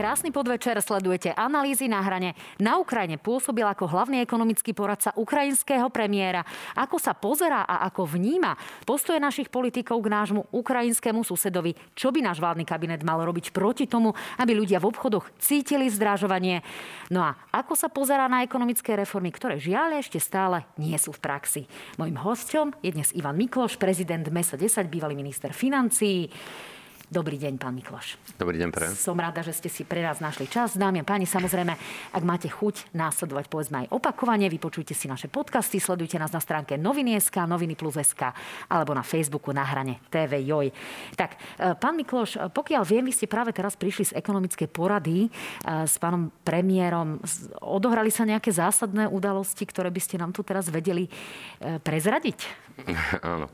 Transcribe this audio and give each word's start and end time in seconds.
Krásny 0.00 0.32
podvečer, 0.32 0.80
sledujete 0.80 1.28
analýzy 1.36 1.84
na 1.84 2.00
hrane. 2.00 2.32
Na 2.56 2.80
Ukrajine 2.80 3.20
pôsobil 3.20 3.68
ako 3.68 3.84
hlavný 3.84 4.24
ekonomický 4.24 4.72
poradca 4.72 5.12
ukrajinského 5.12 5.92
premiéra. 5.92 6.40
Ako 6.72 6.96
sa 6.96 7.12
pozerá 7.12 7.68
a 7.68 7.84
ako 7.84 8.16
vníma 8.16 8.56
postoje 8.88 9.20
našich 9.20 9.52
politikov 9.52 10.00
k 10.00 10.08
nášmu 10.08 10.56
ukrajinskému 10.56 11.20
susedovi. 11.20 11.76
Čo 11.92 12.16
by 12.16 12.24
náš 12.24 12.40
vládny 12.40 12.64
kabinet 12.64 13.04
mal 13.04 13.20
robiť 13.20 13.52
proti 13.52 13.84
tomu, 13.84 14.16
aby 14.40 14.56
ľudia 14.56 14.80
v 14.80 14.88
obchodoch 14.88 15.36
cítili 15.36 15.92
zdražovanie. 15.92 16.64
No 17.12 17.20
a 17.20 17.36
ako 17.52 17.76
sa 17.76 17.92
pozerá 17.92 18.24
na 18.24 18.40
ekonomické 18.40 18.96
reformy, 18.96 19.28
ktoré 19.28 19.60
žiaľ 19.60 20.00
ešte 20.00 20.16
stále 20.16 20.64
nie 20.80 20.96
sú 20.96 21.12
v 21.12 21.20
praxi. 21.20 21.68
Mojím 22.00 22.16
hostom 22.24 22.72
je 22.80 22.96
dnes 22.96 23.12
Ivan 23.12 23.36
Mikloš, 23.36 23.76
prezident 23.76 24.24
MESA 24.32 24.56
10, 24.56 24.80
bývalý 24.88 25.12
minister 25.12 25.52
financií. 25.52 26.32
Dobrý 27.10 27.42
deň, 27.42 27.58
pán 27.58 27.74
Mikloš. 27.74 28.14
Dobrý 28.38 28.54
deň, 28.62 28.70
pre. 28.70 28.86
Som 28.94 29.18
rada, 29.18 29.42
že 29.42 29.50
ste 29.50 29.66
si 29.66 29.82
pre 29.82 29.98
nás 29.98 30.22
našli 30.22 30.46
čas. 30.46 30.78
Dámy 30.78 31.02
a 31.02 31.04
páni, 31.04 31.26
samozrejme, 31.26 31.74
ak 32.14 32.22
máte 32.22 32.46
chuť 32.46 32.94
následovať, 32.94 33.50
povedzme 33.50 33.82
aj 33.82 33.90
opakovane, 33.90 34.46
vypočujte 34.46 34.94
si 34.94 35.10
naše 35.10 35.26
podcasty, 35.26 35.82
sledujte 35.82 36.22
nás 36.22 36.30
na 36.30 36.38
stránke 36.38 36.78
noviny.sk, 36.78 37.34
noviny 37.50 37.74
plus.sk 37.74 38.30
alebo 38.70 38.94
na 38.94 39.02
Facebooku 39.02 39.50
na 39.50 39.66
hrane 39.66 39.98
TV 40.06 40.38
Joj. 40.46 40.70
Tak, 41.18 41.34
e, 41.34 41.74
pán 41.74 41.98
Mikloš, 41.98 42.46
pokiaľ 42.54 42.86
viem, 42.86 43.02
vy 43.02 43.10
ste 43.10 43.26
práve 43.26 43.50
teraz 43.50 43.74
prišli 43.74 44.14
z 44.14 44.16
ekonomickej 44.16 44.70
porady 44.70 45.26
e, 45.26 45.28
s 45.66 45.98
pánom 45.98 46.30
premiérom. 46.46 47.18
Odohrali 47.58 48.14
sa 48.14 48.22
nejaké 48.22 48.54
zásadné 48.54 49.10
udalosti, 49.10 49.66
ktoré 49.66 49.90
by 49.90 49.98
ste 49.98 50.14
nám 50.14 50.30
tu 50.30 50.46
teraz 50.46 50.70
vedeli 50.70 51.10
e, 51.10 51.82
prezradiť? 51.82 52.70
Áno. 53.34 53.50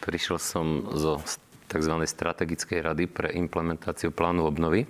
Prišiel 0.00 0.40
som 0.40 0.88
zo 0.96 1.20
tzv. 1.66 1.94
strategickej 2.06 2.78
rady 2.82 3.04
pre 3.10 3.34
implementáciu 3.34 4.14
plánu 4.14 4.46
obnovy. 4.46 4.86
E, 4.86 4.88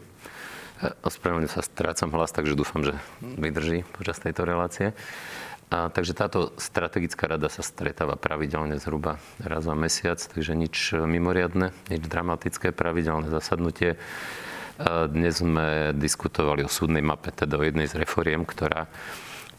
ospravedlňujem 1.03 1.53
sa, 1.53 1.65
strácam 1.65 2.13
hlas, 2.13 2.33
takže 2.33 2.57
dúfam, 2.57 2.85
že 2.85 2.95
vydrží 3.21 3.89
počas 3.97 4.21
tejto 4.21 4.45
relácie. 4.45 4.93
A, 5.67 5.91
takže 5.91 6.15
táto 6.15 6.55
strategická 6.61 7.27
rada 7.27 7.51
sa 7.51 7.65
stretáva 7.65 8.15
pravidelne 8.15 8.79
zhruba 8.79 9.19
raz 9.43 9.67
za 9.67 9.75
mesiac, 9.75 10.21
takže 10.23 10.55
nič 10.55 10.95
mimoriadne, 10.95 11.75
nič 11.91 12.07
dramatické, 12.07 12.71
pravidelné 12.71 13.33
zasadnutie. 13.33 13.99
A 14.79 15.05
e, 15.05 15.11
dnes 15.11 15.41
sme 15.41 15.97
diskutovali 15.97 16.63
o 16.63 16.71
súdnej 16.71 17.03
mape, 17.03 17.33
teda 17.33 17.59
o 17.59 17.67
jednej 17.67 17.91
z 17.91 17.99
reforiem, 17.99 18.47
ktorá 18.47 18.87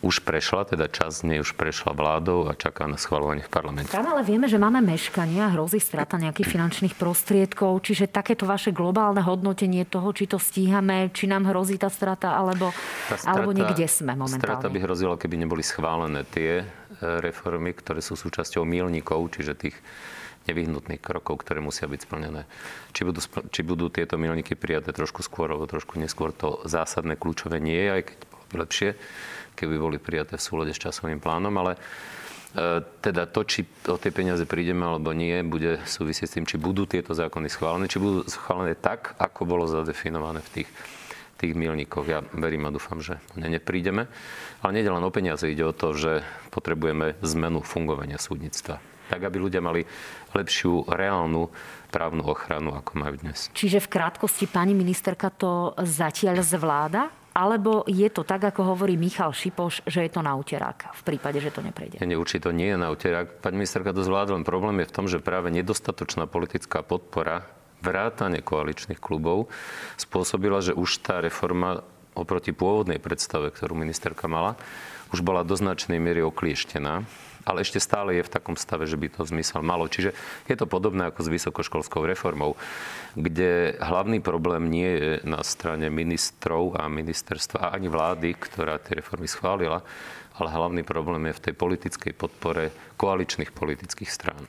už 0.05 0.21
prešla, 0.21 0.69
teda 0.69 0.85
časť 0.85 1.13
z 1.13 1.23
nej 1.25 1.39
už 1.41 1.57
prešla 1.57 1.97
vládou 1.97 2.45
a 2.45 2.53
čaká 2.53 2.85
na 2.85 3.01
schvalovanie 3.01 3.41
v 3.41 3.49
parlamente. 3.49 3.89
Tam 3.89 4.05
ale 4.05 4.21
vieme, 4.21 4.45
že 4.45 4.61
máme 4.61 4.77
meškania, 4.85 5.49
hrozí 5.57 5.81
strata 5.81 6.21
nejakých 6.21 6.53
finančných 6.53 6.93
prostriedkov, 6.93 7.81
čiže 7.81 8.05
takéto 8.05 8.45
vaše 8.45 8.69
globálne 8.69 9.25
hodnotenie 9.25 9.89
toho, 9.89 10.13
či 10.13 10.29
to 10.29 10.37
stíhame, 10.37 11.09
či 11.17 11.25
nám 11.25 11.49
hrozí 11.49 11.81
tá 11.81 11.89
strata, 11.89 12.37
alebo, 12.37 12.69
tá 13.09 13.17
strata, 13.17 13.33
alebo 13.33 13.49
niekde 13.57 13.89
sme 13.89 14.13
momentálne. 14.13 14.61
Strata 14.61 14.67
by 14.69 14.77
hrozila, 14.85 15.15
keby 15.17 15.35
neboli 15.41 15.65
schválené 15.65 16.21
tie 16.29 16.61
e, 16.61 16.65
reformy, 17.01 17.73
ktoré 17.73 17.97
sú 18.05 18.13
súčasťou 18.13 18.61
milníkov, 18.69 19.33
čiže 19.33 19.57
tých 19.57 19.77
nevyhnutných 20.45 21.01
krokov, 21.03 21.43
ktoré 21.43 21.59
musia 21.59 21.89
byť 21.89 21.99
splnené. 22.05 22.47
Či 22.95 23.01
budú, 23.03 23.19
či 23.51 23.61
budú 23.65 23.91
tieto 23.91 24.15
milníky 24.15 24.55
prijaté 24.55 24.95
trošku 24.95 25.19
skôr 25.19 25.51
alebo 25.51 25.67
trošku 25.67 25.99
neskôr, 25.99 26.31
to 26.31 26.63
zásadné 26.63 27.19
kľúčové 27.19 27.59
nie 27.59 27.75
je, 27.75 27.89
aj 27.91 28.03
keď 28.07 28.17
bolo 28.31 28.45
by 28.47 28.55
lepšie 28.63 28.89
keby 29.57 29.75
boli 29.81 29.97
prijaté 29.97 30.37
v 30.37 30.45
súlade 30.45 30.71
s 30.71 30.79
časovým 30.79 31.17
plánom, 31.17 31.49
ale 31.57 31.73
e, 31.73 31.79
teda 33.01 33.25
to, 33.25 33.41
či 33.41 33.65
o 33.89 33.97
tie 33.97 34.13
peniaze 34.13 34.45
prídeme 34.45 34.85
alebo 34.85 35.09
nie, 35.17 35.41
bude 35.41 35.81
súvisieť 35.89 36.27
s 36.29 36.35
tým, 36.37 36.45
či 36.45 36.61
budú 36.61 36.85
tieto 36.85 37.17
zákony 37.17 37.49
schválené, 37.49 37.89
či 37.89 37.97
budú 37.97 38.21
schválené 38.29 38.77
tak, 38.77 39.17
ako 39.17 39.49
bolo 39.49 39.65
zadefinované 39.65 40.45
v 40.45 40.61
tých, 40.61 40.69
tých 41.41 41.53
milníkoch. 41.57 42.05
Ja 42.05 42.21
verím 42.37 42.69
a 42.69 42.71
dúfam, 42.71 43.01
že 43.01 43.17
ne 43.33 43.49
neprídeme. 43.49 44.05
Ale 44.61 44.71
nie 44.77 44.85
len 44.85 45.01
o 45.01 45.09
peniaze, 45.09 45.49
ide 45.49 45.65
o 45.65 45.73
to, 45.73 45.97
že 45.97 46.21
potrebujeme 46.53 47.17
zmenu 47.21 47.65
fungovania 47.65 48.21
súdnictva. 48.21 48.77
Tak, 49.07 49.23
aby 49.23 49.39
ľudia 49.39 49.63
mali 49.63 49.87
lepšiu 50.35 50.91
reálnu 50.91 51.47
právnu 51.87 52.27
ochranu, 52.27 52.75
ako 52.75 52.91
majú 52.99 53.15
dnes. 53.23 53.47
Čiže 53.55 53.79
v 53.79 53.87
krátkosti 53.87 54.45
pani 54.51 54.75
ministerka 54.75 55.31
to 55.31 55.71
zatiaľ 55.79 56.43
zvláda? 56.43 57.07
Alebo 57.37 57.85
je 57.85 58.09
to 58.09 58.25
tak, 58.25 58.49
ako 58.49 58.73
hovorí 58.73 58.97
Michal 58.97 59.29
Šipoš, 59.29 59.85
že 59.85 60.01
je 60.01 60.09
to 60.09 60.25
na 60.25 60.33
uterák 60.33 60.89
v 60.89 61.01
prípade, 61.05 61.37
že 61.37 61.53
to 61.53 61.61
neprejde? 61.61 62.01
Nie, 62.01 62.17
určite 62.17 62.49
nie 62.49 62.73
je 62.73 62.81
na 62.81 62.89
uterák. 62.89 63.45
Pani 63.45 63.61
ministerka 63.61 63.93
to 63.93 64.01
zvládla, 64.01 64.41
problém 64.41 64.81
je 64.81 64.89
v 64.89 64.95
tom, 64.97 65.05
že 65.05 65.21
práve 65.21 65.53
nedostatočná 65.53 66.25
politická 66.25 66.81
podpora 66.81 67.45
vrátane 67.85 68.41
koaličných 68.41 68.97
klubov 68.97 69.53
spôsobila, 70.01 70.65
že 70.65 70.73
už 70.73 70.97
tá 71.05 71.21
reforma 71.21 71.85
oproti 72.17 72.49
pôvodnej 72.49 72.97
predstave, 72.97 73.53
ktorú 73.53 73.77
ministerka 73.77 74.25
mala, 74.25 74.57
už 75.13 75.21
bola 75.21 75.45
do 75.45 75.53
značnej 75.53 76.01
miery 76.01 76.25
oklieštená 76.25 77.05
ale 77.47 77.63
ešte 77.63 77.79
stále 77.79 78.19
je 78.19 78.27
v 78.27 78.33
takom 78.35 78.59
stave, 78.59 78.83
že 78.83 78.99
by 78.99 79.07
to 79.07 79.23
zmysel 79.23 79.63
malo. 79.63 79.87
Čiže 79.87 80.11
je 80.51 80.55
to 80.59 80.67
podobné 80.67 81.07
ako 81.07 81.23
s 81.23 81.31
vysokoškolskou 81.31 82.03
reformou, 82.03 82.59
kde 83.15 83.79
hlavný 83.79 84.19
problém 84.19 84.67
nie 84.67 84.91
je 84.91 85.11
na 85.23 85.39
strane 85.47 85.87
ministrov 85.87 86.75
a 86.75 86.91
ministerstva 86.91 87.71
a 87.71 87.73
ani 87.79 87.87
vlády, 87.87 88.35
ktorá 88.35 88.83
tie 88.83 88.99
reformy 88.99 89.31
schválila, 89.31 89.79
ale 90.35 90.49
hlavný 90.51 90.83
problém 90.83 91.31
je 91.31 91.37
v 91.39 91.43
tej 91.49 91.53
politickej 91.55 92.13
podpore 92.13 92.69
koaličných 92.99 93.55
politických 93.55 94.11
strán. 94.11 94.43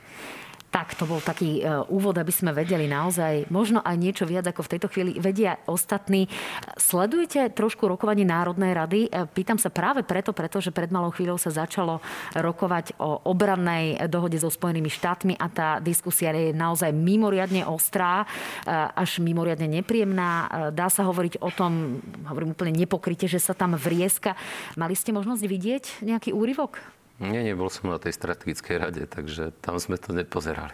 Tak, 0.69 0.93
to 0.93 1.09
bol 1.09 1.17
taký 1.17 1.65
e, 1.65 1.81
úvod, 1.89 2.13
aby 2.21 2.29
sme 2.29 2.53
vedeli 2.53 2.85
naozaj 2.85 3.49
možno 3.49 3.81
aj 3.81 3.95
niečo 3.97 4.29
viac, 4.29 4.45
ako 4.53 4.69
v 4.69 4.71
tejto 4.77 4.87
chvíli 4.93 5.17
vedia 5.17 5.57
ostatní. 5.65 6.29
Sledujete 6.77 7.49
trošku 7.57 7.89
rokovanie 7.89 8.21
Národnej 8.21 8.77
rady? 8.77 9.09
E, 9.09 9.25
pýtam 9.33 9.57
sa 9.57 9.73
práve 9.73 10.05
preto, 10.05 10.29
pretože 10.29 10.69
pred 10.69 10.93
malou 10.93 11.09
chvíľou 11.09 11.41
sa 11.41 11.49
začalo 11.49 12.05
rokovať 12.37 13.01
o 13.01 13.17
obrannej 13.25 13.97
dohode 14.13 14.37
so 14.37 14.53
Spojenými 14.53 14.93
štátmi 14.93 15.41
a 15.41 15.49
tá 15.49 15.69
diskusia 15.81 16.29
je 16.37 16.53
naozaj 16.53 16.93
mimoriadne 16.93 17.65
ostrá, 17.65 18.21
e, 18.21 18.69
až 18.93 19.25
mimoriadne 19.25 19.65
nepríjemná. 19.65 20.69
Dá 20.69 20.93
sa 20.93 21.01
hovoriť 21.01 21.41
o 21.41 21.49
tom, 21.49 21.97
hovorím 22.29 22.53
úplne 22.53 22.77
nepokryte, 22.77 23.25
že 23.25 23.41
sa 23.41 23.57
tam 23.57 23.73
vrieska. 23.73 24.37
Mali 24.77 24.93
ste 24.93 25.17
možnosť 25.17 25.43
vidieť 25.49 25.83
nejaký 26.05 26.29
úryvok? 26.29 26.98
Nie, 27.19 27.43
nebol 27.43 27.67
som 27.67 27.91
na 27.91 27.99
tej 27.99 28.15
strategickej 28.15 28.75
rade, 28.79 29.03
takže 29.03 29.51
tam 29.59 29.75
sme 29.75 29.99
to 29.99 30.15
nepozerali 30.15 30.71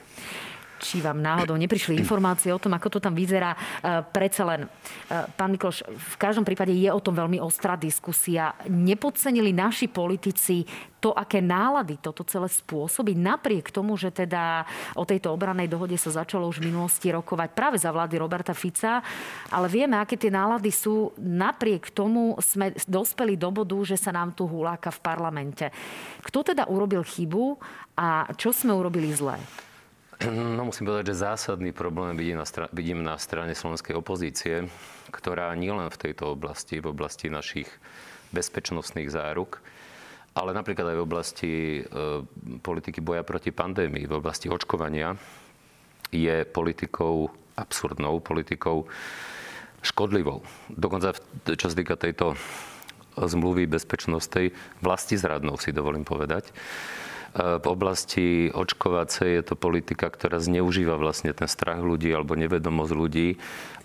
či 0.85 1.01
vám 1.01 1.18
náhodou 1.18 1.57
neprišli 1.57 1.97
informácie 1.97 2.53
o 2.53 2.62
tom, 2.62 2.78
ako 2.78 2.94
to 2.94 3.00
tam 3.01 3.18
vyzerá. 3.18 3.57
E, 3.57 3.57
predsa 4.06 4.46
len, 4.46 4.62
e, 4.63 4.69
pán 5.34 5.50
Mikloš, 5.50 5.81
v 5.90 6.16
každom 6.22 6.46
prípade 6.46 6.69
je 6.78 6.94
o 6.94 7.01
tom 7.01 7.18
veľmi 7.18 7.41
ostrá 7.41 7.73
diskusia. 7.73 8.53
Nepodcenili 8.69 9.50
naši 9.50 9.90
politici 9.90 10.62
to, 11.06 11.13
aké 11.13 11.38
nálady 11.38 12.01
toto 12.01 12.25
celé 12.25 12.50
spôsobí, 12.50 13.13
napriek 13.13 13.69
tomu, 13.69 13.94
že 13.94 14.09
teda 14.09 14.66
o 14.97 15.06
tejto 15.06 15.29
obranej 15.29 15.69
dohode 15.69 15.94
sa 16.01 16.25
začalo 16.25 16.50
už 16.50 16.57
v 16.62 16.73
minulosti 16.73 17.13
rokovať 17.13 17.50
práve 17.53 17.78
za 17.78 17.94
vlády 17.94 18.17
Roberta 18.17 18.57
Fica, 18.57 19.06
ale 19.53 19.69
vieme, 19.69 20.02
aké 20.02 20.17
tie 20.17 20.34
nálady 20.34 20.73
sú. 20.73 21.13
Napriek 21.22 21.94
tomu 21.94 22.34
sme 22.41 22.73
dospeli 22.90 23.38
do 23.38 23.53
bodu, 23.53 23.78
že 23.85 24.02
sa 24.02 24.09
nám 24.09 24.34
tu 24.34 24.50
huláka 24.50 24.90
v 24.90 25.03
parlamente. 25.06 25.69
Kto 26.25 26.41
teda 26.41 26.66
urobil 26.73 27.06
chybu 27.06 27.62
a 28.02 28.25
čo 28.34 28.50
sme 28.50 28.73
urobili 28.73 29.13
zle? 29.13 29.38
No 30.24 30.64
musím 30.64 30.88
povedať, 30.88 31.12
že 31.12 31.28
zásadný 31.28 31.76
problém 31.76 32.16
vidím 32.16 32.40
na, 32.40 32.48
strane, 32.48 32.72
vidím 32.72 33.03
na 33.03 33.20
strane 33.20 33.52
slovenskej 33.52 34.00
opozície, 34.00 34.72
ktorá 35.12 35.52
nielen 35.59 35.92
v 35.92 36.02
tejto 36.08 36.40
oblasti, 36.40 36.80
v 36.80 36.96
oblasti 36.96 37.28
našich 37.28 37.68
bezpečnostných 38.31 39.12
záruk, 39.12 39.59
ale 40.35 40.56
napríklad 40.56 40.96
aj 40.96 40.97
v 40.97 41.06
oblasti 41.06 41.53
e, 41.79 41.82
politiky 42.64 43.03
boja 43.03 43.28
proti 43.28 43.52
pandémii, 43.52 44.08
v 44.08 44.17
oblasti 44.20 44.47
očkovania, 44.47 45.20
je 46.16 46.47
politikou 46.47 47.28
absurdnou, 47.59 48.23
politikou 48.23 48.88
škodlivou. 49.84 50.44
Dokonca, 50.72 51.16
čo 51.44 51.68
sa 51.68 51.76
týka 51.76 52.00
tejto 52.00 52.40
zmluvy 53.16 53.68
bezpečnostnej, 53.68 54.52
vlasti 54.84 55.16
zradnou 55.16 55.56
si 55.56 55.72
dovolím 55.72 56.03
povedať. 56.03 56.52
V 57.35 57.67
oblasti 57.67 58.47
očkovacej 58.47 59.28
je 59.28 59.43
to 59.43 59.59
politika, 59.59 60.08
ktorá 60.08 60.40
zneužíva 60.40 60.96
vlastne 60.96 61.35
ten 61.35 61.52
strach 61.52 61.84
ľudí 61.84 62.08
alebo 62.16 62.32
nevedomosť 62.40 62.93
ľudí 62.96 63.35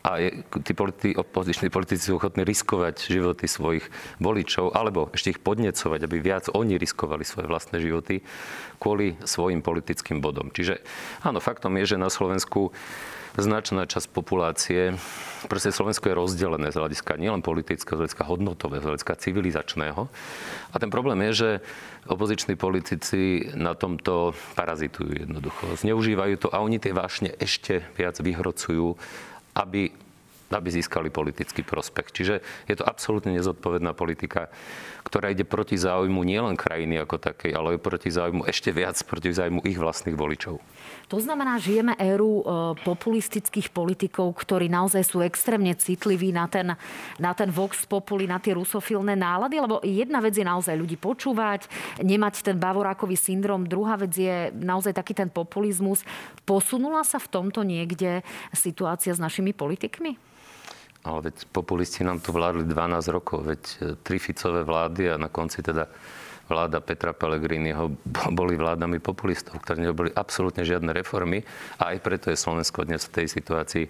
a 0.06 0.22
je, 0.22 0.46
tí 0.62 0.72
politi- 0.72 1.18
opoziční 1.18 1.68
politici 1.68 2.08
sú 2.08 2.16
ochotní 2.16 2.46
riskovať 2.46 3.10
životy 3.10 3.50
svojich 3.50 3.84
voličov 4.22 4.72
alebo 4.72 5.10
ešte 5.12 5.34
ich 5.34 5.42
podnecovať, 5.42 6.00
aby 6.06 6.16
viac 6.22 6.46
oni 6.54 6.78
riskovali 6.78 7.26
svoje 7.26 7.50
vlastné 7.50 7.82
životy 7.82 8.22
kvôli 8.78 9.18
svojim 9.26 9.66
politickým 9.66 10.22
bodom. 10.22 10.54
Čiže 10.54 10.80
áno, 11.26 11.42
faktom 11.42 11.74
je, 11.82 11.96
že 11.96 11.96
na 11.98 12.08
Slovensku 12.08 12.70
značná 13.38 13.86
časť 13.86 14.08
populácie, 14.10 14.96
proste 15.46 15.70
Slovensko 15.70 16.10
je 16.10 16.18
rozdelené 16.18 16.68
z 16.72 16.78
hľadiska 16.80 17.20
nielen 17.20 17.44
politického, 17.44 17.94
z 17.98 18.00
hľadiska 18.06 18.24
hodnotového, 18.26 18.82
z 18.82 18.88
hľadiska 18.90 19.14
civilizačného. 19.20 20.08
A 20.72 20.76
ten 20.78 20.90
problém 20.90 21.20
je, 21.30 21.32
že 21.32 21.50
opoziční 22.08 22.56
politici 22.56 23.52
na 23.54 23.76
tomto 23.76 24.32
parazitujú 24.56 25.14
jednoducho. 25.14 25.76
Zneužívajú 25.78 26.34
to 26.40 26.48
a 26.50 26.64
oni 26.64 26.80
tie 26.80 26.96
vášne 26.96 27.30
ešte 27.36 27.84
viac 27.94 28.16
vyhrocujú, 28.18 28.96
aby 29.54 29.92
aby 30.50 30.68
získali 30.70 31.08
politický 31.08 31.62
prospech. 31.62 32.10
Čiže 32.10 32.34
je 32.66 32.74
to 32.74 32.84
absolútne 32.84 33.30
nezodpovedná 33.34 33.94
politika, 33.94 34.50
ktorá 35.06 35.30
ide 35.30 35.46
proti 35.46 35.78
záujmu 35.78 36.20
nielen 36.26 36.58
krajiny 36.58 36.98
ako 37.00 37.22
takej, 37.22 37.54
ale 37.54 37.78
aj 37.78 37.80
proti 37.80 38.10
záujmu 38.10 38.44
ešte 38.46 38.74
viac 38.74 38.98
proti 39.06 39.30
záujmu 39.30 39.62
ich 39.64 39.78
vlastných 39.78 40.18
voličov. 40.18 40.58
To 41.10 41.18
znamená, 41.18 41.58
žijeme 41.58 41.98
éru 41.98 42.42
e, 42.42 42.44
populistických 42.86 43.74
politikov, 43.74 44.30
ktorí 44.38 44.70
naozaj 44.70 45.02
sú 45.02 45.18
extrémne 45.26 45.74
citliví 45.74 46.30
na 46.30 46.46
ten, 46.46 46.74
na 47.18 47.32
ten 47.34 47.50
vox 47.50 47.82
populi, 47.82 48.30
na 48.30 48.38
tie 48.38 48.54
rusofilné 48.54 49.18
nálady, 49.18 49.58
lebo 49.58 49.82
jedna 49.82 50.22
vec 50.22 50.38
je 50.38 50.46
naozaj 50.46 50.78
ľudí 50.78 50.94
počúvať, 50.94 51.66
nemať 51.98 52.46
ten 52.46 52.56
bavorákový 52.58 53.18
syndrom, 53.18 53.66
druhá 53.66 53.98
vec 53.98 54.14
je 54.14 54.54
naozaj 54.54 54.94
taký 54.94 55.18
ten 55.18 55.26
populizmus. 55.26 56.06
Posunula 56.46 57.02
sa 57.02 57.18
v 57.18 57.30
tomto 57.30 57.66
niekde 57.66 58.22
situácia 58.54 59.10
s 59.10 59.18
našimi 59.18 59.50
politikmi? 59.50 60.30
Ale 61.00 61.32
veď 61.32 61.48
populisti 61.48 62.04
nám 62.04 62.20
tu 62.20 62.32
vládli 62.32 62.68
12 62.68 63.08
rokov, 63.08 63.48
veď 63.48 63.62
e, 63.62 63.76
tri 64.04 64.20
Ficové 64.20 64.60
vlády 64.68 65.12
a 65.12 65.16
na 65.16 65.32
konci 65.32 65.64
teda 65.64 65.88
vláda 66.50 66.82
Petra 66.82 67.14
Pellegriniho 67.14 67.94
boli 68.34 68.58
vládami 68.58 68.98
populistov, 68.98 69.62
ktoré 69.62 69.86
neboli 69.86 70.10
absolútne 70.10 70.66
žiadne 70.66 70.90
reformy 70.90 71.46
a 71.78 71.94
aj 71.94 72.02
preto 72.02 72.26
je 72.28 72.36
Slovensko 72.36 72.82
dnes 72.82 73.06
v 73.06 73.22
tej 73.22 73.26
situácii, 73.30 73.84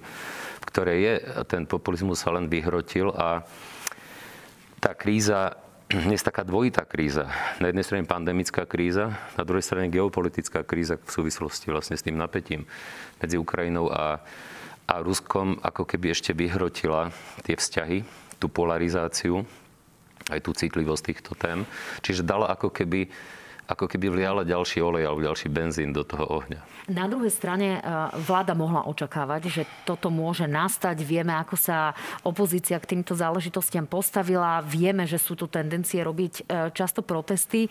v 0.61 0.65
ktorej 0.69 0.99
je. 1.01 1.15
Ten 1.49 1.65
populizmus 1.65 2.21
sa 2.21 2.37
len 2.37 2.53
vyhrotil 2.53 3.11
a 3.17 3.43
tá 4.79 4.93
kríza 4.93 5.57
dnes 6.07 6.23
taká 6.23 6.47
dvojitá 6.47 6.87
kríza. 6.87 7.27
Na 7.59 7.73
jednej 7.73 7.83
strane 7.83 8.05
pandemická 8.07 8.69
kríza, 8.69 9.17
na 9.35 9.43
druhej 9.43 9.65
strane 9.65 9.91
geopolitická 9.91 10.63
kríza 10.63 11.01
v 11.01 11.11
súvislosti 11.11 11.73
vlastne 11.73 11.99
s 11.99 12.05
tým 12.07 12.15
napätím 12.15 12.69
medzi 13.19 13.35
Ukrajinou 13.41 13.91
a 13.91 14.23
a 14.91 14.99
Ruskom 14.99 15.63
ako 15.63 15.87
keby 15.87 16.11
ešte 16.11 16.35
vyhrotila 16.35 17.15
tie 17.47 17.55
vzťahy, 17.55 18.03
tú 18.43 18.51
polarizáciu, 18.51 19.47
aj 20.35 20.41
tú 20.43 20.51
citlivosť 20.51 21.03
týchto 21.07 21.33
tém. 21.39 21.63
Čiže 22.03 22.27
dala 22.27 22.51
ako 22.51 22.75
keby 22.75 23.07
ako 23.71 23.87
keby 23.87 24.11
vliala 24.11 24.43
ďalší 24.43 24.83
olej 24.83 25.07
alebo 25.07 25.23
ďalší 25.23 25.47
benzín 25.47 25.95
do 25.95 26.03
toho 26.03 26.27
ohňa. 26.27 26.59
Na 26.91 27.07
druhej 27.07 27.31
strane 27.31 27.79
e, 27.79 27.81
vláda 28.27 28.51
mohla 28.59 28.83
očakávať, 28.91 29.43
že 29.47 29.63
toto 29.87 30.11
môže 30.11 30.51
nastať. 30.51 30.99
Vieme, 31.07 31.39
ako 31.39 31.55
sa 31.55 31.95
opozícia 32.27 32.75
k 32.83 32.99
týmto 32.99 33.15
záležitostiam 33.15 33.87
postavila. 33.87 34.59
Vieme, 34.67 35.07
že 35.07 35.23
sú 35.23 35.39
tu 35.39 35.47
tendencie 35.47 36.03
robiť 36.03 36.35
e, 36.35 36.75
často 36.75 37.07
protesty. 37.07 37.71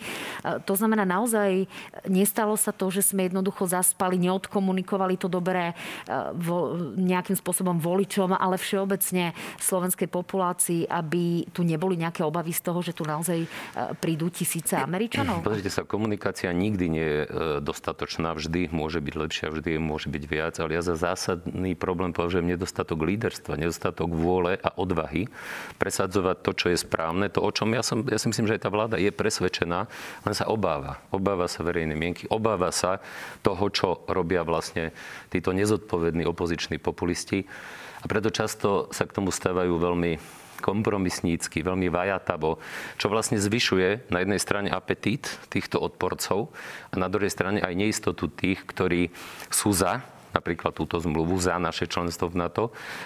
to 0.64 0.72
znamená, 0.72 1.04
naozaj 1.04 1.68
nestalo 2.08 2.56
sa 2.56 2.72
to, 2.72 2.88
že 2.88 3.12
sme 3.12 3.28
jednoducho 3.28 3.68
zaspali, 3.68 4.16
neodkomunikovali 4.16 5.20
to 5.20 5.28
dobré 5.28 5.76
nejakým 6.96 7.36
spôsobom 7.36 7.76
voličom, 7.76 8.32
ale 8.32 8.56
všeobecne 8.56 9.36
slovenskej 9.60 10.08
populácii, 10.08 10.88
aby 10.88 11.44
tu 11.52 11.66
neboli 11.66 12.00
nejaké 12.00 12.24
obavy 12.24 12.54
z 12.54 12.62
toho, 12.64 12.80
že 12.80 12.96
tu 12.96 13.04
naozaj 13.04 13.44
prídu 13.98 14.30
tisíce 14.32 14.78
Američanov? 14.78 15.42
Pozrite 15.44 15.68
sa, 15.68 15.84
komunikácia 15.90 16.54
nikdy 16.54 16.86
nie 16.86 17.02
je 17.02 17.20
e, 17.26 17.28
dostatočná, 17.58 18.30
vždy 18.38 18.70
môže 18.70 19.02
byť 19.02 19.14
lepšia, 19.18 19.46
vždy 19.50 19.82
môže 19.82 20.06
byť 20.06 20.24
viac, 20.30 20.54
ale 20.62 20.78
ja 20.78 20.86
za 20.86 20.94
zásadný 20.94 21.74
problém 21.74 22.14
považujem 22.14 22.46
nedostatok 22.46 23.02
líderstva, 23.02 23.58
nedostatok 23.58 24.06
vôle 24.14 24.54
a 24.62 24.70
odvahy 24.78 25.26
presadzovať 25.82 26.36
to, 26.46 26.50
čo 26.54 26.66
je 26.70 26.78
správne, 26.78 27.26
to, 27.26 27.42
o 27.42 27.50
čom 27.50 27.74
ja, 27.74 27.82
som, 27.82 28.06
ja 28.06 28.22
si 28.22 28.30
myslím, 28.30 28.46
že 28.46 28.54
aj 28.54 28.62
tá 28.62 28.70
vláda 28.70 29.02
je 29.02 29.10
presvedčená, 29.10 29.90
len 30.22 30.34
sa 30.38 30.46
obáva. 30.46 31.02
Obáva 31.10 31.50
sa 31.50 31.66
verejnej 31.66 31.98
mienky, 31.98 32.30
obáva 32.30 32.70
sa 32.70 33.02
toho, 33.42 33.66
čo 33.74 34.06
robia 34.06 34.46
vlastne 34.46 34.94
títo 35.34 35.50
nezodpovední 35.50 36.22
opoziční 36.22 36.78
populisti. 36.78 37.50
A 38.00 38.06
preto 38.06 38.30
často 38.30 38.88
sa 38.94 39.04
k 39.04 39.12
tomu 39.18 39.34
stávajú 39.34 39.74
veľmi 39.76 40.40
kompromisnícky, 40.60 41.64
veľmi 41.64 41.88
vajatavo, 41.88 42.60
čo 43.00 43.06
vlastne 43.08 43.40
zvyšuje 43.40 44.12
na 44.12 44.22
jednej 44.22 44.40
strane 44.40 44.68
apetít 44.68 45.26
týchto 45.48 45.80
odporcov 45.80 46.52
a 46.92 46.94
na 47.00 47.08
druhej 47.08 47.32
strane 47.32 47.58
aj 47.64 47.74
neistotu 47.74 48.28
tých, 48.28 48.62
ktorí 48.68 49.10
sú 49.48 49.72
za 49.72 50.04
napríklad 50.32 50.74
túto 50.74 50.98
zmluvu 51.02 51.38
za 51.38 51.58
naše 51.58 51.86
členstvo 51.90 52.30
v 52.30 52.38
NATO, 52.40 52.64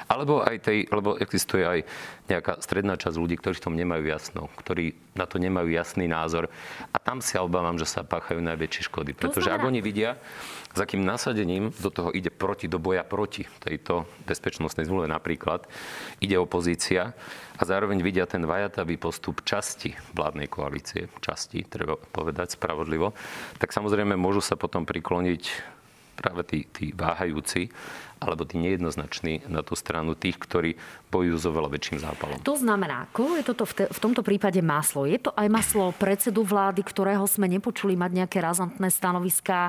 alebo 0.08 0.44
aj 0.44 0.56
tej, 0.64 0.78
lebo 0.88 1.16
existuje 1.16 1.64
aj 1.64 1.80
nejaká 2.28 2.60
stredná 2.64 2.96
časť 2.96 3.16
ľudí, 3.20 3.36
ktorí 3.36 3.54
v 3.60 3.64
tom 3.64 3.74
nemajú 3.76 4.04
jasno, 4.08 4.48
ktorí 4.56 4.96
na 5.12 5.28
to 5.28 5.36
nemajú 5.36 5.68
jasný 5.70 6.08
názor. 6.08 6.48
A 6.90 6.96
tam 6.96 7.20
si 7.20 7.36
obávam, 7.36 7.76
že 7.76 7.86
sa 7.86 8.02
páchajú 8.02 8.40
najväčšie 8.40 8.88
škody. 8.88 9.12
Pretože 9.12 9.52
ak 9.52 9.62
oni 9.62 9.84
vidia, 9.84 10.16
s 10.74 10.78
akým 10.80 11.04
nasadením 11.06 11.70
do 11.78 11.90
toho 11.92 12.10
ide 12.10 12.32
proti, 12.34 12.66
do 12.66 12.82
boja 12.82 13.06
proti 13.06 13.46
tejto 13.62 14.08
bezpečnostnej 14.26 14.88
zmluve 14.88 15.06
napríklad, 15.06 15.68
ide 16.18 16.34
opozícia 16.40 17.14
a 17.54 17.62
zároveň 17.62 18.02
vidia 18.02 18.26
ten 18.26 18.42
vajatavý 18.42 18.98
postup 18.98 19.46
časti 19.46 19.94
vládnej 20.16 20.50
koalície, 20.50 21.06
časti, 21.22 21.62
treba 21.62 21.94
povedať 21.94 22.58
spravodlivo, 22.58 23.14
tak 23.62 23.70
samozrejme 23.70 24.18
môžu 24.18 24.42
sa 24.42 24.58
potom 24.58 24.82
prikloniť 24.82 25.74
práve 26.14 26.42
tí, 26.46 26.58
tí 26.70 26.94
váhajúci 26.94 27.68
alebo 28.24 28.48
tí 28.48 28.56
nejednoznační 28.56 29.44
na 29.52 29.60
tú 29.60 29.76
stranu 29.76 30.16
tých, 30.16 30.40
ktorí 30.40 30.80
bojujú 31.12 31.36
so 31.36 31.50
veľa 31.52 31.68
väčším 31.68 32.00
zápalom. 32.00 32.40
To 32.40 32.56
znamená, 32.56 33.04
koho 33.12 33.36
je 33.36 33.44
toto 33.44 33.68
v, 33.68 33.72
te, 33.76 33.84
v 33.92 33.98
tomto 34.00 34.24
prípade 34.24 34.56
maslo? 34.64 35.04
Je 35.04 35.20
to 35.20 35.34
aj 35.36 35.48
maslo 35.52 35.92
predsedu 35.92 36.40
vlády, 36.40 36.80
ktorého 36.80 37.28
sme 37.28 37.50
nepočuli 37.52 37.92
mať 37.98 38.24
nejaké 38.24 38.38
razantné 38.40 38.88
stanoviská? 38.88 39.68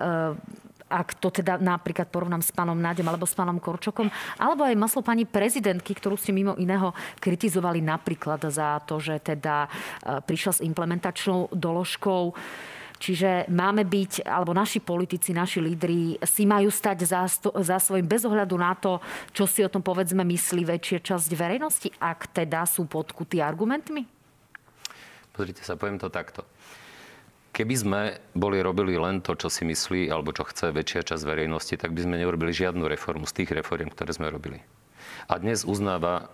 E- 0.00 0.60
ak 0.92 1.16
to 1.16 1.32
teda 1.32 1.56
napríklad 1.56 2.12
porovnám 2.12 2.44
s 2.44 2.52
pánom 2.52 2.76
Nádem 2.76 3.08
alebo 3.08 3.24
s 3.24 3.32
pánom 3.32 3.56
Korčokom, 3.56 4.12
alebo 4.36 4.68
aj 4.68 4.76
maslo 4.76 5.00
pani 5.00 5.24
prezidentky, 5.24 5.96
ktorú 5.96 6.20
ste 6.20 6.36
mimo 6.36 6.52
iného 6.60 6.92
kritizovali 7.16 7.80
napríklad 7.80 8.44
za 8.52 8.76
to, 8.84 9.00
že 9.00 9.24
teda 9.24 9.64
e, 9.64 9.68
prišla 10.20 10.60
s 10.60 10.60
implementačnou 10.60 11.48
doložkou. 11.56 12.36
Čiže 13.02 13.50
máme 13.50 13.82
byť, 13.82 14.22
alebo 14.22 14.54
naši 14.54 14.78
politici, 14.78 15.34
naši 15.34 15.58
lídri 15.58 16.22
si 16.22 16.46
majú 16.46 16.70
stať 16.70 17.02
za, 17.02 17.26
za 17.42 17.76
svojím 17.82 18.06
bez 18.06 18.22
ohľadu 18.22 18.54
na 18.54 18.78
to, 18.78 19.02
čo 19.34 19.42
si 19.50 19.66
o 19.66 19.72
tom 19.72 19.82
povedzme 19.82 20.22
myslí 20.22 20.62
väčšia 20.62 21.02
časť 21.02 21.30
verejnosti, 21.34 21.90
ak 21.98 22.30
teda 22.30 22.62
sú 22.62 22.86
podkutí 22.86 23.42
argumentmi? 23.42 24.06
Pozrite 25.34 25.66
sa, 25.66 25.74
poviem 25.74 25.98
to 25.98 26.14
takto. 26.14 26.46
Keby 27.50 27.74
sme 27.74 28.00
boli 28.38 28.62
robili 28.62 28.94
len 28.94 29.18
to, 29.18 29.34
čo 29.34 29.50
si 29.50 29.66
myslí 29.66 30.06
alebo 30.06 30.30
čo 30.30 30.46
chce 30.46 30.70
väčšia 30.70 31.02
časť 31.02 31.26
verejnosti, 31.26 31.74
tak 31.74 31.90
by 31.90 32.06
sme 32.06 32.22
neurobili 32.22 32.54
žiadnu 32.54 32.86
reformu 32.86 33.26
z 33.26 33.42
tých 33.42 33.50
reform, 33.50 33.90
ktoré 33.90 34.14
sme 34.14 34.30
robili. 34.30 34.62
A 35.26 35.42
dnes 35.42 35.66
uznáva 35.66 36.30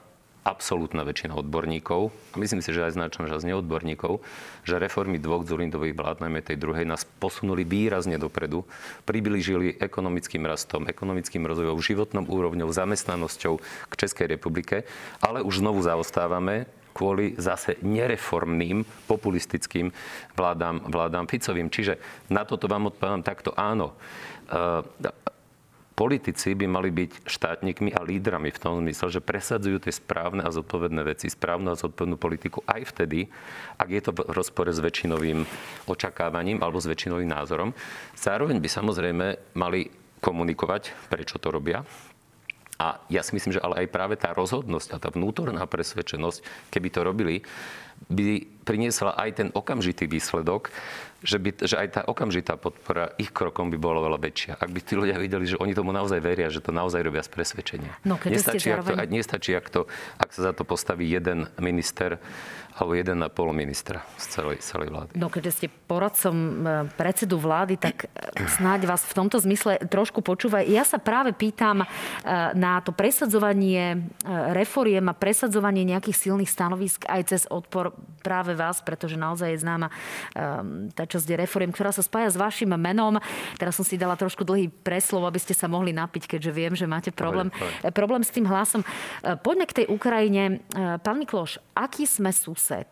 absolútna 0.49 1.05
väčšina 1.05 1.37
odborníkov, 1.37 2.09
a 2.09 2.37
myslím 2.40 2.64
si, 2.64 2.73
že 2.73 2.88
aj 2.88 2.97
značná 2.97 3.28
časť 3.28 3.45
neodborníkov, 3.52 4.25
že 4.64 4.81
reformy 4.81 5.21
dvoch 5.21 5.45
Zulindových 5.45 5.93
vlád, 5.93 6.25
najmä 6.25 6.40
tej 6.40 6.57
druhej, 6.57 6.88
nás 6.88 7.05
posunuli 7.05 7.69
výrazne 7.69 8.17
dopredu, 8.17 8.64
priblížili 9.05 9.76
ekonomickým 9.76 10.49
rastom, 10.49 10.88
ekonomickým 10.88 11.45
rozvojom, 11.45 11.85
životnou 11.85 12.25
úrovňou, 12.25 12.73
zamestnanosťou 12.73 13.61
k 13.93 13.93
Českej 13.93 14.33
republike, 14.33 14.88
ale 15.21 15.45
už 15.45 15.61
znovu 15.61 15.85
zaostávame 15.85 16.64
kvôli 16.97 17.38
zase 17.38 17.78
nereformným, 17.85 18.83
populistickým 19.07 19.95
vládám, 20.35 20.90
vládám 20.90 21.31
Ficovým. 21.31 21.71
Čiže 21.71 22.00
na 22.33 22.43
toto 22.43 22.67
vám 22.67 22.90
odpovedám 22.90 23.23
takto 23.23 23.55
áno 23.55 23.95
politici 25.99 26.55
by 26.55 26.71
mali 26.71 26.95
byť 26.95 27.26
štátnikmi 27.26 27.90
a 27.90 28.07
lídrami 28.07 28.55
v 28.55 28.62
tom 28.62 28.78
zmysle, 28.78 29.19
že 29.19 29.19
presadzujú 29.19 29.83
tie 29.83 29.90
správne 29.90 30.47
a 30.47 30.55
zodpovedné 30.55 31.02
veci, 31.02 31.26
správnu 31.26 31.75
a 31.75 31.81
zodpovednú 31.81 32.14
politiku 32.14 32.62
aj 32.71 32.95
vtedy, 32.95 33.26
ak 33.75 33.88
je 33.90 34.02
to 34.07 34.14
v 34.14 34.31
rozpore 34.31 34.71
s 34.71 34.78
väčšinovým 34.78 35.43
očakávaním 35.90 36.62
alebo 36.62 36.78
s 36.78 36.87
väčšinovým 36.87 37.26
názorom. 37.26 37.75
Zároveň 38.14 38.62
by 38.62 38.69
samozrejme 38.71 39.26
mali 39.59 39.90
komunikovať, 40.23 41.11
prečo 41.11 41.43
to 41.43 41.50
robia, 41.50 41.83
a 42.78 43.02
ja 43.11 43.26
si 43.26 43.35
myslím, 43.35 43.59
že 43.59 43.64
ale 43.67 43.83
aj 43.83 43.90
práve 43.90 44.14
tá 44.14 44.31
rozhodnosť 44.31 44.95
a 44.95 45.02
tá 45.02 45.11
vnútorná 45.11 45.67
presvedčenosť, 45.67 46.71
keby 46.71 46.88
to 46.95 47.02
robili, 47.02 47.43
by 48.07 48.47
priniesla 48.62 49.17
aj 49.17 49.31
ten 49.43 49.49
okamžitý 49.50 50.07
výsledok, 50.07 50.71
že, 51.19 51.43
by, 51.43 51.50
že 51.67 51.75
aj 51.75 51.88
tá 51.99 52.00
okamžitá 52.07 52.55
podpora 52.55 53.11
ich 53.19 53.35
krokom 53.35 53.75
by 53.75 53.78
bola 53.81 53.99
veľa 54.07 54.19
väčšia. 54.23 54.52
Ak 54.55 54.71
by 54.71 54.78
tí 54.78 54.95
ľudia 54.95 55.19
videli, 55.19 55.50
že 55.50 55.59
oni 55.59 55.75
tomu 55.75 55.90
naozaj 55.90 56.23
veria, 56.23 56.47
že 56.47 56.62
to 56.62 56.71
naozaj 56.71 57.02
robia 57.02 57.26
z 57.26 57.31
presvedčenia. 57.35 57.90
No, 58.07 58.14
nestačí, 58.23 58.71
zároveň... 58.71 58.95
ak 58.95 59.09
to, 59.11 59.14
nestačí 59.19 59.50
ak, 59.59 59.67
to, 59.67 59.81
ak 60.14 60.31
sa 60.31 60.40
za 60.50 60.52
to 60.55 60.62
postaví 60.62 61.11
jeden 61.11 61.50
minister 61.59 62.23
alebo 62.78 62.95
jeden 62.95 63.19
na 63.19 63.26
pol 63.26 63.50
ministra 63.50 64.07
z 64.14 64.38
celej, 64.38 64.62
celej 64.62 64.95
vlády. 64.95 65.11
No 65.19 65.26
keďže 65.26 65.50
ste 65.50 65.67
poradcom 65.67 66.37
e, 66.38 66.57
predsedu 66.95 67.35
vlády, 67.35 67.75
tak 67.75 68.07
e, 68.07 68.47
snáď 68.47 68.87
vás 68.87 69.02
v 69.02 69.19
tomto 69.19 69.43
zmysle 69.43 69.83
trošku 69.90 70.23
počúvaj. 70.23 70.62
Ja 70.71 70.87
sa 70.87 71.02
práve 71.02 71.35
pýtam 71.35 71.83
e, 71.83 71.87
na 72.55 72.78
to 72.78 72.95
presadzovanie 72.95 73.99
reforiem 74.55 75.11
a 75.11 75.19
presadzovanie 75.19 75.83
nejakých 75.83 76.31
silných 76.31 76.47
stanovisk 76.47 77.02
aj 77.11 77.35
cez 77.35 77.43
odpor 77.50 77.88
práve 78.23 78.52
vás, 78.57 78.83
pretože 78.83 79.16
naozaj 79.21 79.54
je 79.54 79.62
známa 79.62 79.88
um, 79.88 80.90
tá 80.92 81.07
časť 81.07 81.38
reforiem, 81.38 81.71
ktorá 81.71 81.92
sa 81.95 82.04
spája 82.04 82.33
s 82.33 82.40
vašim 82.40 82.71
menom. 82.75 83.21
Teraz 83.57 83.76
som 83.76 83.87
si 83.87 84.00
dala 84.00 84.18
trošku 84.18 84.42
dlhý 84.42 84.71
preslov, 84.71 85.26
aby 85.26 85.40
ste 85.40 85.54
sa 85.54 85.71
mohli 85.71 85.92
napiť, 85.95 86.37
keďže 86.37 86.52
viem, 86.52 86.73
že 86.75 86.88
máte 86.88 87.11
problém, 87.14 87.49
Dobre, 87.54 87.92
problém 87.95 88.23
s 88.25 88.35
tým 88.35 88.47
hlasom. 88.47 88.83
Poďme 89.45 89.66
k 89.68 89.76
tej 89.83 89.87
Ukrajine. 89.92 90.62
Pán 91.02 91.16
Mikloš, 91.18 91.62
aký 91.76 92.04
sme 92.09 92.35
sused? 92.35 92.88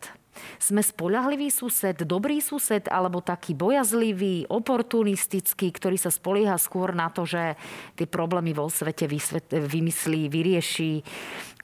Sme 0.61 0.85
spolahlivý 0.85 1.49
sused, 1.49 1.97
dobrý 2.05 2.45
sused, 2.45 2.85
alebo 2.93 3.25
taký 3.25 3.57
bojazlivý, 3.57 4.45
oportunistický, 4.45 5.73
ktorý 5.73 5.97
sa 5.97 6.13
spolieha 6.13 6.61
skôr 6.61 6.93
na 6.93 7.09
to, 7.09 7.25
že 7.25 7.57
tie 7.97 8.05
problémy 8.05 8.53
vo 8.53 8.69
svete 8.69 9.09
vymyslí, 9.49 10.29
vyrieši 10.29 11.01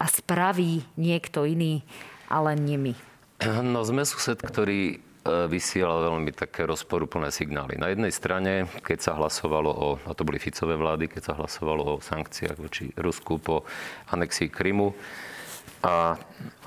a 0.01 0.09
spraví 0.09 0.81
niekto 0.97 1.45
iný, 1.45 1.85
ale 2.25 2.57
nie 2.57 2.81
my. 2.81 3.12
No 3.73 3.85
sme 3.85 4.03
sused, 4.05 4.39
ktorý 4.39 4.95
e, 4.95 4.97
vysielal 5.49 6.11
veľmi 6.11 6.31
také 6.33 6.67
rozporuplné 6.67 7.31
signály. 7.33 7.79
Na 7.79 7.89
jednej 7.89 8.13
strane, 8.13 8.67
keď 8.83 8.99
sa 8.99 9.11
hlasovalo 9.15 9.71
o, 9.71 9.89
a 10.03 10.11
to 10.13 10.25
boli 10.25 10.37
Ficové 10.37 10.75
vlády, 10.75 11.09
keď 11.09 11.31
sa 11.31 11.37
hlasovalo 11.37 11.97
o 11.97 12.01
sankciách 12.03 12.57
voči 12.59 12.89
Rusku 12.95 13.39
po 13.39 13.63
anexii 14.11 14.49
Krymu, 14.49 14.93
a 15.83 16.15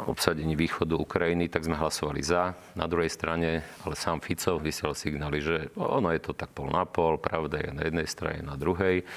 obsadení 0.05 0.53
východu 0.61 0.93
Ukrajiny, 0.93 1.49
tak 1.49 1.65
sme 1.65 1.81
hlasovali 1.81 2.21
za. 2.21 2.53
Na 2.77 2.85
druhej 2.85 3.09
strane, 3.09 3.65
ale 3.81 3.97
sám 3.97 4.21
Fico 4.21 4.61
vysiel 4.61 4.93
signály, 4.93 5.41
že 5.41 5.73
ono 5.81 6.13
je 6.13 6.21
to 6.21 6.37
tak 6.37 6.53
pol 6.53 6.69
na 6.69 6.85
pol, 6.85 7.17
pravda 7.17 7.65
je 7.65 7.71
na 7.73 7.83
jednej 7.89 8.05
strane, 8.05 8.45
na 8.45 8.61
druhej. 8.61 9.09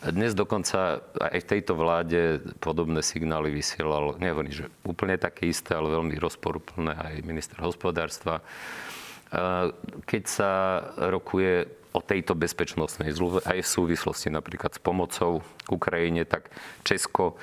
Dnes 0.00 0.32
dokonca 0.32 1.04
aj 1.20 1.44
v 1.44 1.50
tejto 1.52 1.76
vláde 1.76 2.40
podobné 2.56 3.04
signály 3.04 3.52
vysielal, 3.52 4.16
nehovorím, 4.16 4.64
že 4.64 4.72
úplne 4.80 5.20
také 5.20 5.52
isté, 5.52 5.76
ale 5.76 5.92
veľmi 5.92 6.16
rozporúplné 6.16 6.96
aj 6.96 7.14
minister 7.20 7.60
hospodárstva. 7.60 8.40
Keď 10.08 10.22
sa 10.24 10.80
rokuje 10.96 11.68
o 11.92 12.00
tejto 12.00 12.32
bezpečnostnej 12.32 13.12
zluve 13.12 13.44
aj 13.44 13.60
v 13.60 13.68
súvislosti 13.68 14.32
napríklad 14.32 14.72
s 14.72 14.80
pomocou 14.80 15.44
Ukrajine, 15.68 16.24
tak 16.24 16.48
Česko 16.80 17.36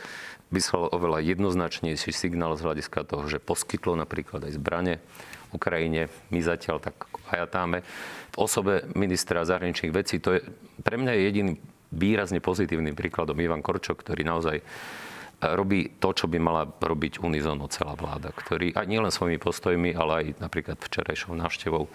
vyslal 0.49 0.89
oveľa 0.89 1.21
jednoznačnejší 1.29 2.09
signál 2.09 2.57
z 2.57 2.65
hľadiska 2.65 3.05
toho, 3.05 3.29
že 3.29 3.37
poskytlo 3.37 3.93
napríklad 3.93 4.49
aj 4.49 4.57
zbrane 4.57 4.97
Ukrajine. 5.53 6.09
My 6.33 6.41
zatiaľ 6.41 6.81
tak 6.81 7.05
hajatáme. 7.29 7.85
V 8.33 8.37
osobe 8.41 8.81
ministra 8.97 9.45
zahraničných 9.45 9.93
vecí 9.93 10.17
to 10.17 10.39
je 10.39 10.41
pre 10.81 10.97
mňa 10.97 11.11
je 11.13 11.21
jediným 11.21 11.57
výrazne 11.93 12.43
pozitívnym 12.43 12.93
príkladom. 12.93 13.37
Ivan 13.39 13.63
Korčok, 13.63 14.03
ktorý 14.03 14.27
naozaj 14.27 14.57
robí 15.37 16.01
to, 16.01 16.17
čo 16.17 16.25
by 16.25 16.41
mala 16.41 16.65
robiť 16.65 17.21
unizono 17.21 17.69
celá 17.69 17.93
vláda, 17.93 18.33
ktorý 18.33 18.73
aj 18.73 18.89
nielen 18.89 19.13
svojimi 19.13 19.37
postojmi, 19.37 19.93
ale 19.93 20.11
aj 20.13 20.25
napríklad 20.41 20.81
včerajšou 20.81 21.37
návštevou 21.37 21.85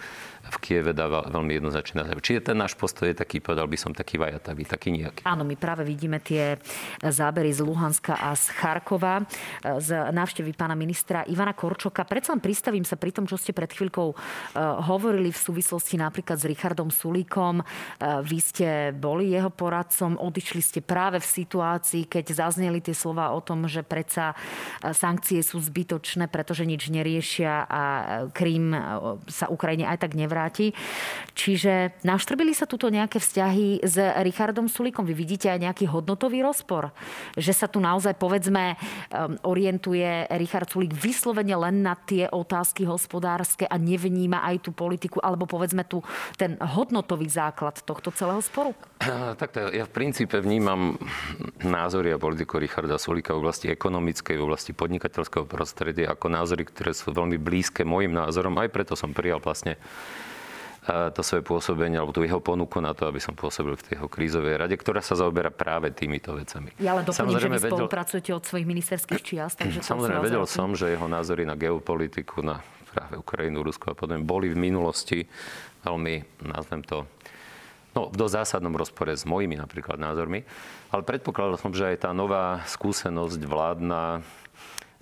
v 0.43 0.57
Kieve 0.59 0.91
dáva 0.91 1.23
veľmi 1.27 1.55
jednoznačný 1.59 2.03
názor. 2.03 2.19
Čiže 2.23 2.51
ten 2.51 2.57
náš 2.59 2.75
postoj 2.75 3.07
je 3.11 3.15
taký, 3.15 3.39
povedal 3.39 3.67
by 3.67 3.77
som, 3.79 3.91
taký 3.91 4.19
vajatavý, 4.19 4.63
taký 4.67 4.95
nejaký. 4.95 5.23
Áno, 5.27 5.47
my 5.47 5.55
práve 5.55 5.87
vidíme 5.87 6.19
tie 6.23 6.59
zábery 6.99 7.51
z 7.51 7.63
Luhanska 7.63 8.19
a 8.19 8.35
z 8.35 8.51
Charkova, 8.55 9.23
z 9.63 9.89
návštevy 10.11 10.51
pána 10.55 10.75
ministra 10.75 11.23
Ivana 11.27 11.55
Korčoka. 11.55 12.03
Predsa 12.03 12.35
len 12.35 12.43
pristavím 12.43 12.83
sa 12.83 12.99
pri 12.99 13.15
tom, 13.15 13.27
čo 13.27 13.39
ste 13.39 13.55
pred 13.55 13.71
chvíľkou 13.71 14.07
uh, 14.11 14.17
hovorili 14.87 15.31
v 15.31 15.39
súvislosti 15.39 15.95
napríklad 15.99 16.39
s 16.39 16.47
Richardom 16.47 16.91
Sulíkom. 16.91 17.63
Uh, 17.63 18.19
vy 18.23 18.39
ste 18.43 18.67
boli 18.91 19.31
jeho 19.31 19.51
poradcom, 19.51 20.19
odišli 20.19 20.61
ste 20.63 20.79
práve 20.83 21.23
v 21.23 21.27
situácii, 21.27 22.07
keď 22.07 22.35
zazneli 22.35 22.83
tie 22.83 22.95
slova 22.95 23.32
o 23.33 23.41
tom, 23.41 23.65
že 23.65 23.81
predsa 23.81 24.37
e, 24.85 24.93
sankcie 24.93 25.41
sú 25.41 25.57
zbytočné, 25.57 26.29
pretože 26.29 26.63
nič 26.63 26.93
neriešia 26.93 27.65
a 27.65 27.81
e, 27.83 28.03
Krím 28.31 28.71
e, 28.71 28.79
sa 29.27 29.49
Ukrajine 29.49 29.89
aj 29.89 30.05
tak 30.05 30.13
nevráti. 30.13 30.77
Čiže 31.33 32.05
naštrbili 32.05 32.53
sa 32.53 32.69
tuto 32.69 32.93
nejaké 32.93 33.17
vzťahy 33.17 33.81
s 33.81 33.97
Richardom 34.21 34.69
Sulíkom? 34.69 35.03
Vy 35.03 35.17
vidíte 35.17 35.49
aj 35.49 35.59
nejaký 35.65 35.85
hodnotový 35.89 36.45
rozpor? 36.45 36.93
Že 37.33 37.53
sa 37.57 37.65
tu 37.65 37.81
naozaj, 37.81 38.15
povedzme, 38.21 38.77
orientuje 39.41 40.29
Richard 40.37 40.69
Sulík 40.69 40.93
vyslovene 40.93 41.57
len 41.57 41.81
na 41.81 41.97
tie 41.97 42.29
otázky 42.29 42.85
hospodárske 42.85 43.65
a 43.65 43.81
nevníma 43.81 44.45
aj 44.45 44.69
tú 44.69 44.71
politiku, 44.71 45.17
alebo 45.25 45.49
povedzme 45.49 45.81
tu 45.89 46.05
ten 46.37 46.53
hodnotový 46.61 47.25
základ 47.25 47.81
tohto 47.81 48.13
celého 48.13 48.41
sporu? 48.45 48.77
Takto 49.41 49.71
ja 49.71 49.85
v 49.85 49.91
princípe 49.91 50.39
vnímam 50.39 50.97
názory 51.61 52.13
a 52.13 52.17
politiku 52.21 52.59
Richarda 52.59 52.99
Sulika 52.99 53.35
v 53.35 53.45
oblasti 53.45 53.69
ekonomickej, 53.69 54.35
v 54.39 54.43
oblasti 54.43 54.71
podnikateľského 54.71 55.45
prostredia 55.47 56.11
ako 56.11 56.27
názory, 56.31 56.63
ktoré 56.67 56.91
sú 56.95 57.11
veľmi 57.11 57.37
blízke 57.39 57.83
môjim 57.83 58.13
názorom. 58.13 58.55
Aj 58.59 58.69
preto 58.71 58.95
som 58.95 59.11
prijal 59.11 59.43
vlastne 59.43 59.75
e, 60.87 61.11
to 61.11 61.21
svoje 61.21 61.43
pôsobenie 61.43 61.99
alebo 61.99 62.15
tú 62.15 62.23
jeho 62.23 62.39
ponuku 62.39 62.79
na 62.79 62.95
to, 62.95 63.07
aby 63.07 63.19
som 63.19 63.35
pôsobil 63.35 63.75
v 63.75 63.83
tej 63.83 63.95
krízovej 64.07 64.59
rade, 64.59 64.75
ktorá 64.77 65.03
sa 65.03 65.19
zaoberá 65.19 65.51
práve 65.51 65.91
týmito 65.91 66.33
vecami. 66.35 66.71
Ja 66.79 66.95
ale 66.97 67.07
doplním, 67.07 67.39
že 67.39 67.49
vy 67.51 67.59
vedel... 67.59 67.77
spolupracujete 67.77 68.31
od 68.31 68.43
svojich 68.43 68.67
ministerských 68.67 69.21
čiast. 69.21 69.55
Takže 69.59 69.83
Samozrejme, 69.83 70.23
vedel 70.23 70.45
som, 70.47 70.73
že 70.73 70.93
jeho 70.93 71.07
názory 71.09 71.43
na 71.43 71.57
geopolitiku, 71.59 72.43
na 72.43 72.63
práve 72.93 73.17
Ukrajinu, 73.17 73.65
Rusko 73.65 73.91
a 73.91 73.95
podobne 73.97 74.21
boli 74.21 74.53
v 74.53 74.57
minulosti 74.57 75.25
veľmi, 75.81 76.45
nazvem 76.45 76.85
to, 76.85 77.09
no, 77.93 78.09
v 78.09 78.15
dosť 78.17 78.33
zásadnom 78.43 78.73
rozpore 78.73 79.13
s 79.13 79.25
mojimi 79.25 79.57
napríklad 79.57 79.97
názormi. 79.97 80.45
Ale 80.93 81.01
predpokladal 81.05 81.57
som, 81.57 81.73
že 81.73 81.93
aj 81.93 82.09
tá 82.09 82.11
nová 82.11 82.61
skúsenosť 82.69 83.41
vládna 83.45 84.21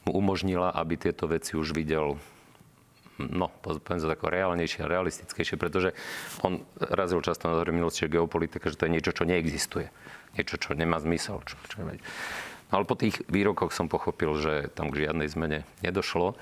mu 0.08 0.12
umožnila, 0.18 0.72
aby 0.76 0.98
tieto 0.98 1.28
veci 1.28 1.60
už 1.60 1.76
videl 1.76 2.18
no, 3.22 3.54
poviem 3.62 4.02
to 4.02 4.10
tako 4.10 4.34
reálnejšie 4.34 4.82
a 4.82 4.90
realistickejšie, 4.90 5.62
pretože 5.62 5.94
on 6.42 6.66
razil 6.82 7.22
často 7.22 7.54
na 7.54 7.62
minulosti, 7.70 8.10
že 8.10 8.18
geopolitika, 8.18 8.74
že 8.74 8.80
to 8.82 8.90
je 8.90 8.94
niečo, 8.98 9.14
čo 9.14 9.30
neexistuje. 9.30 9.94
Niečo, 10.34 10.58
čo 10.58 10.74
nemá 10.74 10.98
zmysel. 10.98 11.44
Čo, 11.46 11.60
čo 11.70 11.86
ale 12.72 12.88
po 12.88 12.96
tých 12.96 13.20
výrokoch 13.28 13.76
som 13.76 13.92
pochopil, 13.92 14.32
že 14.40 14.54
tam 14.72 14.90
k 14.90 15.06
žiadnej 15.06 15.28
zmene 15.28 15.68
nedošlo. 15.84 16.40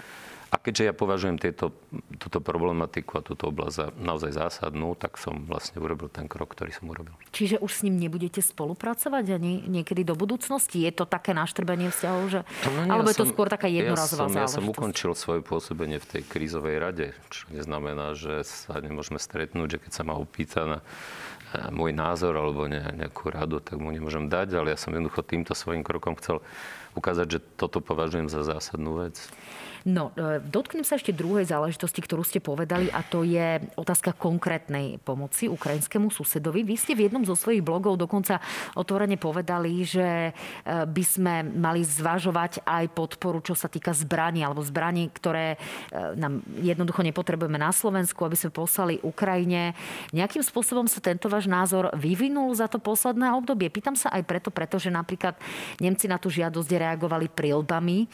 A 0.49 0.57
keďže 0.57 0.89
ja 0.89 0.93
považujem 0.97 1.37
tieto, 1.37 1.69
túto 2.17 2.41
problematiku 2.41 3.21
a 3.21 3.25
túto 3.25 3.53
oblasť 3.53 3.73
za 3.73 3.85
naozaj 4.01 4.31
zásadnú, 4.33 4.97
tak 4.97 5.21
som 5.21 5.45
vlastne 5.45 5.77
urobil 5.77 6.09
ten 6.09 6.25
krok, 6.25 6.57
ktorý 6.57 6.73
som 6.73 6.89
urobil. 6.89 7.13
Čiže 7.29 7.61
už 7.61 7.69
s 7.69 7.81
ním 7.85 8.01
nebudete 8.01 8.41
spolupracovať 8.41 9.37
ani 9.37 9.61
niekedy 9.69 10.01
do 10.01 10.17
budúcnosti? 10.17 10.81
Je 10.81 10.89
to 10.89 11.05
také 11.05 11.37
naštrbenie 11.37 11.93
vzťahov, 11.93 12.23
že... 12.33 12.39
No, 12.65 12.81
nie, 12.81 12.89
Alebo 12.89 13.13
je 13.13 13.21
to 13.21 13.29
skôr 13.29 13.45
taká 13.45 13.69
jednorazová 13.69 14.25
ja 14.25 14.33
som, 14.33 14.41
ja 14.41 14.49
som 14.49 14.65
ukončil 14.65 15.13
svoje 15.13 15.45
pôsobenie 15.45 16.01
v 16.01 16.17
tej 16.17 16.21
krízovej 16.25 16.81
rade, 16.81 17.13
čo 17.29 17.45
neznamená, 17.53 18.17
že 18.17 18.41
sa 18.41 18.81
nemôžeme 18.81 19.21
stretnúť, 19.21 19.77
že 19.77 19.81
keď 19.85 19.91
sa 19.93 20.01
ma 20.01 20.17
opýta 20.17 20.65
na 20.65 20.79
eh, 21.53 21.69
môj 21.69 21.93
názor 21.93 22.33
alebo 22.33 22.65
ne, 22.65 22.81
nejakú 22.97 23.29
radu, 23.29 23.61
tak 23.61 23.77
mu 23.77 23.93
nemôžem 23.93 24.25
dať, 24.25 24.57
ale 24.57 24.73
ja 24.73 24.77
som 24.81 24.89
jednoducho 24.89 25.21
týmto 25.21 25.53
svojim 25.53 25.85
krokom 25.85 26.17
chcel 26.17 26.41
ukázať, 26.97 27.37
že 27.37 27.39
toto 27.53 27.85
považujem 27.85 28.33
za 28.33 28.41
zásadnú 28.41 29.05
vec. 29.05 29.29
No, 29.87 30.11
e, 30.15 30.43
dotknem 30.43 30.83
sa 30.83 30.99
ešte 30.99 31.15
druhej 31.15 31.47
záležitosti, 31.47 32.03
ktorú 32.03 32.27
ste 32.27 32.43
povedali 32.43 32.91
a 32.91 32.99
to 32.99 33.23
je 33.23 33.63
otázka 33.79 34.11
konkrétnej 34.11 34.99
pomoci 34.99 35.47
ukrajinskému 35.47 36.11
susedovi. 36.11 36.67
Vy 36.67 36.75
ste 36.75 36.93
v 36.97 37.07
jednom 37.07 37.23
zo 37.23 37.35
svojich 37.37 37.63
blogov 37.63 37.95
dokonca 37.95 38.43
otvorene 38.75 39.15
povedali, 39.15 39.87
že 39.87 40.31
e, 40.31 40.31
by 40.83 41.03
sme 41.05 41.33
mali 41.47 41.87
zvažovať 41.87 42.67
aj 42.67 42.85
podporu, 42.91 43.39
čo 43.39 43.55
sa 43.55 43.71
týka 43.71 43.95
zbraní 43.95 44.43
alebo 44.43 44.59
zbraní, 44.59 45.07
ktoré 45.15 45.55
e, 45.55 45.57
nám 46.19 46.43
jednoducho 46.59 46.99
nepotrebujeme 46.99 47.55
na 47.55 47.71
Slovensku, 47.71 48.19
aby 48.27 48.35
sme 48.35 48.51
poslali 48.51 48.99
Ukrajine. 48.99 49.79
Nejakým 50.11 50.43
spôsobom 50.43 50.91
sa 50.91 50.99
tento 50.99 51.31
váš 51.31 51.47
názor 51.47 51.87
vyvinul 51.95 52.51
za 52.51 52.67
to 52.67 52.83
posledné 52.83 53.31
obdobie? 53.31 53.71
Pýtam 53.71 53.95
sa 53.95 54.11
aj 54.11 54.27
preto, 54.27 54.49
pretože 54.51 54.91
napríklad 54.91 55.39
Nemci 55.79 56.11
na 56.11 56.19
tú 56.19 56.27
žiadosť 56.27 56.69
reagovali 56.75 57.31
prilbami. 57.31 58.09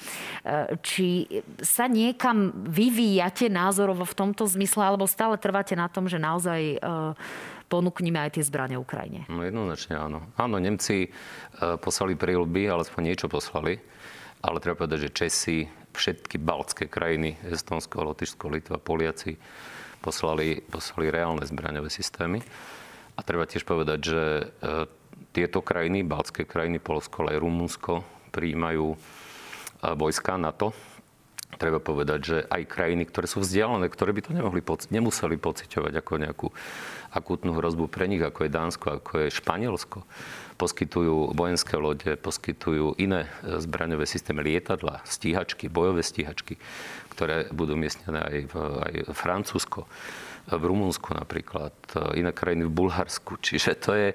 Či 0.85 1.25
sa 1.61 1.87
niekam 1.87 2.51
vyvíjate 2.67 3.47
názorovo 3.47 4.03
v 4.03 4.17
tomto 4.17 4.43
zmysle, 4.49 4.83
alebo 4.83 5.07
stále 5.07 5.39
trváte 5.39 5.77
na 5.77 5.87
tom, 5.87 6.09
že 6.09 6.19
naozaj 6.19 6.61
e, 6.75 6.77
ponúknime 7.71 8.19
aj 8.19 8.39
tie 8.39 8.43
zbranie 8.43 8.75
Ukrajine? 8.75 9.27
No 9.31 9.43
jednoznačne 9.45 9.95
áno. 9.95 10.19
Áno, 10.35 10.55
Nemci 10.59 11.07
e, 11.07 11.09
poslali 11.79 12.17
príľby, 12.17 12.67
alespoň 12.67 13.01
niečo 13.13 13.27
poslali. 13.31 13.79
Ale 14.45 14.61
treba 14.61 14.85
povedať, 14.85 15.09
že 15.09 15.15
Česi, 15.15 15.57
všetky 15.95 16.37
baltské 16.37 16.85
krajiny, 16.85 17.39
Estonsko, 17.49 18.05
Lotyšsko, 18.05 18.45
Litva, 18.51 18.77
Poliaci, 18.77 19.39
poslali, 20.03 20.61
poslali 20.61 21.09
reálne 21.09 21.47
zbraňové 21.47 21.89
systémy. 21.89 22.43
A 23.15 23.19
treba 23.23 23.47
tiež 23.47 23.63
povedať, 23.63 23.99
že 24.03 24.21
e, 24.21 24.43
tieto 25.31 25.63
krajiny, 25.63 26.03
baltské 26.03 26.43
krajiny, 26.43 26.83
Polsko, 26.83 27.27
aj 27.27 27.39
Rumunsko, 27.39 28.03
prijímajú 28.31 28.95
vojska 29.93 30.39
NATO, 30.39 30.73
treba 31.55 31.79
povedať, 31.79 32.19
že 32.21 32.37
aj 32.47 32.69
krajiny, 32.69 33.03
ktoré 33.07 33.25
sú 33.25 33.41
vzdialené, 33.41 33.87
ktoré 33.87 34.11
by 34.11 34.21
to 34.21 34.31
nemohli, 34.35 34.61
nemuseli 34.91 35.35
pociťovať 35.39 35.93
ako 35.99 36.13
nejakú 36.19 36.47
akútnu 37.15 37.55
hrozbu 37.55 37.87
pre 37.87 38.11
nich, 38.11 38.19
ako 38.19 38.45
je 38.45 38.51
Dánsko, 38.51 38.87
ako 38.99 39.11
je 39.25 39.27
Španielsko, 39.31 40.03
poskytujú 40.59 41.31
vojenské 41.31 41.75
lode, 41.79 42.11
poskytujú 42.19 42.99
iné 42.99 43.31
e, 43.43 43.59
zbraňové 43.63 44.03
systémy, 44.03 44.43
lietadla, 44.43 45.03
stíhačky, 45.07 45.71
bojové 45.71 46.03
stíhačky, 46.03 46.59
ktoré 47.15 47.47
budú 47.55 47.79
miestnené 47.79 48.19
aj 48.19 48.37
v 48.51 48.55
aj 48.59 48.93
Francúzsko, 49.15 49.87
v 50.45 50.63
Rumunsku 50.63 51.15
napríklad, 51.15 51.75
e, 51.95 52.19
iné 52.19 52.35
krajiny 52.35 52.67
v 52.67 52.75
Bulharsku. 52.75 53.39
Čiže 53.39 53.71
to 53.79 53.91
je, 53.95 54.07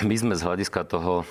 my 0.00 0.16
sme 0.16 0.34
z 0.36 0.44
hľadiska 0.44 0.88
toho, 0.88 1.28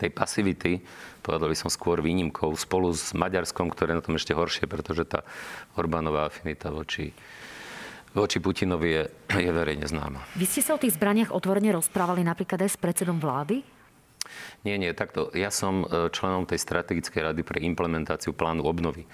tej 0.00 0.10
pasivity 0.16 0.80
povedal 1.20 1.52
by 1.52 1.56
som 1.56 1.70
skôr 1.70 2.00
výnimkou, 2.00 2.52
spolu 2.56 2.90
s 2.90 3.12
Maďarskom, 3.12 3.68
ktoré 3.70 3.94
na 3.94 4.02
tom 4.02 4.16
ešte 4.16 4.34
horšie, 4.34 4.66
pretože 4.66 5.04
tá 5.06 5.22
Orbánová 5.76 6.26
afinita 6.26 6.72
voči 6.72 7.12
voči 8.10 8.42
Putinovi 8.42 8.88
je, 8.90 9.02
je 9.38 9.50
verejne 9.54 9.86
známa. 9.86 10.18
Vy 10.34 10.46
ste 10.46 10.66
sa 10.66 10.74
o 10.74 10.82
tých 10.82 10.98
zbraniach 10.98 11.30
otvorene 11.30 11.70
rozprávali 11.70 12.26
napríklad 12.26 12.66
aj 12.66 12.70
s 12.74 12.78
predsedom 12.78 13.22
vlády? 13.22 13.62
Nie, 14.66 14.76
nie, 14.76 14.92
takto. 14.92 15.32
Ja 15.32 15.48
som 15.48 15.86
e, 15.86 16.10
členom 16.12 16.44
tej 16.44 16.60
strategickej 16.60 17.32
rady 17.32 17.42
pre 17.42 17.58
implementáciu 17.64 18.36
plánu 18.36 18.66
obnovy. 18.66 19.08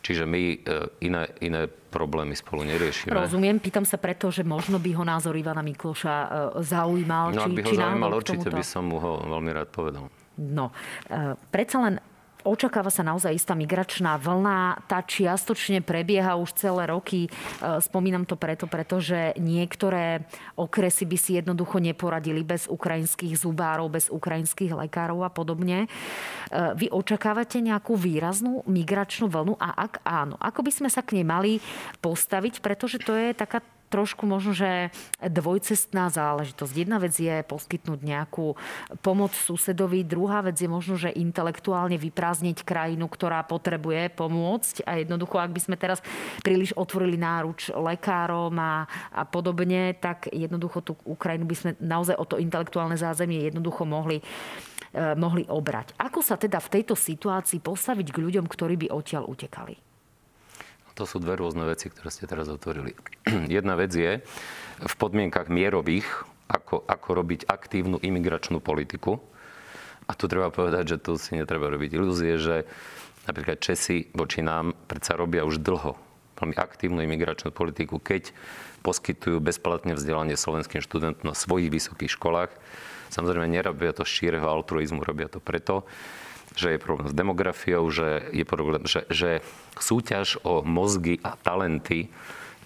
Čiže 0.00 0.24
my 0.24 0.42
e, 0.42 0.56
iné, 1.04 1.28
iné 1.44 1.68
problémy 1.68 2.32
spolu 2.32 2.64
neriešime. 2.64 3.12
Rozumiem, 3.12 3.60
pýtam 3.60 3.84
sa 3.84 4.00
preto, 4.00 4.32
že 4.32 4.42
možno 4.42 4.80
by 4.80 4.90
ho 4.96 5.04
názor 5.04 5.36
Ivana 5.36 5.60
Mikloša 5.60 6.14
e, 6.16 6.28
zaujímal. 6.64 7.36
No, 7.36 7.44
či, 7.44 7.48
ak 7.52 7.56
by 7.56 7.62
ho 7.62 7.70
či 7.70 7.76
zaujímal, 7.76 8.10
určite 8.16 8.48
by 8.48 8.64
som 8.64 8.88
mu 8.88 8.96
ho 8.98 9.12
veľmi 9.28 9.50
rád 9.52 9.68
povedal. 9.70 10.08
No, 10.38 10.70
e, 11.08 11.34
predsa 11.50 11.78
len 11.82 11.94
Očakáva 12.40 12.88
sa 12.88 13.04
naozaj 13.04 13.36
istá 13.36 13.52
migračná 13.52 14.16
vlna. 14.16 14.88
Tá 14.88 15.04
čiastočne 15.04 15.84
prebieha 15.84 16.40
už 16.40 16.56
celé 16.56 16.88
roky. 16.88 17.28
E, 17.28 17.30
spomínam 17.84 18.24
to 18.24 18.40
preto, 18.40 18.64
pretože 18.64 19.36
niektoré 19.36 20.24
okresy 20.56 21.04
by 21.04 21.16
si 21.20 21.30
jednoducho 21.36 21.76
neporadili 21.76 22.40
bez 22.40 22.64
ukrajinských 22.64 23.36
zubárov, 23.36 23.92
bez 23.92 24.08
ukrajinských 24.08 24.72
lekárov 24.72 25.20
a 25.20 25.30
podobne. 25.32 25.84
E, 25.84 25.88
vy 26.80 26.88
očakávate 26.88 27.60
nejakú 27.60 27.92
výraznú 27.96 28.64
migračnú 28.64 29.28
vlnu? 29.28 29.60
A 29.60 29.76
ak 29.76 30.00
áno, 30.04 30.40
ako 30.40 30.64
by 30.64 30.72
sme 30.72 30.88
sa 30.88 31.04
k 31.04 31.20
nej 31.20 31.26
mali 31.28 31.52
postaviť? 32.00 32.64
Pretože 32.64 33.04
to 33.04 33.12
je 33.12 33.36
taká 33.36 33.60
trošku 33.90 34.24
možno, 34.24 34.54
že 34.54 34.94
dvojcestná 35.18 36.08
záležitosť. 36.08 36.72
Jedna 36.72 37.02
vec 37.02 37.12
je 37.12 37.42
poskytnúť 37.44 38.00
nejakú 38.00 38.54
pomoc 39.02 39.34
susedovi, 39.34 40.06
druhá 40.06 40.40
vec 40.46 40.56
je 40.56 40.70
možno, 40.70 40.94
že 40.94 41.12
intelektuálne 41.12 41.98
vyprázdniť 41.98 42.62
krajinu, 42.62 43.10
ktorá 43.10 43.42
potrebuje 43.44 44.14
pomôcť 44.14 44.86
a 44.86 45.02
jednoducho, 45.02 45.36
ak 45.42 45.50
by 45.50 45.60
sme 45.60 45.76
teraz 45.76 45.98
príliš 46.46 46.70
otvorili 46.78 47.18
náruč 47.18 47.74
lekárom 47.74 48.54
a, 48.56 48.86
a 49.10 49.26
podobne, 49.26 49.98
tak 49.98 50.30
jednoducho 50.30 50.80
tú 50.80 50.92
Ukrajinu 51.02 51.50
by 51.50 51.56
sme 51.58 51.70
naozaj 51.82 52.14
o 52.14 52.24
to 52.24 52.38
intelektuálne 52.38 52.94
zázemie 52.94 53.50
jednoducho 53.50 53.82
mohli 53.82 54.22
eh, 54.22 55.18
mohli 55.18 55.42
obrať. 55.50 55.98
Ako 55.98 56.22
sa 56.22 56.38
teda 56.38 56.62
v 56.62 56.80
tejto 56.80 56.94
situácii 56.94 57.58
postaviť 57.58 58.14
k 58.14 58.22
ľuďom, 58.22 58.46
ktorí 58.46 58.86
by 58.86 58.94
odtiaľ 58.94 59.26
utekali? 59.26 59.89
To 61.00 61.08
sú 61.08 61.16
dve 61.16 61.40
rôzne 61.40 61.64
veci, 61.64 61.88
ktoré 61.88 62.12
ste 62.12 62.28
teraz 62.28 62.52
otvorili. 62.52 62.92
Jedna 63.48 63.72
vec 63.72 63.88
je 63.88 64.20
v 64.84 64.94
podmienkach 65.00 65.48
mierových, 65.48 66.04
ako, 66.44 66.84
ako 66.84 67.08
robiť 67.24 67.48
aktívnu 67.48 67.96
imigračnú 68.04 68.60
politiku. 68.60 69.16
A 70.04 70.12
tu 70.12 70.28
treba 70.28 70.52
povedať, 70.52 70.92
že 70.92 70.96
tu 71.00 71.16
si 71.16 71.40
netreba 71.40 71.72
robiť 71.72 71.96
ilúzie, 71.96 72.36
že 72.36 72.68
napríklad 73.24 73.64
Česi 73.64 74.12
voči 74.12 74.44
nám 74.44 74.76
predsa 74.84 75.16
robia 75.16 75.48
už 75.48 75.64
dlho 75.64 75.96
veľmi 76.36 76.56
aktívnu 76.60 77.00
imigračnú 77.00 77.48
politiku, 77.48 77.96
keď 77.96 78.36
poskytujú 78.84 79.40
bezplatne 79.40 79.96
vzdelanie 79.96 80.36
slovenským 80.36 80.84
študentom 80.84 81.24
na 81.24 81.32
svojich 81.32 81.72
vysokých 81.72 82.12
školách. 82.12 82.52
Samozrejme, 83.08 83.48
nerobia 83.48 83.96
to 83.96 84.04
z 84.04 84.12
šíreho 84.20 84.44
altruizmu, 84.44 85.00
robia 85.00 85.32
to 85.32 85.40
preto, 85.40 85.88
že 86.58 86.74
je 86.74 86.82
problém 86.82 87.06
s 87.10 87.14
demografiou, 87.14 87.86
že 87.90 88.30
je 88.34 88.44
problém, 88.46 88.82
že, 88.86 89.06
že 89.10 89.30
súťaž 89.78 90.42
o 90.42 90.66
mozgy 90.66 91.22
a 91.22 91.38
talenty 91.38 92.10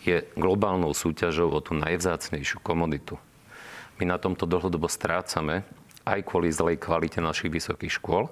je 0.04 0.24
globálnou 0.36 0.92
súťažou 0.92 1.48
o 1.52 1.60
tú 1.64 1.72
najvzácnejšiu 1.76 2.60
komoditu. 2.60 3.16
My 4.00 4.04
na 4.08 4.20
tomto 4.20 4.44
dlhodobo 4.44 4.88
strácame 4.88 5.64
aj 6.04 6.20
kvôli 6.28 6.52
zlej 6.52 6.76
kvalite 6.76 7.24
našich 7.24 7.48
vysokých 7.48 8.00
škôl. 8.00 8.28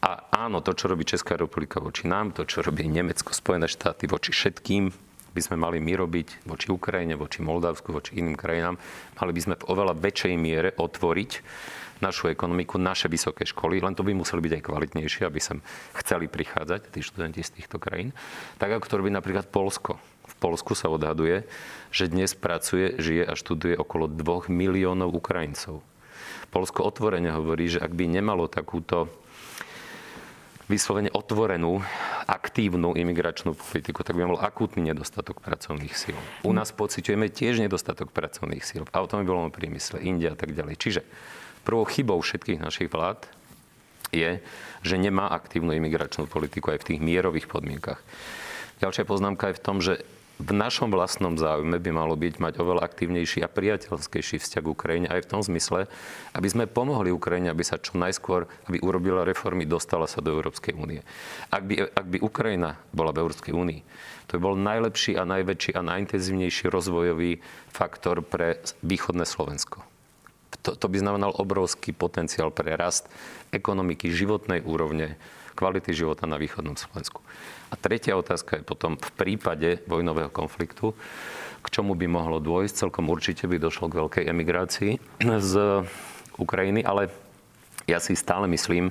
A 0.00 0.24
áno, 0.32 0.64
to, 0.64 0.72
čo 0.72 0.88
robí 0.88 1.04
Česká 1.04 1.36
republika 1.36 1.76
voči 1.80 2.08
nám, 2.08 2.32
to, 2.32 2.48
čo 2.48 2.64
robí 2.64 2.88
Nemecko, 2.88 3.36
Spojené 3.36 3.68
štáty 3.68 4.08
voči 4.08 4.32
všetkým, 4.32 4.88
by 5.30 5.40
sme 5.40 5.56
mali 5.58 5.78
my 5.78 5.94
robiť 5.94 6.46
voči 6.46 6.70
Ukrajine, 6.70 7.14
voči 7.14 7.40
Moldavsku, 7.40 7.94
voči 7.94 8.18
iným 8.18 8.34
krajinám. 8.34 8.78
Mali 9.18 9.32
by 9.34 9.40
sme 9.40 9.54
v 9.58 9.66
oveľa 9.70 9.94
väčšej 9.94 10.34
miere 10.34 10.74
otvoriť 10.74 11.30
našu 12.00 12.32
ekonomiku, 12.32 12.80
naše 12.80 13.06
vysoké 13.12 13.44
školy, 13.44 13.78
len 13.78 13.92
to 13.92 14.00
by 14.00 14.16
museli 14.16 14.40
byť 14.40 14.52
aj 14.56 14.62
kvalitnejšie, 14.64 15.22
aby 15.28 15.40
sem 15.40 15.60
chceli 16.00 16.26
prichádzať 16.32 16.90
tí 16.90 17.04
študenti 17.04 17.44
z 17.44 17.60
týchto 17.60 17.76
krajín. 17.76 18.16
Tak 18.56 18.80
ako 18.80 18.88
to 18.88 18.98
robí 19.04 19.12
napríklad 19.12 19.52
Polsko. 19.52 20.00
V 20.24 20.34
Polsku 20.40 20.72
sa 20.72 20.88
odhaduje, 20.88 21.44
že 21.92 22.08
dnes 22.08 22.32
pracuje, 22.32 22.96
žije 22.96 23.28
a 23.28 23.36
študuje 23.36 23.76
okolo 23.76 24.08
2 24.08 24.48
miliónov 24.48 25.12
Ukrajincov. 25.12 25.84
Polsko 26.50 26.82
otvorene 26.82 27.30
hovorí, 27.30 27.70
že 27.70 27.78
ak 27.78 27.94
by 27.94 28.10
nemalo 28.10 28.50
takúto 28.50 29.06
vyslovene 30.70 31.10
otvorenú, 31.10 31.82
aktívnu 32.30 32.94
imigračnú 32.94 33.58
politiku, 33.58 34.06
tak 34.06 34.14
by 34.14 34.30
mal 34.30 34.38
akútny 34.38 34.86
nedostatok 34.86 35.42
pracovných 35.42 35.94
síl. 35.98 36.14
U 36.46 36.54
nás 36.54 36.70
pociťujeme 36.70 37.26
tiež 37.26 37.58
nedostatok 37.58 38.14
pracovných 38.14 38.62
síl 38.62 38.86
v 38.86 38.94
automobilovom 38.94 39.50
priemysle, 39.50 39.98
India 39.98 40.32
a 40.32 40.38
tak 40.38 40.54
ďalej. 40.54 40.78
Čiže 40.78 41.02
Prvou 41.60 41.84
chybou 41.84 42.20
všetkých 42.20 42.60
našich 42.60 42.88
vlád 42.88 43.28
je, 44.10 44.40
že 44.80 44.96
nemá 44.96 45.28
aktívnu 45.28 45.76
imigračnú 45.76 46.24
politiku 46.24 46.72
aj 46.72 46.82
v 46.82 46.86
tých 46.92 47.00
mierových 47.04 47.46
podmienkach. 47.46 48.00
Ďalšia 48.80 49.04
poznámka 49.04 49.52
je 49.52 49.58
v 49.60 49.64
tom, 49.64 49.76
že 49.84 50.00
v 50.40 50.52
našom 50.56 50.88
vlastnom 50.88 51.36
záujme 51.36 51.76
by 51.76 51.90
malo 51.92 52.16
byť 52.16 52.40
mať 52.40 52.54
oveľa 52.56 52.88
aktívnejší 52.88 53.44
a 53.44 53.52
priateľskejší 53.52 54.40
vzťah 54.40 54.62
k 54.64 54.72
Ukrajine 54.72 55.06
aj 55.12 55.28
v 55.28 55.30
tom 55.36 55.44
zmysle, 55.44 55.84
aby 56.32 56.48
sme 56.48 56.64
pomohli 56.64 57.12
Ukrajine, 57.12 57.52
aby 57.52 57.60
sa 57.60 57.76
čo 57.76 58.00
najskôr, 58.00 58.48
aby 58.64 58.80
urobila 58.80 59.28
reformy, 59.28 59.68
dostala 59.68 60.08
sa 60.08 60.24
do 60.24 60.32
Európskej 60.32 60.72
únie. 60.72 61.04
Ak 61.52 61.68
by, 61.68 61.92
ak 61.92 62.06
by 62.08 62.18
Ukrajina 62.24 62.80
bola 62.96 63.12
v 63.12 63.20
Európskej 63.20 63.52
únii, 63.52 63.80
to 64.32 64.40
by 64.40 64.40
bol 64.40 64.56
najlepší 64.56 65.20
a 65.20 65.28
najväčší 65.28 65.76
a 65.76 65.84
najintenzívnejší 65.84 66.72
rozvojový 66.72 67.44
faktor 67.68 68.24
pre 68.24 68.64
východné 68.80 69.28
Slovensko 69.28 69.84
to, 70.62 70.76
to 70.76 70.86
by 70.90 70.98
znamenal 71.00 71.32
obrovský 71.38 71.94
potenciál 71.96 72.52
pre 72.52 72.76
rast 72.76 73.08
ekonomiky, 73.54 74.12
životnej 74.12 74.60
úrovne, 74.60 75.16
kvality 75.60 75.92
života 75.92 76.24
na 76.24 76.40
východnom 76.40 76.80
Slovensku. 76.80 77.20
A 77.68 77.76
tretia 77.76 78.16
otázka 78.16 78.56
je 78.56 78.64
potom 78.64 78.96
v 78.96 79.10
prípade 79.12 79.84
vojnového 79.84 80.32
konfliktu, 80.32 80.96
k 81.60 81.66
čomu 81.68 81.92
by 81.92 82.08
mohlo 82.08 82.40
dôjsť. 82.40 82.88
Celkom 82.88 83.12
určite 83.12 83.44
by 83.44 83.60
došlo 83.60 83.92
k 83.92 84.00
veľkej 84.00 84.24
emigrácii 84.24 84.92
z 85.20 85.52
Ukrajiny, 86.40 86.80
ale 86.80 87.12
ja 87.84 88.00
si 88.00 88.16
stále 88.16 88.48
myslím, 88.48 88.88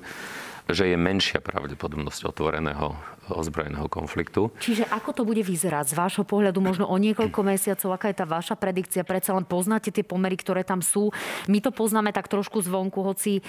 že 0.70 0.94
je 0.94 0.98
menšia 0.98 1.42
pravdepodobnosť 1.42 2.22
otvoreného 2.30 3.20
ozbrojeného 3.30 3.86
konfliktu. 3.90 4.50
Čiže 4.58 4.90
ako 4.90 5.10
to 5.14 5.24
bude 5.26 5.42
vyzerať 5.46 5.94
z 5.94 5.98
vášho 5.98 6.26
pohľadu 6.26 6.60
možno 6.62 6.90
o 6.90 6.96
niekoľko 6.98 7.40
mesiacov? 7.46 7.90
Aká 7.94 8.10
je 8.10 8.18
tá 8.18 8.26
vaša 8.26 8.58
predikcia? 8.58 9.06
Predsa 9.06 9.38
len 9.38 9.46
poznáte 9.46 9.94
tie 9.94 10.02
pomery, 10.02 10.34
ktoré 10.40 10.66
tam 10.66 10.82
sú. 10.82 11.14
My 11.46 11.62
to 11.62 11.70
poznáme 11.70 12.10
tak 12.10 12.26
trošku 12.26 12.62
zvonku, 12.66 13.06
hoci 13.06 13.40
e, 13.40 13.42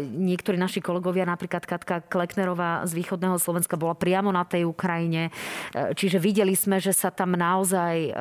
niektorí 0.00 0.56
naši 0.56 0.80
kolegovia, 0.80 1.28
napríklad 1.28 1.68
Katka 1.68 2.00
Kleknerová 2.08 2.88
z 2.88 2.96
východného 2.96 3.36
Slovenska 3.36 3.76
bola 3.76 3.92
priamo 3.92 4.32
na 4.32 4.48
tej 4.48 4.64
Ukrajine. 4.64 5.28
E, 5.28 5.92
čiže 5.92 6.16
videli 6.16 6.56
sme, 6.56 6.80
že 6.80 6.96
sa 6.96 7.12
tam 7.12 7.36
naozaj 7.36 7.94
e, 8.08 8.12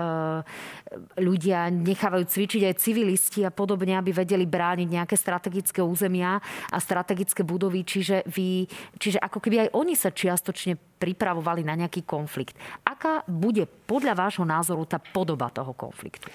ľudia 1.20 1.68
nechávajú 1.72 2.26
cvičiť 2.28 2.62
aj 2.68 2.76
civilisti 2.80 3.42
a 3.44 3.52
podobne, 3.52 4.00
aby 4.00 4.12
vedeli 4.12 4.48
brániť 4.48 4.88
nejaké 4.88 5.16
strategické 5.16 5.80
územia 5.84 6.40
a 6.72 6.78
strategické 6.80 7.44
budovy. 7.44 7.84
Čiže, 7.84 8.28
vy, 8.38 8.70
čiže 9.02 9.18
ako 9.18 9.42
keby 9.42 9.66
aj 9.66 9.70
oni 9.74 9.98
sa 9.98 10.14
čiastočne 10.14 10.78
pripravovali 11.02 11.66
na 11.66 11.74
nejaký 11.74 12.06
konflikt. 12.06 12.54
Aká 12.86 13.26
bude 13.26 13.66
podľa 13.66 14.14
vášho 14.14 14.46
názoru 14.46 14.86
tá 14.86 15.02
podoba 15.02 15.50
toho 15.50 15.74
konfliktu? 15.74 16.30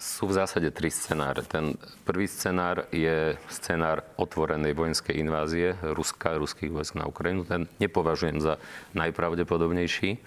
Sú 0.00 0.26
v 0.26 0.34
zásade 0.34 0.66
tri 0.74 0.90
scenáre. 0.90 1.46
Ten 1.46 1.78
prvý 2.02 2.26
scenár 2.26 2.90
je 2.90 3.38
scenár 3.46 4.02
otvorenej 4.18 4.74
vojenskej 4.74 5.14
invázie 5.14 5.78
Ruska, 5.78 6.34
ruských 6.34 6.74
vojsk 6.74 6.98
na 6.98 7.06
Ukrajinu. 7.06 7.46
Ten 7.46 7.70
nepovažujem 7.78 8.42
za 8.42 8.58
najpravdepodobnejší. 8.98 10.18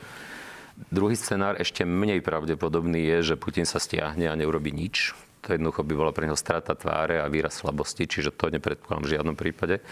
Druhý 0.91 1.15
scenár, 1.19 1.59
ešte 1.59 1.83
menej 1.83 2.23
pravdepodobný, 2.23 3.03
je, 3.03 3.35
že 3.35 3.39
Putin 3.39 3.67
sa 3.67 3.79
stiahne 3.79 4.31
a 4.31 4.35
neurobi 4.39 4.71
nič. 4.71 5.11
To 5.45 5.53
jednoducho 5.53 5.85
by 5.85 5.93
bola 5.93 6.11
pre 6.11 6.25
neho 6.25 6.37
strata 6.37 6.73
tváre 6.73 7.21
a 7.21 7.29
výraz 7.29 7.61
slabosti, 7.61 8.09
čiže 8.09 8.33
to 8.33 8.49
nepredpokladám 8.49 9.05
v 9.05 9.11
žiadnom 9.13 9.35
prípade. 9.37 9.85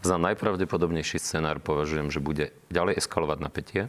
Za 0.00 0.16
najpravdepodobnejší 0.16 1.20
scenár 1.20 1.60
považujem, 1.60 2.08
že 2.08 2.24
bude 2.24 2.56
ďalej 2.72 3.04
eskalovať 3.04 3.38
napätie 3.40 3.82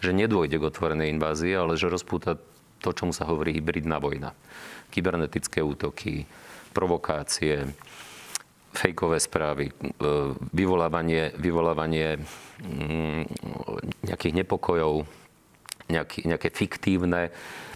že 0.00 0.16
nedôjde 0.16 0.56
k 0.56 0.66
otvorenej 0.66 1.12
invázii, 1.12 1.52
ale 1.52 1.76
že 1.76 1.92
rozpúta 1.92 2.40
to, 2.80 2.90
čomu 2.96 3.12
sa 3.12 3.28
hovorí 3.28 3.52
hybridná 3.52 4.00
vojna. 4.00 4.32
Kybernetické 4.88 5.60
útoky, 5.60 6.24
provokácie, 6.72 7.68
fejkové 8.72 9.20
správy, 9.20 9.68
e, 9.68 9.72
vyvolávanie, 10.56 11.36
vyvolávanie 11.36 12.16
mm, 12.64 13.22
nejakých 14.08 14.34
nepokojov, 14.40 15.04
nejaké 16.24 16.48
fiktívne 16.54 17.28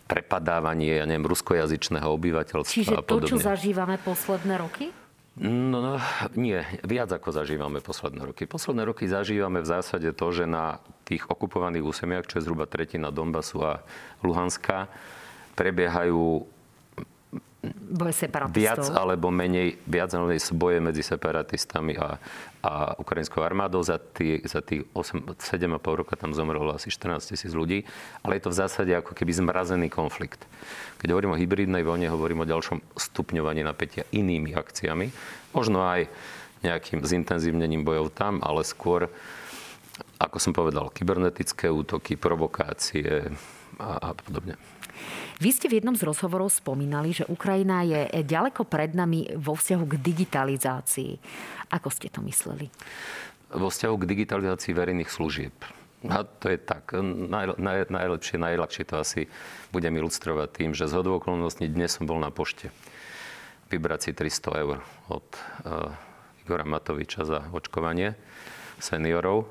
prepadávanie, 0.05 1.01
ja 1.01 1.05
neviem, 1.09 1.25
ruskojazyčného 1.25 2.09
obyvateľstva 2.09 2.75
Čiže 2.77 2.97
a 2.97 3.03
podobne. 3.03 3.29
to, 3.29 3.33
čo 3.35 3.39
zažívame 3.41 3.97
posledné 4.01 4.55
roky? 4.61 4.93
No, 5.35 5.83
no, 5.83 5.99
nie, 6.39 6.63
viac 6.87 7.11
ako 7.11 7.35
zažívame 7.35 7.83
posledné 7.83 8.23
roky. 8.23 8.47
Posledné 8.47 8.87
roky 8.87 9.11
zažívame 9.11 9.67
v 9.67 9.67
zásade 9.67 10.07
to, 10.15 10.27
že 10.31 10.47
na 10.47 10.79
tých 11.03 11.27
okupovaných 11.27 11.83
úsemiach, 11.83 12.31
čo 12.31 12.39
je 12.39 12.47
zhruba 12.47 12.71
tretina 12.71 13.11
Donbasu 13.11 13.59
a 13.67 13.83
Luhanska, 14.23 14.87
prebiehajú 15.59 16.47
boje 17.73 18.15
separatistov. 18.27 18.61
Viac 18.61 18.85
alebo 18.93 19.33
menej, 19.33 19.81
viac 19.89 20.11
alebo 20.13 20.35
menej 20.35 20.45
boje 20.53 20.79
medzi 20.83 21.03
separatistami 21.07 21.97
a, 21.97 22.21
a 22.61 22.73
ukrajinskou 23.01 23.41
armádou. 23.41 23.81
Za, 23.81 23.97
tý, 23.97 24.43
za 24.45 24.61
tých 24.61 24.85
8, 24.93 25.39
7,5 25.39 26.01
roka 26.01 26.19
tam 26.19 26.37
zomrelo 26.37 26.75
asi 26.75 26.93
14 26.93 27.33
tisíc 27.33 27.53
ľudí. 27.55 27.87
Ale 28.21 28.37
je 28.37 28.43
to 28.45 28.53
v 28.53 28.59
zásade 28.61 28.93
ako 28.93 29.17
keby 29.17 29.33
zmrazený 29.33 29.89
konflikt. 29.89 30.45
Keď 31.01 31.09
hovorím 31.15 31.33
o 31.33 31.41
hybridnej 31.41 31.87
vojne, 31.87 32.13
hovorím 32.13 32.45
o 32.45 32.51
ďalšom 32.51 32.83
stupňovaní 32.99 33.65
napätia 33.65 34.05
inými 34.13 34.53
akciami. 34.53 35.09
Možno 35.55 35.85
aj 35.87 36.11
nejakým 36.65 37.05
zintenzívnením 37.05 37.85
bojov 37.85 38.17
tam, 38.17 38.41
ale 38.41 38.65
skôr, 38.65 39.13
ako 40.17 40.37
som 40.41 40.57
povedal, 40.57 40.89
kybernetické 40.89 41.69
útoky, 41.69 42.17
provokácie 42.17 43.29
a, 43.77 44.01
a 44.01 44.17
podobne. 44.17 44.57
Vy 45.43 45.51
ste 45.51 45.67
v 45.67 45.83
jednom 45.83 45.99
z 45.99 46.07
rozhovorov 46.07 46.53
spomínali, 46.53 47.11
že 47.11 47.27
Ukrajina 47.27 47.83
je 47.83 48.23
ďaleko 48.23 48.67
pred 48.67 48.95
nami 48.95 49.35
vo 49.39 49.59
vzťahu 49.59 49.85
k 49.85 49.95
digitalizácii. 49.99 51.13
Ako 51.75 51.89
ste 51.91 52.09
to 52.11 52.23
mysleli? 52.23 52.71
Vo 53.51 53.71
vzťahu 53.71 53.95
k 53.99 54.09
digitalizácii 54.09 54.73
verejných 54.75 55.11
služieb. 55.11 55.55
A 56.05 56.21
to 56.21 56.53
je 56.53 56.61
tak. 56.61 56.93
Naj, 57.01 57.57
naj, 57.57 57.89
najlepšie, 57.89 58.37
najľahšie 58.37 58.85
to 58.85 59.01
asi 59.01 59.23
budem 59.73 59.97
ilustrovať 59.97 60.49
tým, 60.53 60.71
že 60.77 60.85
z 60.85 61.01
okolností 61.01 61.65
dnes 61.65 61.97
som 61.97 62.05
bol 62.05 62.21
na 62.21 62.29
pošte. 62.29 62.69
Vybrať 63.73 64.01
si 64.07 64.11
300 64.13 64.63
eur 64.63 64.85
od 65.09 65.25
uh, 65.65 65.89
Igora 66.45 66.69
Matoviča 66.69 67.25
za 67.25 67.49
očkovanie 67.57 68.13
seniorov 68.77 69.49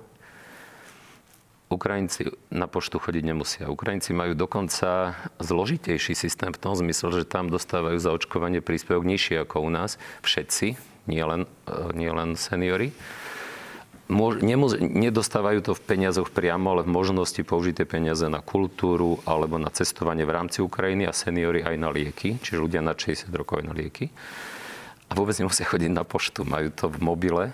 Ukrajinci 1.74 2.30
na 2.54 2.70
poštu 2.70 3.02
chodiť 3.02 3.24
nemusia. 3.26 3.64
Ukrajinci 3.68 4.14
majú 4.14 4.38
dokonca 4.38 5.18
zložitejší 5.42 6.14
systém 6.14 6.54
v 6.54 6.62
tom 6.62 6.74
zmysle, 6.78 7.22
že 7.22 7.30
tam 7.30 7.50
dostávajú 7.50 7.98
za 7.98 8.14
očkovanie 8.14 8.62
príspevok 8.62 9.04
nižšie 9.04 9.44
ako 9.44 9.66
u 9.66 9.70
nás. 9.74 9.98
Všetci, 10.22 10.78
nielen 11.10 11.50
nie 11.98 12.12
len 12.14 12.38
seniory. 12.38 12.94
Nemus- 14.14 14.78
nedostávajú 14.78 15.64
to 15.64 15.72
v 15.74 15.86
peniazoch 15.90 16.30
priamo, 16.30 16.76
ale 16.76 16.86
v 16.86 16.94
možnosti 16.94 17.40
použiť 17.40 17.82
tie 17.82 17.88
peniaze 17.88 18.28
na 18.28 18.44
kultúru 18.44 19.24
alebo 19.24 19.56
na 19.58 19.72
cestovanie 19.72 20.28
v 20.28 20.36
rámci 20.36 20.60
Ukrajiny 20.60 21.08
a 21.08 21.16
seniory 21.16 21.64
aj 21.64 21.76
na 21.80 21.90
lieky, 21.90 22.38
čiže 22.38 22.62
ľudia 22.62 22.84
na 22.84 22.94
60 22.94 23.32
rokov 23.32 23.64
aj 23.64 23.66
na 23.72 23.74
lieky. 23.74 24.12
A 25.08 25.16
vôbec 25.16 25.34
nemusia 25.40 25.66
chodiť 25.66 25.92
na 25.94 26.04
poštu, 26.04 26.44
majú 26.44 26.70
to 26.76 26.92
v 26.92 26.98
mobile 27.00 27.46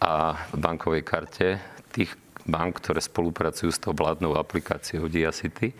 a 0.00 0.38
v 0.52 0.56
bankovej 0.60 1.02
karte. 1.02 1.58
Tých 1.90 2.14
bank, 2.46 2.80
ktoré 2.80 3.02
spolupracujú 3.02 3.70
s 3.70 3.82
tou 3.82 3.92
vládnou 3.92 4.38
aplikáciou 4.38 5.10
Diacity 5.10 5.74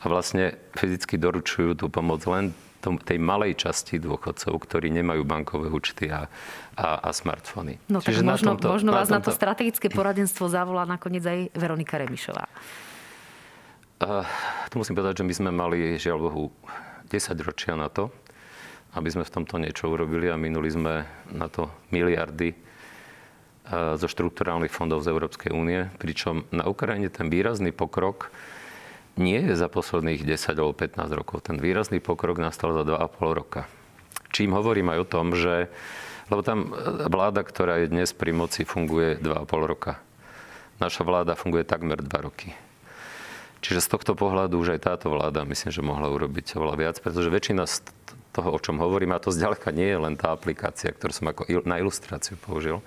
a 0.00 0.04
vlastne 0.06 0.54
fyzicky 0.76 1.16
doručujú 1.16 1.80
tú 1.80 1.86
pomoc 1.88 2.20
len 2.28 2.52
tej 2.84 3.16
malej 3.16 3.56
časti 3.56 3.96
dôchodcov, 3.96 4.52
ktorí 4.60 4.92
nemajú 4.92 5.24
bankové 5.24 5.72
účty 5.72 6.12
a, 6.12 6.28
a, 6.76 7.00
a 7.00 7.10
smartfóny. 7.16 7.80
No 7.88 8.04
Čiže 8.04 8.20
tak 8.20 8.36
možno, 8.36 8.50
tomto, 8.60 8.68
možno 8.76 8.90
vás 8.92 9.08
na, 9.08 9.24
tomto... 9.24 9.32
na 9.32 9.32
to 9.32 9.40
strategické 9.40 9.88
poradenstvo 9.88 10.52
zavolá 10.52 10.84
nakoniec 10.84 11.24
aj 11.24 11.38
Veronika 11.56 11.96
Remišová. 11.96 12.44
Uh, 14.04 14.20
tu 14.68 14.76
musím 14.76 15.00
povedať, 15.00 15.24
že 15.24 15.24
my 15.24 15.32
sme 15.32 15.50
mali, 15.54 15.96
žiaľ 15.96 16.28
Bohu, 16.28 16.52
10 17.08 17.32
ročia 17.40 17.72
na 17.72 17.88
to, 17.88 18.12
aby 19.00 19.08
sme 19.08 19.24
v 19.24 19.32
tomto 19.32 19.56
niečo 19.56 19.88
urobili 19.88 20.28
a 20.28 20.36
minuli 20.36 20.68
sme 20.68 21.08
na 21.32 21.48
to 21.48 21.72
miliardy 21.88 22.52
zo 23.70 24.06
štrukturálnych 24.06 24.72
fondov 24.72 25.00
z 25.00 25.12
Európskej 25.12 25.50
únie, 25.52 25.88
pričom 25.96 26.44
na 26.52 26.68
Ukrajine 26.68 27.08
ten 27.08 27.32
výrazný 27.32 27.72
pokrok 27.72 28.28
nie 29.16 29.40
je 29.40 29.54
za 29.56 29.70
posledných 29.70 30.26
10 30.26 30.58
alebo 30.58 30.74
15 30.74 31.18
rokov. 31.18 31.46
Ten 31.46 31.56
výrazný 31.56 32.02
pokrok 32.02 32.36
nastal 32.42 32.76
za 32.76 32.84
2,5 32.84 33.32
roka. 33.32 33.64
Čím 34.34 34.52
hovorím 34.52 34.90
aj 34.92 34.98
o 35.00 35.06
tom, 35.08 35.26
že 35.32 35.70
lebo 36.32 36.40
tam 36.40 36.72
vláda, 37.08 37.44
ktorá 37.44 37.84
je 37.84 37.92
dnes 37.92 38.08
pri 38.16 38.32
moci, 38.32 38.64
funguje 38.64 39.20
2,5 39.20 39.44
roka. 39.70 40.00
Naša 40.80 41.04
vláda 41.04 41.36
funguje 41.36 41.68
takmer 41.68 42.00
2 42.00 42.08
roky. 42.24 42.56
Čiže 43.64 43.80
z 43.80 43.88
tohto 43.96 44.12
pohľadu 44.12 44.60
už 44.60 44.76
aj 44.76 44.80
táto 44.92 45.08
vláda 45.08 45.44
myslím, 45.48 45.72
že 45.72 45.80
mohla 45.80 46.12
urobiť 46.12 46.56
oveľa 46.56 46.76
viac, 46.76 46.96
pretože 47.00 47.32
väčšina 47.32 47.64
z 47.64 47.80
toho, 48.34 48.52
o 48.52 48.58
čom 48.60 48.76
hovorím, 48.76 49.16
a 49.16 49.22
to 49.22 49.32
zďaleka 49.32 49.72
nie 49.72 49.88
je 49.88 49.98
len 50.00 50.14
tá 50.20 50.34
aplikácia, 50.34 50.92
ktorú 50.92 51.12
som 51.14 51.30
ako 51.30 51.48
na 51.64 51.80
ilustráciu 51.80 52.36
použil, 52.36 52.84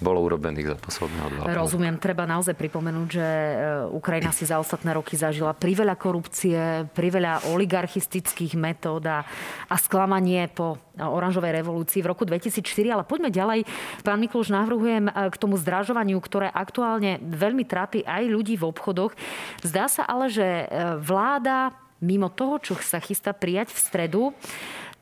bolo 0.00 0.24
urobených 0.24 0.74
za 0.74 0.76
posledného 0.80 1.28
dva. 1.36 1.42
Rozumiem, 1.52 2.00
treba 2.00 2.24
naozaj 2.24 2.56
pripomenúť, 2.56 3.08
že 3.08 3.26
e, 3.28 3.54
Ukrajina 3.92 4.32
si 4.32 4.48
za 4.48 4.56
ostatné 4.56 4.96
roky 4.96 5.14
zažila 5.14 5.52
priveľa 5.52 5.94
korupcie, 6.00 6.88
priveľa 6.96 7.52
oligarchistických 7.52 8.56
metód 8.56 9.04
a, 9.06 9.22
a 9.68 9.76
sklamanie 9.76 10.48
po 10.48 10.80
oranžovej 10.96 11.60
revolúcii 11.60 12.00
v 12.00 12.10
roku 12.10 12.24
2004. 12.24 12.64
Ale 12.96 13.04
poďme 13.04 13.28
ďalej. 13.28 13.68
Pán 14.00 14.18
Mikloš, 14.18 14.50
navrhujem 14.50 15.08
e, 15.08 15.12
k 15.12 15.36
tomu 15.36 15.60
zdražovaniu, 15.60 16.16
ktoré 16.18 16.48
aktuálne 16.48 17.20
veľmi 17.20 17.68
trápi 17.68 18.00
aj 18.02 18.24
ľudí 18.26 18.56
v 18.56 18.66
obchodoch. 18.66 19.12
Zdá 19.60 19.86
sa 19.86 20.08
ale, 20.08 20.32
že 20.32 20.44
e, 20.44 20.64
vláda 20.98 21.76
mimo 22.00 22.32
toho, 22.32 22.56
čo 22.58 22.72
sa 22.80 22.98
chystá 22.98 23.36
prijať 23.36 23.76
v 23.76 23.78
stredu, 23.78 24.22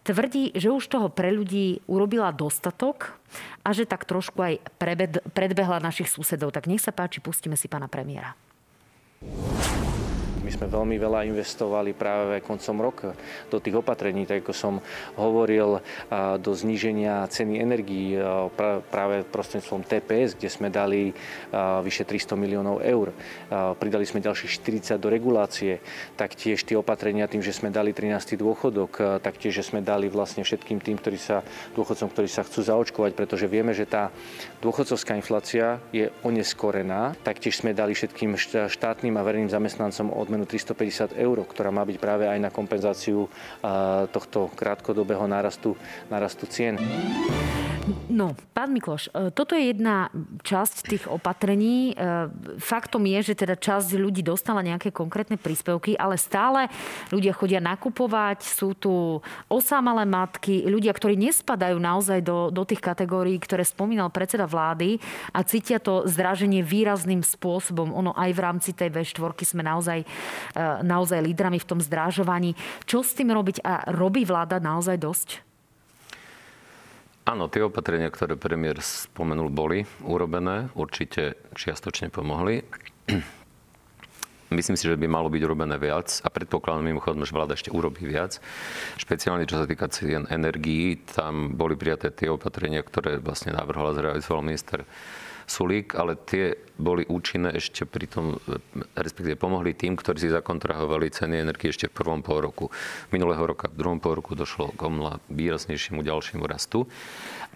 tvrdí, 0.08 0.56
že 0.56 0.72
už 0.72 0.88
toho 0.88 1.12
pre 1.12 1.28
ľudí 1.28 1.84
urobila 1.84 2.32
dostatok 2.32 3.12
a 3.60 3.76
že 3.76 3.84
tak 3.84 4.08
trošku 4.08 4.40
aj 4.40 4.54
predbehla 5.36 5.84
našich 5.84 6.08
susedov. 6.08 6.56
Tak 6.56 6.64
nech 6.64 6.80
sa 6.80 6.96
páči, 6.96 7.20
pustíme 7.20 7.60
si 7.60 7.68
pána 7.68 7.92
premiéra. 7.92 8.32
My 10.48 10.56
sme 10.56 10.72
veľmi 10.72 10.96
veľa 10.96 11.28
investovali 11.28 11.92
práve 11.92 12.40
koncom 12.40 12.76
roka 12.80 13.12
do 13.52 13.60
tých 13.60 13.84
opatrení, 13.84 14.24
tak 14.24 14.40
ako 14.40 14.56
som 14.56 14.74
hovoril, 15.20 15.84
do 16.40 16.50
zníženia 16.56 17.28
ceny 17.28 17.60
energií 17.60 18.16
práve 18.88 19.28
prostredstvom 19.28 19.84
TPS, 19.84 20.40
kde 20.40 20.48
sme 20.48 20.72
dali 20.72 21.12
vyše 21.84 22.08
300 22.08 22.32
miliónov 22.40 22.80
eur. 22.80 23.12
Pridali 23.76 24.08
sme 24.08 24.24
ďalších 24.24 24.96
40 24.96 24.96
do 24.96 25.12
regulácie, 25.12 25.84
taktiež 26.16 26.64
tie 26.64 26.80
opatrenia 26.80 27.28
tým, 27.28 27.44
že 27.44 27.52
sme 27.52 27.68
dali 27.68 27.92
13. 27.92 28.40
dôchodok, 28.40 29.20
taktiež, 29.20 29.60
že 29.60 29.68
sme 29.68 29.84
dali 29.84 30.08
vlastne 30.08 30.48
všetkým 30.48 30.80
tým, 30.80 30.96
ktorí 30.96 31.20
sa, 31.20 31.44
dôchodcom, 31.76 32.08
ktorí 32.08 32.24
sa 32.24 32.40
chcú 32.40 32.64
zaočkovať, 32.64 33.12
pretože 33.12 33.44
vieme, 33.52 33.76
že 33.76 33.84
tá 33.84 34.08
dôchodcovská 34.64 35.12
inflácia 35.12 35.76
je 35.92 36.08
oneskorená. 36.24 37.20
Taktiež 37.20 37.60
sme 37.60 37.76
dali 37.76 37.92
všetkým 37.92 38.32
štátnym 38.72 39.12
a 39.12 39.20
verejným 39.20 39.52
zamestnancom 39.52 40.08
odmenu 40.16 40.37
odmenu 40.38 40.46
350 40.46 41.18
eur, 41.18 41.36
ktorá 41.42 41.74
má 41.74 41.82
byť 41.82 41.98
práve 41.98 42.30
aj 42.30 42.38
na 42.38 42.50
kompenzáciu 42.54 43.26
tohto 44.14 44.54
krátkodobého 44.54 45.26
nárastu, 45.26 45.74
nárastu 46.06 46.46
cien. 46.46 46.78
No, 48.08 48.36
pán 48.52 48.72
Mikloš, 48.72 49.08
e, 49.12 49.32
toto 49.32 49.56
je 49.56 49.72
jedna 49.72 50.12
časť 50.44 50.76
tých 50.92 51.04
opatrení. 51.08 51.92
E, 51.92 52.28
faktom 52.60 53.04
je, 53.08 53.32
že 53.32 53.34
teda 53.44 53.56
časť 53.56 53.96
ľudí 53.96 54.20
dostala 54.20 54.60
nejaké 54.60 54.92
konkrétne 54.92 55.40
príspevky, 55.40 55.96
ale 55.96 56.20
stále 56.20 56.68
ľudia 57.08 57.32
chodia 57.32 57.60
nakupovať, 57.64 58.44
sú 58.44 58.76
tu 58.76 59.20
osamalé 59.48 60.04
matky, 60.04 60.68
ľudia, 60.68 60.92
ktorí 60.92 61.16
nespadajú 61.16 61.80
naozaj 61.80 62.20
do, 62.20 62.52
do 62.52 62.62
tých 62.64 62.80
kategórií, 62.84 63.40
ktoré 63.40 63.64
spomínal 63.64 64.12
predseda 64.12 64.44
vlády 64.44 65.00
a 65.32 65.40
cítia 65.44 65.80
to 65.80 66.04
zdraženie 66.04 66.60
výrazným 66.60 67.24
spôsobom. 67.24 67.92
Ono 67.92 68.12
aj 68.16 68.30
v 68.36 68.40
rámci 68.40 68.70
tej 68.76 68.92
V4 68.92 69.32
sme 69.44 69.62
naozaj 69.64 70.04
naozaj 70.82 71.22
lídrami 71.22 71.58
v 71.62 71.68
tom 71.68 71.80
zdrážovaní. 71.82 72.54
Čo 72.84 73.04
s 73.04 73.14
tým 73.14 73.30
robiť 73.32 73.62
a 73.62 73.92
robí 73.92 74.24
vláda 74.24 74.58
naozaj 74.58 74.96
dosť? 74.98 75.28
Áno, 77.28 77.44
tie 77.52 77.60
opatrenia, 77.60 78.08
ktoré 78.08 78.40
premiér 78.40 78.80
spomenul, 78.80 79.52
boli 79.52 79.84
urobené. 80.00 80.72
Určite 80.72 81.36
čiastočne 81.52 82.08
pomohli. 82.08 82.64
Myslím 84.48 84.80
si, 84.80 84.88
že 84.88 84.96
by 84.96 85.04
malo 85.04 85.28
byť 85.28 85.44
urobené 85.44 85.76
viac 85.76 86.08
a 86.24 86.32
predpokladám 86.32 86.88
mimochodom, 86.88 87.28
že 87.28 87.36
vláda 87.36 87.52
ešte 87.52 87.68
urobí 87.68 88.08
viac. 88.08 88.40
Špeciálne 88.96 89.44
čo 89.44 89.60
sa 89.60 89.68
týka 89.68 89.92
cien 89.92 90.24
energií, 90.32 91.04
tam 91.04 91.52
boli 91.52 91.76
prijaté 91.76 92.08
tie 92.08 92.32
opatrenia, 92.32 92.80
ktoré 92.80 93.20
vlastne 93.20 93.52
navrhol 93.52 93.92
a 93.92 93.96
zrealizoval 94.00 94.40
minister 94.40 94.88
Sulík, 95.48 95.96
ale 95.96 96.20
tie 96.28 96.52
boli 96.76 97.08
účinné 97.08 97.56
ešte 97.56 97.88
pri 97.88 98.04
tom, 98.06 98.36
respektíve 98.94 99.40
pomohli 99.40 99.72
tým, 99.72 99.96
ktorí 99.96 100.20
si 100.20 100.30
zakontrahovali 100.30 101.08
ceny 101.08 101.40
energie 101.40 101.72
ešte 101.72 101.88
v 101.88 101.96
prvom 101.96 102.20
pol 102.20 102.44
roku. 102.44 102.68
Minulého 103.10 103.40
roka, 103.42 103.72
v 103.72 103.80
druhom 103.80 103.98
pol 103.98 104.20
roku 104.20 104.36
došlo 104.36 104.76
k 104.76 104.80
omla 104.84 105.18
výraznejšiemu 105.32 106.04
ďalšiemu 106.04 106.44
rastu. 106.44 106.84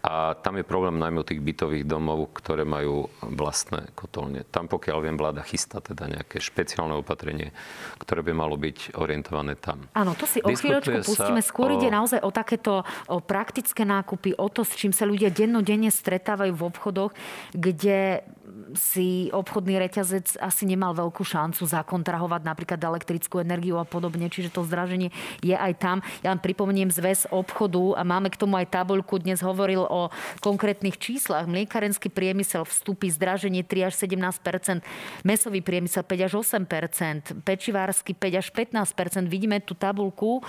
A 0.03 0.35
tam 0.35 0.59
je 0.59 0.67
problém 0.67 0.99
najmä 0.99 1.23
tých 1.23 1.39
bytových 1.39 1.87
domov, 1.87 2.35
ktoré 2.35 2.67
majú 2.67 3.07
vlastné 3.23 3.95
kotolne. 3.95 4.43
Tam 4.51 4.67
pokiaľ 4.67 4.99
viem, 4.99 5.15
vláda 5.15 5.47
chystá 5.47 5.79
teda 5.79 6.11
nejaké 6.11 6.43
špeciálne 6.43 6.99
opatrenie, 6.99 7.55
ktoré 8.03 8.27
by 8.27 8.35
malo 8.35 8.59
byť 8.59 8.99
orientované 8.99 9.55
tam. 9.55 9.87
Áno, 9.95 10.19
to 10.19 10.27
si 10.27 10.43
o 10.43 10.51
chvíľočku 10.51 11.07
pustíme. 11.07 11.39
Skôr 11.39 11.71
o... 11.71 11.79
ide 11.79 11.87
naozaj 11.95 12.19
o 12.19 12.35
takéto 12.35 12.83
o 13.07 13.23
praktické 13.23 13.87
nákupy, 13.87 14.35
o 14.43 14.51
to, 14.51 14.67
s 14.67 14.75
čím 14.75 14.91
sa 14.91 15.07
ľudia 15.07 15.31
dennodenne 15.31 15.95
stretávajú 15.95 16.51
v 16.51 16.63
obchodoch, 16.67 17.15
kde 17.55 18.27
si 18.75 19.29
obchodný 19.33 19.79
reťazec 19.79 20.41
asi 20.41 20.65
nemal 20.65 20.93
veľkú 20.97 21.23
šancu 21.25 21.65
zakontrahovať 21.65 22.43
napríklad 22.45 22.81
elektrickú 22.81 23.41
energiu 23.41 23.79
a 23.79 23.87
podobne, 23.87 24.29
čiže 24.29 24.53
to 24.53 24.65
zdraženie 24.65 25.13
je 25.41 25.57
aj 25.57 25.73
tam. 25.79 25.99
Ja 26.21 26.33
vám 26.33 26.41
pripomeniem 26.45 26.91
zväz 26.93 27.29
obchodu 27.31 27.97
a 27.97 28.03
máme 28.05 28.33
k 28.33 28.41
tomu 28.41 28.57
aj 28.59 28.73
tabuľku, 28.73 29.21
dnes 29.23 29.41
hovoril 29.41 29.85
o 29.85 30.09
konkrétnych 30.41 30.97
číslach. 30.97 31.49
Mliekarenský 31.49 32.09
priemysel 32.09 32.65
vstupí 32.67 33.09
zdraženie 33.13 33.65
3 33.65 33.89
až 33.89 33.95
17 34.05 34.83
mesový 35.23 35.61
priemysel 35.61 36.05
5 36.05 36.27
až 36.27 36.33
8 36.41 37.43
pečivársky 37.45 38.13
5 38.17 38.41
až 38.41 38.49
15 38.51 39.31
Vidíme 39.31 39.61
tú 39.61 39.75
tabuľku, 39.77 40.45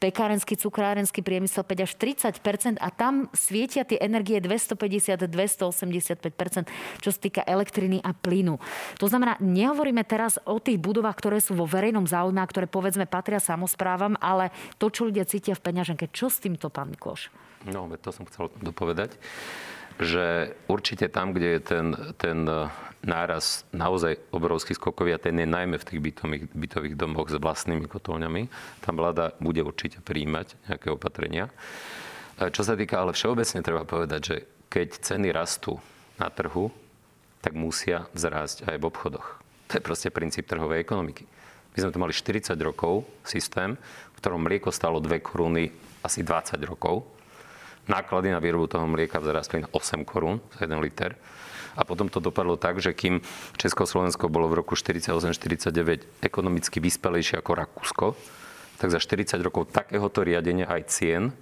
pekárenský, 0.00 0.58
cukrárenský 0.58 1.22
priemysel 1.22 1.62
5 1.62 1.86
až 1.86 1.92
30 1.94 2.80
a 2.80 2.88
tam 2.88 3.28
svietia 3.36 3.84
tie 3.86 4.00
energie 4.00 4.40
250-285 4.42 6.66
čo 6.98 7.08
sa 7.12 7.18
týka 7.20 7.44
elektriny 7.44 8.00
a 8.00 8.16
plynu. 8.16 8.56
To 8.98 9.06
znamená, 9.06 9.36
nehovoríme 9.38 10.02
teraz 10.08 10.40
o 10.48 10.56
tých 10.56 10.80
budovách, 10.80 11.20
ktoré 11.20 11.38
sú 11.38 11.54
vo 11.54 11.68
verejnom 11.68 12.08
záujme 12.08 12.40
ktoré 12.40 12.70
povedzme 12.70 13.04
patria 13.04 13.42
samozprávam, 13.42 14.16
ale 14.22 14.54
to, 14.80 14.88
čo 14.88 15.04
ľudia 15.04 15.28
cítia 15.28 15.58
v 15.58 15.64
peňaženke. 15.66 16.08
Čo 16.08 16.32
s 16.32 16.40
týmto, 16.40 16.72
pán 16.72 16.94
Mikloš? 16.94 17.28
No, 17.68 17.84
to 18.00 18.10
som 18.14 18.24
chcel 18.24 18.48
dopovedať 18.64 19.20
že 20.00 20.56
určite 20.66 21.12
tam, 21.12 21.36
kde 21.36 21.56
je 21.56 21.60
ten, 21.60 21.86
ten 22.16 22.48
náraz 23.00 23.64
naozaj 23.72 24.20
obrovský 24.32 24.76
skokový 24.76 25.16
a 25.16 25.22
ten 25.22 25.36
je 25.40 25.48
najmä 25.48 25.80
v 25.80 25.86
tých 25.88 26.00
bytových, 26.00 26.44
bytových 26.52 26.96
domoch 26.96 27.32
s 27.32 27.40
vlastnými 27.40 27.88
kotolňami, 27.88 28.48
tam 28.84 29.00
vláda 29.00 29.32
bude 29.40 29.64
určite 29.64 30.04
príjmať 30.04 30.56
nejaké 30.68 30.88
opatrenia. 30.92 31.48
Čo 32.40 32.64
sa 32.64 32.76
týka, 32.76 33.00
ale 33.00 33.12
všeobecne 33.12 33.60
treba 33.60 33.84
povedať, 33.84 34.20
že 34.20 34.36
keď 34.72 34.88
ceny 35.00 35.28
rastú 35.32 35.76
na 36.16 36.28
trhu, 36.32 36.72
tak 37.40 37.56
musia 37.56 38.08
vzrásť 38.12 38.68
aj 38.68 38.76
v 38.80 38.88
obchodoch. 38.88 39.26
To 39.68 39.72
je 39.76 39.84
proste 39.84 40.08
princíp 40.12 40.44
trhovej 40.48 40.84
ekonomiky. 40.84 41.24
My 41.76 41.78
sme 41.78 41.92
tu 41.94 41.98
mali 42.02 42.12
40 42.12 42.52
rokov 42.60 43.06
systém, 43.24 43.76
v 44.12 44.16
ktorom 44.20 44.44
mlieko 44.44 44.68
stalo 44.74 45.00
2 45.00 45.20
koruny 45.24 45.72
asi 46.04 46.20
20 46.20 46.60
rokov. 46.68 47.06
Náklady 47.90 48.30
na 48.30 48.38
výrobu 48.38 48.70
toho 48.70 48.86
mlieka 48.86 49.18
vzrastli 49.18 49.66
na 49.66 49.68
8 49.74 50.06
korún 50.06 50.38
za 50.54 50.62
1 50.62 50.78
liter. 50.78 51.18
A 51.74 51.82
potom 51.82 52.06
to 52.06 52.22
dopadlo 52.22 52.54
tak, 52.54 52.78
že 52.78 52.94
kým 52.94 53.18
Československo 53.58 54.30
bolo 54.30 54.46
v 54.46 54.62
roku 54.62 54.78
48-49 54.78 56.22
ekonomicky 56.22 56.78
vyspelejšie 56.78 57.42
ako 57.42 57.52
Rakúsko, 57.58 58.06
tak 58.78 58.94
za 58.94 59.02
40 59.02 59.42
rokov 59.42 59.74
takéhoto 59.74 60.22
riadenia 60.22 60.70
aj 60.70 60.82
cien 60.86 61.34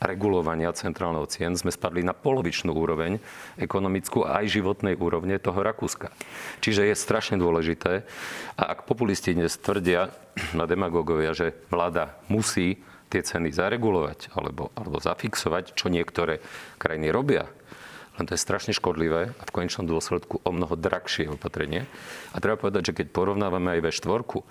regulovania 0.00 0.72
centrálneho 0.72 1.28
cien 1.28 1.52
sme 1.52 1.68
spadli 1.68 2.00
na 2.00 2.16
polovičnú 2.16 2.72
úroveň 2.72 3.20
ekonomickú 3.60 4.24
a 4.24 4.40
aj 4.40 4.56
životnej 4.56 4.96
úrovne 4.96 5.36
toho 5.36 5.60
Rakúska. 5.60 6.08
Čiže 6.64 6.88
je 6.88 6.96
strašne 6.96 7.36
dôležité. 7.36 8.08
A 8.56 8.62
ak 8.72 8.88
populisti 8.88 9.36
dnes 9.36 9.60
tvrdia 9.60 10.08
na 10.56 10.64
demagógovia, 10.64 11.36
že 11.36 11.52
vláda 11.68 12.16
musí 12.32 12.80
tie 13.10 13.26
ceny 13.26 13.50
zaregulovať 13.50 14.30
alebo, 14.38 14.70
alebo 14.78 15.02
zafixovať, 15.02 15.74
čo 15.74 15.90
niektoré 15.90 16.38
krajiny 16.78 17.10
robia, 17.10 17.50
len 18.20 18.28
to 18.28 18.36
je 18.36 18.44
strašne 18.44 18.76
škodlivé 18.76 19.32
a 19.32 19.42
v 19.48 19.54
konečnom 19.54 19.88
dôsledku 19.88 20.44
o 20.44 20.50
mnoho 20.52 20.76
drahšie 20.76 21.32
opatrenie. 21.32 21.88
A 22.34 22.42
treba 22.44 22.60
povedať, 22.60 22.92
že 22.92 22.96
keď 23.00 23.16
porovnávame 23.16 23.80
aj 23.80 23.88
V4, 23.88 24.44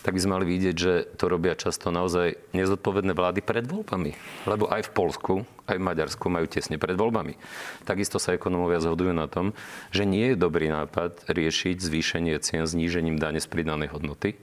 tak 0.00 0.16
by 0.16 0.20
sme 0.22 0.34
mali 0.38 0.46
vidieť, 0.46 0.76
že 0.78 0.92
to 1.18 1.28
robia 1.28 1.58
často 1.58 1.92
naozaj 1.92 2.38
nezodpovedné 2.56 3.12
vlády 3.12 3.42
pred 3.42 3.66
voľbami. 3.66 4.16
Lebo 4.48 4.70
aj 4.70 4.88
v 4.88 4.90
Polsku, 4.94 5.34
aj 5.66 5.76
v 5.76 5.86
Maďarsku 5.90 6.24
majú 6.30 6.46
tesne 6.46 6.80
pred 6.80 6.94
voľbami. 6.94 7.36
Takisto 7.84 8.16
sa 8.16 8.32
ekonomovia 8.32 8.80
zhodujú 8.80 9.12
na 9.12 9.28
tom, 9.28 9.52
že 9.92 10.08
nie 10.08 10.32
je 10.32 10.40
dobrý 10.40 10.72
nápad 10.72 11.28
riešiť 11.28 11.82
zvýšenie 11.82 12.38
cien 12.40 12.64
znížením 12.64 13.20
dane 13.20 13.42
z 13.42 13.48
pridanej 13.50 13.92
hodnoty, 13.92 14.40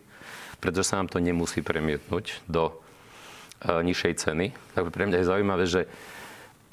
pretože 0.61 0.93
sa 0.93 1.01
nám 1.01 1.09
to 1.09 1.17
nemusí 1.17 1.65
premietnúť 1.65 2.45
do 2.45 2.83
nižšej 3.65 4.13
ceny. 4.21 4.53
Tak 4.77 4.93
pre 4.93 5.09
mňa 5.09 5.17
je 5.21 5.29
zaujímavé, 5.29 5.65
že 5.65 5.81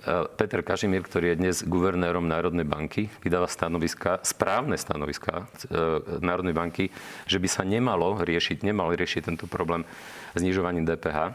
Eh, 0.05 0.29
Peter 0.37 0.61
Kažimír, 0.61 1.01
ktorý 1.01 1.33
je 1.33 1.37
dnes 1.41 1.57
guvernérom 1.65 2.29
Národnej 2.29 2.69
banky, 2.69 3.09
vydáva 3.25 3.49
stanoviska, 3.49 4.21
správne 4.21 4.77
stanoviska 4.77 5.49
eh, 5.49 6.21
Národnej 6.21 6.53
banky, 6.53 6.93
že 7.25 7.41
by 7.41 7.49
sa 7.49 7.65
nemalo 7.65 8.21
riešiť, 8.21 8.69
nemal 8.69 8.93
riešiť 8.93 9.33
tento 9.33 9.49
problém 9.49 9.89
znižovaním 10.37 10.85
DPH. 10.85 11.33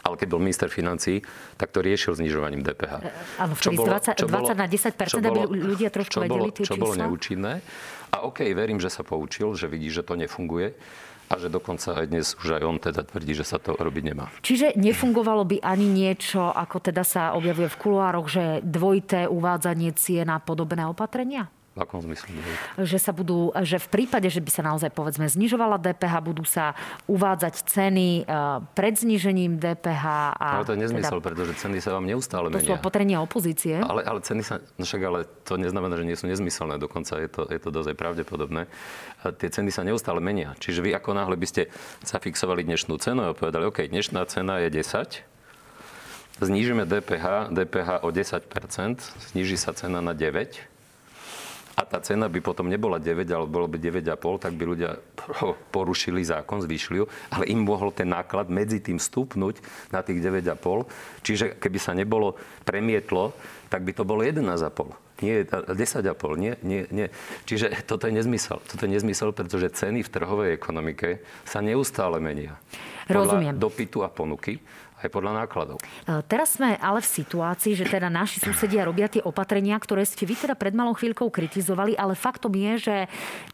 Ale 0.00 0.16
keď 0.16 0.28
bol 0.32 0.40
minister 0.40 0.72
financí, 0.72 1.20
tak 1.60 1.76
to 1.76 1.84
riešil 1.84 2.16
znižovaním 2.16 2.64
DPH. 2.64 3.04
Áno, 3.36 3.52
čo 3.52 3.68
bolo, 3.76 3.92
20, 3.92 4.16
čo 4.16 4.26
20 4.32 4.56
na 4.56 4.64
10 4.64 4.96
čo 4.96 5.18
bolo, 5.20 5.40
aby 5.44 5.60
ľudia 5.60 5.88
trošku 5.92 6.14
čo 6.16 6.20
vedeli 6.24 6.48
tie 6.56 6.64
Čo 6.64 6.80
bolo 6.80 6.96
neúčinné. 6.96 7.60
A 8.16 8.24
OK, 8.24 8.48
verím, 8.56 8.80
že 8.80 8.88
sa 8.88 9.04
poučil, 9.04 9.52
že 9.52 9.68
vidí, 9.68 9.92
že 9.92 10.00
to 10.00 10.16
nefunguje 10.16 10.72
a 11.30 11.38
že 11.38 11.46
dokonca 11.46 11.94
aj 11.94 12.06
dnes 12.10 12.34
už 12.42 12.58
aj 12.58 12.62
on 12.66 12.76
teda 12.82 13.06
tvrdí, 13.06 13.38
že 13.38 13.46
sa 13.46 13.62
to 13.62 13.78
robiť 13.78 14.02
nemá. 14.10 14.26
Čiže 14.42 14.74
nefungovalo 14.74 15.46
by 15.46 15.62
ani 15.62 15.86
niečo, 15.86 16.50
ako 16.50 16.82
teda 16.90 17.06
sa 17.06 17.38
objavuje 17.38 17.70
v 17.70 17.78
kuloároch, 17.78 18.26
že 18.26 18.58
dvojité 18.66 19.30
uvádzanie 19.30 19.94
cien 19.94 20.26
a 20.26 20.42
podobné 20.42 20.82
opatrenia? 20.90 21.46
V 21.80 21.88
akom 21.88 22.04
zmysle? 22.04 22.28
Že 22.76 22.98
sa 23.00 23.16
budú, 23.16 23.56
že 23.64 23.80
v 23.80 23.88
prípade, 23.88 24.28
že 24.28 24.44
by 24.44 24.50
sa 24.52 24.60
naozaj 24.60 24.92
povedzme 24.92 25.24
znižovala 25.24 25.80
DPH, 25.80 26.14
budú 26.20 26.44
sa 26.44 26.76
uvádzať 27.08 27.54
ceny 27.64 28.28
e, 28.28 28.32
pred 28.76 29.00
znižením 29.00 29.56
DPH. 29.56 30.04
A 30.36 30.60
ale 30.60 30.68
to 30.68 30.76
je 30.76 30.80
nezmysel, 30.84 31.24
teda, 31.24 31.26
pretože 31.32 31.52
ceny 31.56 31.80
sa 31.80 31.96
vám 31.96 32.04
neustále 32.04 32.52
to 32.52 32.60
menia. 32.60 32.68
To 32.68 32.68
sú 32.68 32.76
opatrenia 32.76 33.18
opozície. 33.24 33.80
Ale, 33.80 34.04
ale 34.04 34.20
ceny 34.20 34.44
sa, 34.44 34.60
no 34.76 34.84
však 34.84 35.00
ale 35.00 35.24
to 35.48 35.56
neznamená, 35.56 35.96
že 35.96 36.04
nie 36.04 36.20
sú 36.20 36.28
nezmyselné, 36.28 36.76
dokonca 36.76 37.16
je 37.16 37.32
to, 37.32 37.48
je 37.48 37.56
to 37.56 37.72
dosť 37.72 37.96
pravdepodobné. 37.96 38.68
A 39.24 39.32
tie 39.32 39.48
ceny 39.48 39.72
sa 39.72 39.80
neustále 39.80 40.20
menia. 40.20 40.52
Čiže 40.60 40.84
vy 40.84 40.92
ako 40.92 41.16
náhle 41.16 41.40
by 41.40 41.46
ste 41.48 41.72
zafixovali 42.04 42.60
dnešnú 42.60 43.00
cenu 43.00 43.24
a 43.24 43.32
povedali, 43.32 43.64
OK, 43.64 43.88
dnešná 43.88 44.20
cena 44.28 44.60
je 44.60 44.68
10, 44.68 45.24
znížime 46.40 46.88
DPH, 46.88 47.52
DPH 47.52 48.04
o 48.04 48.08
10%, 48.08 49.32
zníži 49.32 49.56
sa 49.60 49.76
cena 49.76 50.00
na 50.00 50.16
9, 50.16 50.69
a 51.78 51.82
tá 51.86 52.02
cena 52.02 52.26
by 52.26 52.40
potom 52.42 52.66
nebola 52.66 52.98
9, 52.98 53.26
ale 53.30 53.46
bolo 53.46 53.70
by 53.70 53.78
9,5, 53.78 54.42
tak 54.42 54.52
by 54.58 54.64
ľudia 54.66 54.98
porušili 55.70 56.22
zákon, 56.26 56.62
zvýšili 56.62 57.02
ju, 57.02 57.06
ale 57.30 57.46
im 57.46 57.62
mohol 57.62 57.94
ten 57.94 58.10
náklad 58.10 58.50
medzi 58.50 58.82
tým 58.82 58.98
stúpnuť 58.98 59.62
na 59.94 60.02
tých 60.02 60.18
9,5. 60.18 60.90
Čiže 61.22 61.44
keby 61.62 61.78
sa 61.78 61.94
nebolo 61.94 62.34
premietlo, 62.66 63.32
tak 63.70 63.86
by 63.86 63.92
to 63.94 64.02
bolo 64.02 64.26
11,5. 64.26 65.10
Nie, 65.20 65.44
10,5. 65.44 66.16
Nie, 66.40 66.56
nie, 66.64 66.88
nie. 66.88 67.06
Čiže 67.44 67.84
toto 67.84 68.08
je 68.08 68.16
nezmysel. 68.16 68.56
Toto 68.64 68.88
je 68.88 68.90
nezmysel, 68.90 69.36
pretože 69.36 69.68
ceny 69.76 70.00
v 70.00 70.08
trhovej 70.08 70.56
ekonomike 70.56 71.20
sa 71.44 71.60
neustále 71.60 72.18
menia. 72.24 72.56
Rozumiem. 73.04 73.52
Podľa 73.52 73.60
dopytu 73.60 73.98
a 74.00 74.08
ponuky 74.08 74.64
aj 75.00 75.08
podľa 75.08 75.32
nákladov. 75.44 75.78
E, 75.80 76.20
teraz 76.28 76.60
sme 76.60 76.76
ale 76.76 77.00
v 77.00 77.08
situácii, 77.08 77.72
že 77.72 77.88
teda 77.88 78.12
naši 78.12 78.38
susedia 78.40 78.84
robia 78.84 79.08
tie 79.08 79.24
opatrenia, 79.24 79.76
ktoré 79.80 80.04
ste 80.04 80.28
vy 80.28 80.36
teda 80.36 80.54
pred 80.54 80.76
malou 80.76 80.92
chvíľkou 80.92 81.32
kritizovali, 81.32 81.96
ale 81.96 82.12
faktom 82.12 82.52
je, 82.52 82.72
že 82.76 82.96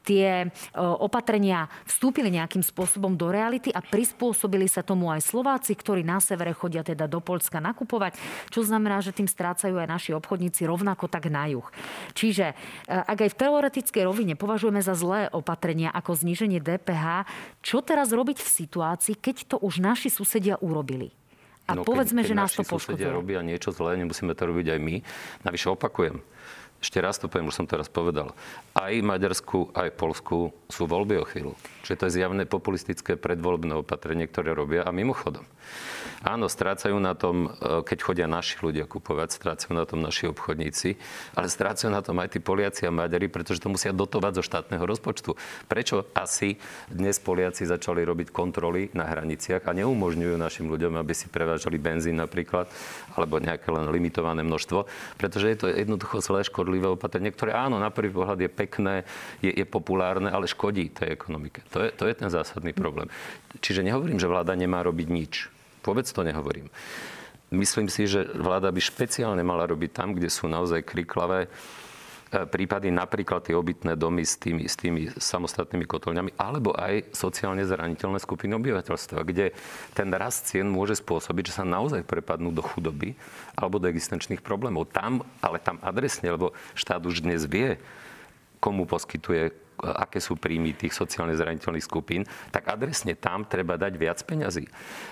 tie 0.02 0.28
e, 0.42 0.46
opatrenia 0.82 1.70
vstúpili 1.86 2.34
nejakým 2.34 2.62
spôsobom 2.62 3.14
do 3.14 3.30
reality 3.30 3.70
a 3.70 3.78
prispôsobili 3.78 4.66
sa 4.66 4.82
tomu 4.82 5.10
aj 5.14 5.22
Slováci, 5.22 5.78
ktorí 5.78 6.02
na 6.02 6.18
severe 6.18 6.50
chodia 6.50 6.82
teda 6.82 7.06
do 7.06 7.22
Polska 7.22 7.62
nakupovať, 7.62 8.18
čo 8.50 8.66
znamená, 8.66 8.98
že 8.98 9.14
tým 9.14 9.30
strácajú 9.30 9.78
aj 9.78 9.88
naši 9.88 10.10
obchodníci 10.14 10.66
rovnako 10.66 11.06
tak 11.06 11.30
na 11.30 11.46
juh. 11.46 11.66
Čiže 12.18 12.52
e, 12.52 12.54
ak 12.90 13.22
aj 13.22 13.30
v 13.32 13.38
teoretickej 13.38 14.02
rovine 14.02 14.34
považujeme 14.34 14.82
za 14.82 14.98
zlé 14.98 15.30
opatrenia 15.30 15.94
ako 15.94 16.18
zníženie 16.18 16.58
DPH, 16.58 17.28
čo 17.62 17.82
teraz 17.82 18.10
robiť 18.10 18.42
v 18.42 18.48
situácii, 18.48 19.14
keď 19.18 19.36
to 19.54 19.56
už 19.62 19.78
naši 19.78 20.10
susedia 20.10 20.58
urobili? 20.58 21.14
A 21.66 21.74
no, 21.74 21.82
povedzme, 21.82 22.22
keď, 22.22 22.30
keď 22.30 22.30
že 22.30 22.36
nás 22.38 22.50
to 22.54 22.62
poškodzuje. 22.62 23.10
robia 23.10 23.42
niečo 23.42 23.74
zlé, 23.74 23.98
nemusíme 23.98 24.38
to 24.38 24.42
robiť 24.46 24.78
aj 24.78 24.80
my. 24.80 24.96
Navyše 25.42 25.74
opakujem, 25.74 26.22
ešte 26.80 26.98
raz 27.00 27.16
to 27.16 27.26
poviem, 27.26 27.48
už 27.48 27.58
som 27.64 27.66
teraz 27.66 27.88
povedal, 27.88 28.36
aj 28.76 29.00
Maďarsku, 29.00 29.72
aj 29.72 29.96
Polsku 29.96 30.52
sú 30.68 30.84
voľby 30.84 31.16
o 31.18 31.24
chvíľu. 31.24 31.52
Čiže 31.86 31.98
to 31.98 32.06
je 32.06 32.16
zjavné 32.20 32.44
populistické 32.44 33.16
predvoľbné 33.16 33.80
opatrenie, 33.80 34.28
ktoré 34.28 34.52
robia. 34.52 34.84
A 34.84 34.92
mimochodom, 34.92 35.46
áno, 36.20 36.50
strácajú 36.50 36.98
na 36.98 37.14
tom, 37.16 37.48
e, 37.48 37.82
keď 37.86 37.98
chodia 38.02 38.26
naši 38.26 38.58
ľudia 38.60 38.84
kupovať, 38.84 39.38
strácajú 39.38 39.72
na 39.72 39.86
tom 39.86 40.02
naši 40.02 40.28
obchodníci, 40.28 40.98
ale 41.32 41.46
strácajú 41.48 41.88
na 41.88 42.02
tom 42.02 42.18
aj 42.20 42.36
tí 42.36 42.38
Poliaci 42.42 42.84
a 42.84 42.92
Maďari, 42.92 43.30
pretože 43.30 43.62
to 43.62 43.72
musia 43.72 43.96
dotovať 43.96 44.42
zo 44.42 44.44
štátneho 44.44 44.82
rozpočtu. 44.82 45.38
Prečo 45.70 46.10
asi 46.12 46.60
dnes 46.92 47.16
Poliaci 47.22 47.64
začali 47.64 48.02
robiť 48.02 48.34
kontroly 48.34 48.90
na 48.92 49.06
hraniciach 49.06 49.64
a 49.64 49.72
neumožňujú 49.72 50.34
našim 50.36 50.66
ľuďom, 50.68 50.98
aby 50.98 51.14
si 51.14 51.30
prevážali 51.30 51.78
benzín 51.78 52.18
napríklad, 52.18 52.68
alebo 53.14 53.38
nejaké 53.38 53.70
len 53.70 53.88
limitované 53.88 54.42
množstvo, 54.42 54.90
pretože 55.16 55.46
je 55.54 55.56
to 55.56 55.66
jednoducho 55.70 56.18
zlé 56.18 56.42
škodlivé 56.42 56.65
škodlivé 56.66 56.90
opatrenie, 56.90 57.30
ktoré 57.30 57.54
áno, 57.54 57.78
na 57.78 57.94
prvý 57.94 58.10
pohľad 58.10 58.42
je 58.42 58.50
pekné, 58.50 59.06
je, 59.38 59.54
je 59.54 59.62
populárne, 59.62 60.26
ale 60.26 60.50
škodí 60.50 60.90
tej 60.90 61.14
ekonomike. 61.14 61.62
To 61.70 61.86
je, 61.86 61.94
to 61.94 62.10
je 62.10 62.14
ten 62.18 62.26
zásadný 62.26 62.74
problém. 62.74 63.06
Čiže 63.62 63.86
nehovorím, 63.86 64.18
že 64.18 64.26
vláda 64.26 64.58
nemá 64.58 64.82
robiť 64.82 65.06
nič. 65.06 65.46
Vôbec 65.86 66.10
to 66.10 66.26
nehovorím. 66.26 66.66
Myslím 67.54 67.86
si, 67.86 68.10
že 68.10 68.26
vláda 68.34 68.74
by 68.74 68.82
špeciálne 68.82 69.46
mala 69.46 69.70
robiť 69.70 69.94
tam, 69.94 70.10
kde 70.10 70.26
sú 70.26 70.50
naozaj 70.50 70.82
kriklavé 70.82 71.46
prípady, 72.26 72.90
napríklad 72.90 73.46
tie 73.46 73.54
obytné 73.54 73.94
domy 73.94 74.26
s 74.26 74.34
tými, 74.34 74.66
s 74.66 74.74
tými 74.74 75.14
samostatnými 75.14 75.86
kotolňami, 75.86 76.34
alebo 76.34 76.74
aj 76.74 77.14
sociálne 77.14 77.62
zraniteľné 77.62 78.18
skupiny 78.18 78.58
obyvateľstva, 78.58 79.22
kde 79.22 79.54
ten 79.94 80.08
rast 80.10 80.50
cien 80.50 80.66
môže 80.66 80.98
spôsobiť, 80.98 81.54
že 81.54 81.56
sa 81.62 81.64
naozaj 81.64 82.02
prepadnú 82.02 82.50
do 82.50 82.66
chudoby 82.66 83.14
alebo 83.54 83.78
do 83.78 83.86
existenčných 83.86 84.42
problémov. 84.42 84.90
Tam, 84.90 85.22
ale 85.38 85.62
tam 85.62 85.78
adresne, 85.86 86.34
lebo 86.34 86.50
štát 86.74 87.02
už 87.06 87.22
dnes 87.22 87.46
vie, 87.46 87.78
komu 88.58 88.88
poskytuje 88.88 89.54
aké 89.80 90.20
sú 90.22 90.36
príjmy 90.36 90.72
tých 90.72 90.96
sociálne 90.96 91.36
zraniteľných 91.36 91.84
skupín, 91.84 92.24
tak 92.52 92.68
adresne 92.72 93.16
tam 93.16 93.44
treba 93.44 93.76
dať 93.76 93.92
viac 93.96 94.18
peňazí. 94.24 94.66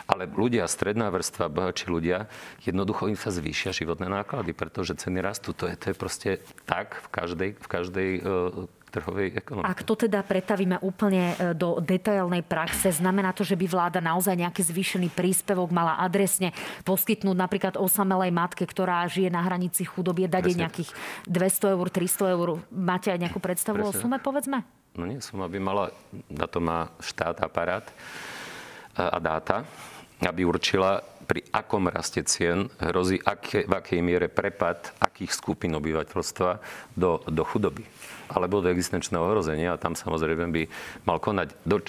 Ale 0.09 0.29
ľudia, 0.29 0.69
stredná 0.69 1.09
vrstva, 1.13 1.53
bohatší 1.53 1.87
ľudia, 1.89 2.27
jednoducho 2.65 3.09
im 3.09 3.19
sa 3.19 3.33
zvýšia 3.33 3.77
životné 3.77 4.09
náklady, 4.09 4.57
pretože 4.57 4.97
ceny 4.97 5.21
rastú. 5.21 5.53
To 5.57 5.69
je, 5.69 5.75
to 5.77 5.87
je 5.93 5.97
proste 5.97 6.31
tak 6.65 6.97
v 6.97 7.09
každej, 7.13 7.51
v 7.61 7.67
každej 7.69 8.11
uh, 8.21 8.69
trhovej 8.95 9.35
ekonomiky. 9.35 9.67
Ak 9.67 9.83
to 9.83 9.99
teda 9.99 10.23
pretavíme 10.23 10.79
úplne 10.79 11.35
e, 11.35 11.59
do 11.59 11.83
detailnej 11.83 12.47
praxe, 12.47 12.95
znamená 12.95 13.35
to, 13.35 13.43
že 13.43 13.59
by 13.59 13.67
vláda 13.67 13.99
naozaj 13.99 14.39
nejaký 14.39 14.63
zvýšený 14.63 15.11
príspevok 15.11 15.75
mala 15.75 15.99
adresne 15.99 16.55
poskytnúť 16.87 17.35
napríklad 17.35 17.75
osamelej 17.75 18.31
matke, 18.31 18.63
ktorá 18.63 19.03
žije 19.11 19.35
na 19.35 19.43
hranici 19.43 19.83
chudoby, 19.83 20.31
dať 20.31 20.43
jej 20.47 20.57
nejakých 20.63 20.91
200 21.27 21.75
eur, 21.75 21.87
300 21.91 22.35
eur. 22.39 22.49
Máte 22.71 23.11
aj 23.11 23.19
nejakú 23.19 23.43
predstavu 23.43 23.83
Presne. 23.83 23.99
o 23.99 24.01
sume, 24.07 24.17
povedzme? 24.23 24.63
No 24.95 25.11
nie, 25.11 25.19
suma 25.19 25.51
by 25.51 25.59
mala, 25.59 25.91
na 26.31 26.47
to 26.47 26.63
má 26.63 26.87
štát 27.03 27.43
aparát 27.43 27.91
a 28.95 29.19
dáta, 29.19 29.67
aby 30.23 30.47
určila, 30.47 31.03
pri 31.25 31.43
akom 31.51 31.91
raste 31.91 32.23
cien 32.29 32.69
hrozí 32.79 33.19
aké, 33.19 33.65
v 33.65 33.73
akej 33.75 34.01
miere 34.05 34.29
prepad 34.31 34.93
akých 35.01 35.33
skupín 35.33 35.73
obyvateľstva 35.75 36.61
do, 36.95 37.25
do 37.27 37.43
chudoby 37.49 37.83
alebo 38.29 38.65
do 38.65 38.71
existenčného 38.73 39.21
ohrozenia 39.21 39.75
a 39.75 39.81
tam 39.81 39.93
samozrejme 39.99 40.49
by 40.51 40.63
mal 41.05 41.19
konať. 41.21 41.49
Do, 41.65 41.81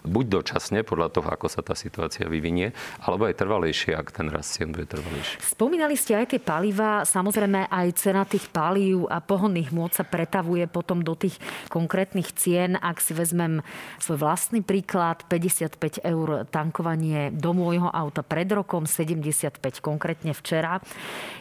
buď 0.00 0.24
dočasne, 0.40 0.80
podľa 0.80 1.12
toho, 1.12 1.28
ako 1.28 1.46
sa 1.52 1.60
tá 1.60 1.76
situácia 1.76 2.24
vyvinie, 2.24 2.72
alebo 3.04 3.28
aj 3.28 3.36
trvalejšie, 3.36 3.92
ak 3.92 4.16
ten 4.16 4.32
rast 4.32 4.56
cien 4.56 4.72
bude 4.72 4.88
trvalejší. 4.88 5.44
Spomínali 5.44 5.94
ste 6.00 6.16
aj 6.16 6.32
tie 6.32 6.40
paliva, 6.40 7.04
samozrejme 7.04 7.68
aj 7.68 7.88
cena 8.00 8.24
tých 8.24 8.48
palív 8.48 9.04
a 9.12 9.20
pohonných 9.20 9.74
môd 9.74 9.92
sa 9.92 10.06
pretavuje 10.06 10.64
potom 10.70 11.04
do 11.04 11.12
tých 11.12 11.36
konkrétnych 11.68 12.32
cien. 12.32 12.80
Ak 12.80 13.02
si 13.04 13.12
vezmem 13.12 13.60
svoj 14.00 14.22
vlastný 14.22 14.64
príklad, 14.64 15.26
55 15.28 16.00
eur 16.06 16.48
tankovanie 16.48 17.34
do 17.34 17.52
môjho 17.52 17.90
auta 17.90 18.22
pred 18.22 18.48
rokom, 18.48 18.86
75 18.88 19.58
konkrétne 19.82 20.32
včera. 20.32 20.78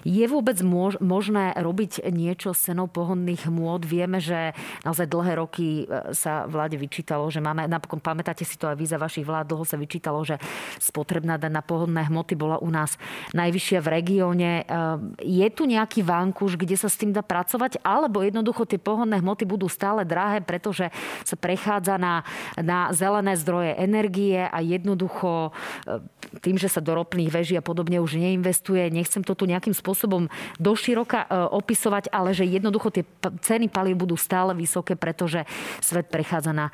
Je 0.01 0.23
vôbec 0.25 0.57
možné 0.99 1.53
robiť 1.55 2.09
niečo 2.09 2.57
s 2.57 2.71
cenou 2.71 2.89
pohonných 2.89 3.47
môd? 3.51 3.85
Vieme, 3.85 4.17
že 4.17 4.55
naozaj 4.81 5.05
dlhé 5.11 5.33
roky 5.37 5.85
e, 5.85 6.15
sa 6.15 6.49
vláde 6.49 6.79
vyčítalo, 6.79 7.29
že 7.29 7.43
máme, 7.43 7.67
napokon 7.67 8.01
pamätáte 8.01 8.40
pamätáte 8.41 8.45
si 8.49 8.57
to 8.57 8.65
aj 8.69 8.77
vy 8.77 8.85
za 8.89 8.97
vašich 8.97 9.25
vlád, 9.25 9.53
dlho 9.53 9.65
sa 9.65 9.77
vyčítalo, 9.77 10.25
že 10.25 10.41
spotrebná 10.81 11.37
daň 11.37 11.61
na 11.61 11.63
pohodné 11.63 12.09
hmoty 12.09 12.33
bola 12.33 12.57
u 12.57 12.69
nás 12.73 12.97
najvyššia 13.37 13.79
v 13.85 13.87
regióne. 14.01 14.51
Ehm, 14.65 15.13
je 15.21 15.47
tu 15.53 15.69
nejaký 15.69 16.01
vánkuš, 16.01 16.57
kde 16.57 16.75
sa 16.77 16.89
s 16.89 16.97
tým 16.97 17.13
dá 17.13 17.21
pracovať, 17.21 17.77
alebo 17.85 18.25
jednoducho 18.25 18.65
tie 18.65 18.81
pohodné 18.81 19.21
hmoty 19.21 19.45
budú 19.45 19.69
stále 19.69 20.01
drahé, 20.01 20.41
pretože 20.41 20.89
sa 21.21 21.35
prechádza 21.37 22.01
na, 22.01 22.25
na 22.57 22.89
zelené 22.95 23.37
zdroje 23.37 23.77
energie 23.77 24.41
a 24.41 24.57
jednoducho 24.65 25.53
ehm, 25.85 26.01
tým, 26.41 26.57
že 26.57 26.71
sa 26.71 26.81
do 26.81 26.97
ropných 26.97 27.29
veží 27.29 27.53
a 27.59 27.63
podobne 27.63 28.01
už 28.01 28.17
neinvestuje. 28.17 28.89
Nechcem 28.89 29.21
to 29.21 29.37
tu 29.37 29.45
nejakým 29.45 29.75
spôsobom 29.75 30.25
doširoka 30.57 31.29
ehm, 31.29 31.53
opisovať, 31.61 32.09
ale 32.09 32.33
že 32.33 32.47
jednoducho 32.47 32.89
tie 32.89 33.03
ceny 33.21 33.69
palív 33.69 34.01
budú 34.01 34.17
stále 34.17 34.55
vysoké, 34.57 34.97
pretože 34.97 35.45
svet 35.83 36.07
prechádza 36.07 36.55
na 36.55 36.71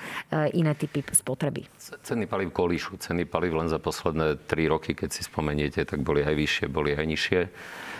iné 0.53 0.77
typy 0.77 1.01
spotreby 1.13 1.56
spotreby? 1.65 2.03
Ceny 2.03 2.25
palív 2.27 2.49
kolíšu. 2.51 2.97
Ceny 2.97 3.25
palív 3.25 3.57
len 3.57 3.69
za 3.69 3.79
posledné 3.79 4.35
3 4.45 4.67
roky, 4.69 4.93
keď 4.93 5.09
si 5.13 5.21
spomeniete, 5.23 5.81
tak 5.85 6.03
boli 6.03 6.21
aj 6.21 6.35
vyššie, 6.35 6.65
boli 6.69 6.93
aj 6.93 7.05
nižšie. 7.07 7.41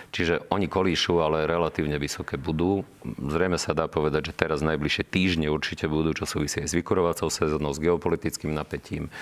Čiže 0.08 0.48
oni 0.48 0.72
kolíšu, 0.72 1.20
ale 1.20 1.44
relatívne 1.44 2.00
vysoké 2.00 2.40
budú. 2.40 2.80
Zrejme 3.04 3.60
sa 3.60 3.76
dá 3.76 3.84
povedať, 3.86 4.32
že 4.32 4.38
teraz 4.38 4.64
najbližšie 4.64 5.04
týždne 5.04 5.52
určite 5.52 5.84
budú, 5.84 6.16
čo 6.16 6.24
súvisí 6.24 6.64
aj 6.64 6.72
s 6.72 6.76
vykurovacou 6.76 7.28
sezónou, 7.28 7.76
s 7.76 7.82
geopolitickým 7.82 8.56
napätím, 8.56 9.12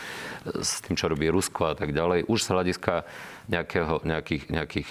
s 0.47 0.79
tým, 0.87 0.95
čo 0.95 1.11
robí 1.11 1.27
Rusko 1.27 1.73
a 1.73 1.75
tak 1.75 1.91
ďalej. 1.91 2.31
Už 2.31 2.39
z 2.39 2.51
hľadiska 2.55 3.03
nejakého, 3.51 4.03
nejakých, 4.07 4.45
nejakých 4.47 4.89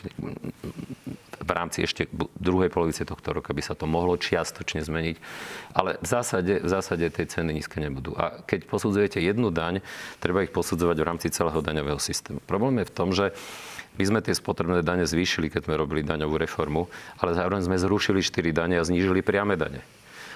v 1.46 1.52
rámci 1.54 1.86
ešte 1.86 2.10
druhej 2.40 2.74
polovice 2.74 3.06
tohto 3.06 3.30
roka 3.38 3.54
by 3.54 3.62
sa 3.62 3.78
to 3.78 3.86
mohlo 3.86 4.18
čiastočne 4.18 4.82
zmeniť. 4.82 5.16
Ale 5.78 6.02
v 6.02 6.08
zásade, 6.08 6.64
v 6.66 6.70
zásade 6.70 7.06
tej 7.14 7.30
ceny 7.30 7.62
nízke 7.62 7.78
nebudú. 7.78 8.18
A 8.18 8.42
keď 8.44 8.66
posudzujete 8.66 9.22
jednu 9.22 9.54
daň, 9.54 9.86
treba 10.18 10.42
ich 10.42 10.50
posudzovať 10.50 10.98
v 10.98 11.08
rámci 11.08 11.28
celého 11.30 11.62
daňového 11.62 12.02
systému. 12.02 12.42
Problém 12.50 12.82
je 12.82 12.90
v 12.90 12.96
tom, 12.96 13.10
že 13.14 13.36
my 13.96 14.04
sme 14.04 14.20
tie 14.20 14.36
spotrebné 14.36 14.84
dane 14.84 15.08
zvýšili, 15.08 15.48
keď 15.48 15.68
sme 15.68 15.80
robili 15.80 16.02
daňovú 16.04 16.36
reformu, 16.40 16.92
ale 17.20 17.36
zároveň 17.36 17.64
sme 17.64 17.78
zrušili 17.80 18.20
4 18.20 18.52
dane 18.52 18.76
a 18.80 18.84
znížili 18.84 19.24
priame 19.24 19.56
dane. 19.56 19.84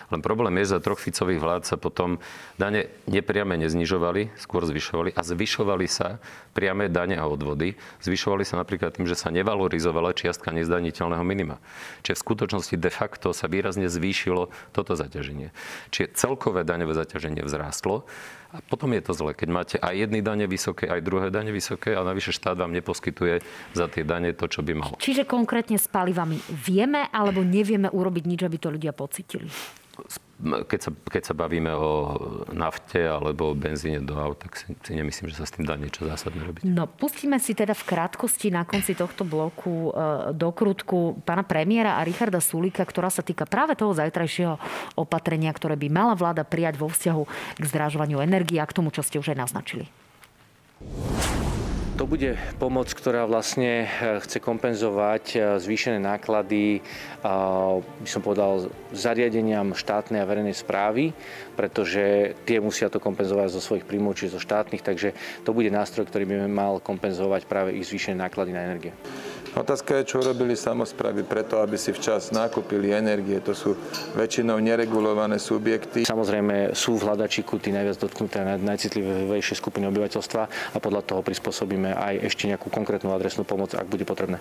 Len 0.10 0.26
problém 0.26 0.58
je, 0.62 0.74
za 0.74 0.82
troch 0.82 0.98
Ficových 0.98 1.38
vlád 1.38 1.64
sa 1.70 1.78
potom 1.78 2.18
dane 2.58 2.90
nepriame 3.06 3.54
neznižovali, 3.62 4.34
skôr 4.42 4.66
zvyšovali 4.66 5.14
a 5.14 5.22
zvyšovali 5.22 5.86
sa 5.86 6.18
priame 6.58 6.90
dane 6.90 7.14
a 7.14 7.30
odvody. 7.30 7.78
Zvyšovali 8.02 8.42
sa 8.42 8.58
napríklad 8.58 8.98
tým, 8.98 9.06
že 9.06 9.14
sa 9.14 9.30
nevalorizovala 9.30 10.18
čiastka 10.18 10.50
nezdaniteľného 10.50 11.22
minima. 11.22 11.62
Čiže 12.02 12.18
v 12.18 12.26
skutočnosti 12.26 12.76
de 12.82 12.90
facto 12.90 13.38
sa 13.38 13.46
výrazne 13.46 13.86
zvýšilo 13.86 14.50
toto 14.74 14.98
zaťaženie. 14.98 15.54
Čiže 15.94 16.18
celkové 16.18 16.66
daňové 16.66 16.98
zaťaženie 16.98 17.46
vzrástlo. 17.46 18.10
A 18.50 18.66
potom 18.66 18.90
je 18.98 19.06
to 19.06 19.14
zle, 19.14 19.38
keď 19.38 19.50
máte 19.54 19.76
aj 19.78 19.94
jedny 19.94 20.26
dane 20.26 20.50
vysoké, 20.50 20.90
aj 20.90 21.06
druhé 21.06 21.30
dane 21.30 21.54
vysoké 21.54 21.94
a 21.94 22.02
navyše 22.02 22.34
štát 22.34 22.58
vám 22.58 22.74
neposkytuje 22.74 23.46
za 23.78 23.86
tie 23.86 24.02
dane 24.02 24.34
to, 24.34 24.50
čo 24.50 24.66
by 24.66 24.74
mal. 24.74 24.98
Čiže 24.98 25.30
konkrétne 25.30 25.78
s 25.78 25.86
palivami 25.86 26.42
vieme 26.50 27.14
alebo 27.14 27.46
nevieme 27.46 27.94
urobiť 27.94 28.24
nič, 28.26 28.42
aby 28.42 28.58
to 28.58 28.74
ľudia 28.74 28.90
pocitili? 28.90 29.46
Keď 30.40 30.80
sa, 30.80 30.92
keď 30.96 31.24
sa 31.28 31.34
bavíme 31.36 31.68
o 31.76 31.92
nafte 32.56 33.04
alebo 33.04 33.52
o 33.52 33.58
benzíne 33.58 34.00
do 34.00 34.16
aut, 34.16 34.40
tak 34.40 34.56
si, 34.56 34.72
si 34.72 34.96
nemyslím, 34.96 35.28
že 35.28 35.44
sa 35.44 35.46
s 35.46 35.52
tým 35.52 35.68
dá 35.68 35.76
niečo 35.76 36.08
zásadné 36.08 36.40
robiť. 36.48 36.62
No, 36.64 36.88
pustíme 36.88 37.36
si 37.44 37.52
teda 37.52 37.76
v 37.76 37.84
krátkosti 37.84 38.48
na 38.48 38.64
konci 38.64 38.96
tohto 38.96 39.28
bloku 39.28 39.92
e, 39.92 40.32
do 40.32 40.50
krutku 40.56 41.20
pána 41.28 41.44
premiéra 41.44 42.00
a 42.00 42.08
Richarda 42.08 42.40
Sulika, 42.40 42.88
ktorá 42.88 43.12
sa 43.12 43.20
týka 43.20 43.44
práve 43.44 43.76
toho 43.76 43.92
zajtrajšieho 43.92 44.56
opatrenia, 44.96 45.52
ktoré 45.52 45.76
by 45.76 45.88
mala 45.92 46.16
vláda 46.16 46.48
prijať 46.48 46.80
vo 46.80 46.88
vzťahu 46.88 47.24
k 47.60 47.64
zdrážovaniu 47.68 48.24
energie 48.24 48.64
a 48.64 48.70
k 48.70 48.76
tomu, 48.80 48.96
čo 48.96 49.04
ste 49.04 49.20
už 49.20 49.36
aj 49.36 49.44
naznačili. 49.44 49.92
To 52.00 52.08
bude 52.08 52.40
pomoc, 52.64 52.88
ktorá 52.96 53.28
vlastne 53.28 53.84
eh, 53.84 54.24
chce 54.24 54.40
kompenzovať 54.40 55.24
eh, 55.36 55.40
zvýšené 55.60 56.00
náklady, 56.00 56.80
by 58.00 58.08
som 58.08 58.24
povedal, 58.24 58.72
zariadeniam 58.96 59.76
štátnej 59.76 60.24
a 60.24 60.30
verejnej 60.30 60.56
správy, 60.56 61.12
pretože 61.60 62.32
tie 62.48 62.64
musia 62.64 62.88
to 62.88 63.04
kompenzovať 63.04 63.52
zo 63.52 63.60
svojich 63.60 63.84
príjmov, 63.84 64.16
či 64.16 64.32
zo 64.32 64.40
štátnych, 64.40 64.80
takže 64.80 65.12
to 65.44 65.52
bude 65.52 65.68
nástroj, 65.68 66.08
ktorý 66.08 66.24
by 66.24 66.36
mal 66.48 66.80
kompenzovať 66.80 67.44
práve 67.44 67.76
ich 67.76 67.84
zvýšené 67.92 68.24
náklady 68.24 68.56
na 68.56 68.64
energie. 68.64 68.96
Otázka 69.58 70.02
je, 70.02 70.14
čo 70.16 70.22
robili 70.22 70.54
samozprávy 70.54 71.26
preto, 71.26 71.58
aby 71.58 71.74
si 71.74 71.90
včas 71.90 72.30
nakúpili 72.30 72.94
energie. 72.94 73.42
To 73.42 73.58
sú 73.58 73.74
väčšinou 74.14 74.62
neregulované 74.62 75.42
subjekty. 75.42 76.06
Samozrejme 76.06 76.78
sú 76.78 77.02
v 77.02 77.10
hľadačiku 77.10 77.58
tí 77.58 77.74
najviac 77.74 77.98
dotknuté 77.98 78.46
a 78.46 78.62
najcitlivejšie 78.62 79.58
skupiny 79.58 79.90
obyvateľstva 79.90 80.42
a 80.50 80.78
podľa 80.78 81.02
toho 81.02 81.22
prispôsobíme 81.26 81.98
aj 81.98 82.30
ešte 82.30 82.46
nejakú 82.46 82.70
konkrétnu 82.70 83.10
adresnú 83.10 83.42
pomoc, 83.42 83.74
ak 83.74 83.90
bude 83.90 84.06
potrebné. 84.06 84.38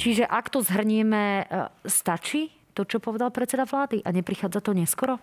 Čiže 0.00 0.24
ak 0.24 0.48
to 0.48 0.64
zhrnieme, 0.64 1.44
e, 1.44 1.68
stačí 1.84 2.48
to, 2.72 2.88
čo 2.88 2.98
povedal 3.04 3.28
predseda 3.28 3.68
vlády 3.68 4.00
a 4.00 4.08
neprichádza 4.08 4.64
to 4.64 4.72
neskoro? 4.72 5.20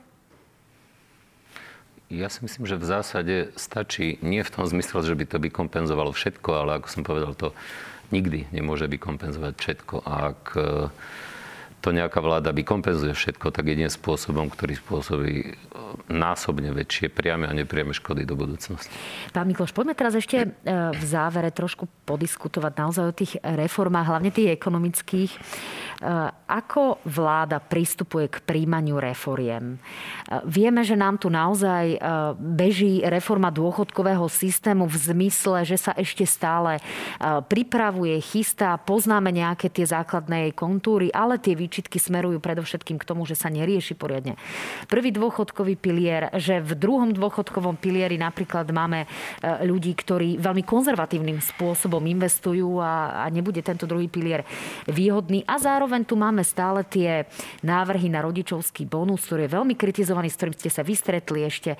Ja 2.08 2.32
si 2.32 2.40
myslím, 2.40 2.64
že 2.64 2.80
v 2.80 2.88
zásade 2.88 3.36
stačí 3.60 4.16
nie 4.24 4.40
v 4.40 4.54
tom 4.54 4.64
zmysle, 4.64 5.04
že 5.04 5.12
by 5.12 5.26
to 5.28 5.38
by 5.44 5.50
kompenzovalo 5.52 6.16
všetko, 6.16 6.50
ale 6.56 6.80
ako 6.80 6.88
som 6.88 7.04
povedal, 7.04 7.36
to 7.36 7.52
nikdy 8.12 8.48
nemôže 8.56 8.88
by 8.88 8.98
kompenzovať 9.00 9.54
všetko. 9.58 9.96
Ak 10.08 10.56
to 11.78 11.94
nejaká 11.94 12.18
vláda 12.18 12.50
by 12.50 12.66
kompenzuje 12.66 13.14
všetko, 13.14 13.54
tak 13.54 13.70
jediným 13.70 13.94
spôsobom, 13.94 14.50
ktorý 14.50 14.74
spôsobí 14.82 15.34
e, 15.46 15.52
násobne 16.10 16.74
väčšie 16.74 17.14
priame 17.14 17.46
a 17.46 17.54
nepriame 17.54 17.94
škody 17.94 18.26
do 18.26 18.34
budúcnosti. 18.34 18.90
Pán 19.30 19.46
Mikloš, 19.46 19.78
poďme 19.78 19.94
teraz 19.94 20.18
ešte 20.18 20.38
e, 20.42 20.48
v 20.92 21.04
závere 21.06 21.54
trošku 21.54 21.86
podiskutovať 22.10 22.74
naozaj 22.74 23.06
o 23.06 23.14
tých 23.14 23.38
reformách, 23.40 24.10
hlavne 24.10 24.34
tých 24.34 24.58
ekonomických. 24.58 25.32
E, 25.32 25.40
ako 26.50 27.06
vláda 27.06 27.62
pristupuje 27.62 28.26
k 28.26 28.42
príjmaniu 28.42 28.98
reforiem? 28.98 29.78
Vieme, 30.48 30.82
že 30.82 30.96
nám 30.96 31.20
tu 31.20 31.28
naozaj 31.28 32.00
beží 32.40 33.04
reforma 33.04 33.52
dôchodkového 33.52 34.24
systému 34.32 34.88
v 34.88 34.96
zmysle, 34.96 35.68
že 35.68 35.76
sa 35.76 35.92
ešte 35.92 36.24
stále 36.24 36.80
pripravuje, 37.52 38.16
chystá, 38.24 38.80
poznáme 38.80 39.36
nejaké 39.36 39.68
tie 39.68 39.84
základné 39.84 40.56
kontúry, 40.56 41.12
ale 41.12 41.36
tie 41.36 41.56
výčitky 41.68 42.00
smerujú 42.00 42.40
predovšetkým 42.40 42.96
k 42.96 43.04
tomu, 43.04 43.28
že 43.28 43.36
sa 43.36 43.52
nerieši 43.52 44.00
poriadne. 44.00 44.40
Prvý 44.88 45.12
dôchodkový 45.12 45.76
pilier, 45.76 46.32
že 46.40 46.64
v 46.64 46.80
druhom 46.80 47.12
dôchodkovom 47.12 47.76
pilieri 47.76 48.16
napríklad 48.16 48.72
máme 48.72 49.04
e, 49.04 49.08
ľudí, 49.68 49.92
ktorí 49.92 50.40
veľmi 50.40 50.64
konzervatívnym 50.64 51.44
spôsobom 51.44 52.00
investujú 52.08 52.80
a, 52.80 53.28
a 53.28 53.28
nebude 53.28 53.60
tento 53.60 53.84
druhý 53.84 54.08
pilier 54.08 54.48
výhodný. 54.88 55.44
A 55.44 55.60
zároveň 55.60 56.08
tu 56.08 56.16
máme 56.16 56.48
stále 56.48 56.88
tie 56.88 57.28
návrhy 57.68 58.08
na 58.08 58.24
rodičovský 58.24 58.88
bonus, 58.88 59.28
ktorý 59.28 59.52
je 59.52 59.56
veľmi 59.60 59.76
kritizovaný, 59.76 60.32
s 60.32 60.40
ktorým 60.40 60.56
ste 60.56 60.72
sa 60.72 60.88
vystretli 60.88 61.44
ešte, 61.44 61.76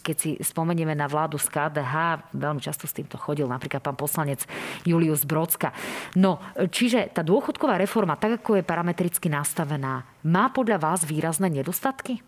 keď 0.00 0.16
si 0.16 0.30
spomenieme 0.40 0.94
na 0.94 1.04
vládu 1.10 1.36
z 1.36 1.50
KDH, 1.50 1.94
veľmi 2.32 2.62
často 2.62 2.88
s 2.88 2.94
týmto 2.94 3.18
chodil 3.18 3.44
napríklad 3.50 3.82
pán 3.82 3.98
poslanec 3.98 4.46
Julius 4.86 5.26
Brodska. 5.26 5.74
No, 6.14 6.38
čiže 6.54 7.10
tá 7.10 7.26
dôchodková 7.26 7.74
reforma, 7.74 8.14
tak 8.14 8.38
ako 8.38 8.62
je 8.62 8.64
parametricky 8.64 9.17
politicky 9.18 9.34
nastavená, 9.34 10.06
má 10.22 10.46
podľa 10.46 10.78
vás 10.78 11.02
výrazné 11.02 11.50
nedostatky? 11.50 12.22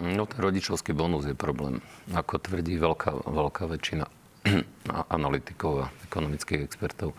No, 0.00 0.24
ten 0.24 0.40
rodičovský 0.40 0.96
bonus 0.96 1.28
je 1.28 1.36
problém. 1.36 1.84
Ako 2.16 2.40
tvrdí 2.40 2.80
veľká, 2.80 3.28
veľká 3.28 3.68
väčšina 3.68 4.08
analytikov 5.20 5.84
a 5.84 5.92
ekonomických 6.08 6.64
expertov. 6.64 7.12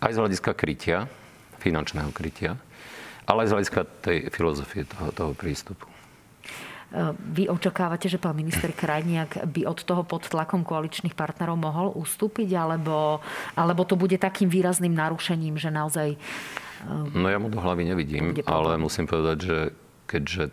Aj 0.00 0.08
z 0.08 0.16
hľadiska 0.16 0.56
krytia, 0.56 1.04
finančného 1.60 2.08
krytia, 2.16 2.56
ale 3.28 3.44
aj 3.44 3.48
z 3.52 3.54
hľadiska 3.60 3.80
tej 4.00 4.18
filozofie 4.32 4.88
toho, 4.88 5.12
toho 5.12 5.32
prístupu. 5.36 5.84
Vy 7.28 7.52
očakávate, 7.52 8.08
že 8.08 8.16
pán 8.16 8.40
minister 8.40 8.72
Krajniak 8.72 9.44
by 9.52 9.68
od 9.68 9.84
toho 9.84 10.00
pod 10.00 10.32
tlakom 10.32 10.64
koaličných 10.64 11.12
partnerov 11.12 11.60
mohol 11.60 11.92
ustúpiť, 11.92 12.48
alebo, 12.56 13.20
alebo 13.52 13.84
to 13.84 14.00
bude 14.00 14.16
takým 14.16 14.48
výrazným 14.48 14.96
narušením, 14.96 15.60
že 15.60 15.68
naozaj 15.68 16.16
No 17.14 17.26
ja 17.28 17.40
mu 17.40 17.48
do 17.48 17.60
hlavy 17.60 17.88
nevidím, 17.88 18.36
ale 18.44 18.76
musím 18.76 19.08
povedať, 19.08 19.38
že 19.40 19.58
keďže 20.04 20.44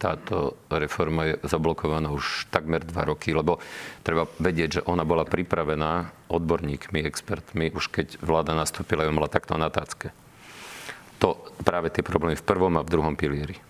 táto 0.00 0.56
reforma 0.72 1.28
je 1.28 1.34
zablokovaná 1.44 2.08
už 2.08 2.48
takmer 2.48 2.80
dva 2.80 3.04
roky, 3.04 3.36
lebo 3.36 3.60
treba 4.00 4.24
vedieť, 4.40 4.80
že 4.80 4.86
ona 4.88 5.04
bola 5.04 5.28
pripravená 5.28 6.08
odborníkmi, 6.32 7.04
expertmi, 7.04 7.68
už 7.76 7.92
keď 7.92 8.16
vláda 8.24 8.56
nastúpila, 8.56 9.04
ju 9.04 9.12
mala 9.12 9.28
takto 9.28 9.60
na 9.60 9.68
tácke. 9.68 10.08
To 11.20 11.36
práve 11.60 11.92
tie 11.92 12.00
problémy 12.00 12.32
v 12.40 12.48
prvom 12.48 12.80
a 12.80 12.86
v 12.86 12.92
druhom 12.96 13.12
pilieri. 13.12 13.60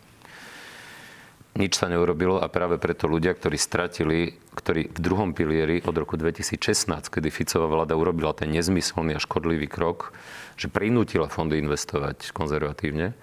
Nič 1.50 1.82
sa 1.82 1.90
neurobilo 1.90 2.38
a 2.38 2.46
práve 2.46 2.78
preto 2.78 3.10
ľudia, 3.10 3.34
ktorí 3.34 3.58
stratili, 3.58 4.38
ktorí 4.54 4.86
v 4.94 5.00
druhom 5.02 5.34
pilieri 5.34 5.82
od 5.82 5.98
roku 5.98 6.14
2016, 6.14 7.10
kedy 7.10 7.26
Ficová 7.26 7.66
vláda 7.66 7.98
urobila 7.98 8.30
ten 8.30 8.54
nezmyselný 8.54 9.18
a 9.18 9.20
škodlivý 9.20 9.66
krok, 9.66 10.14
že 10.54 10.70
prinútila 10.70 11.26
fondy 11.26 11.58
investovať 11.58 12.30
konzervatívne. 12.30 13.18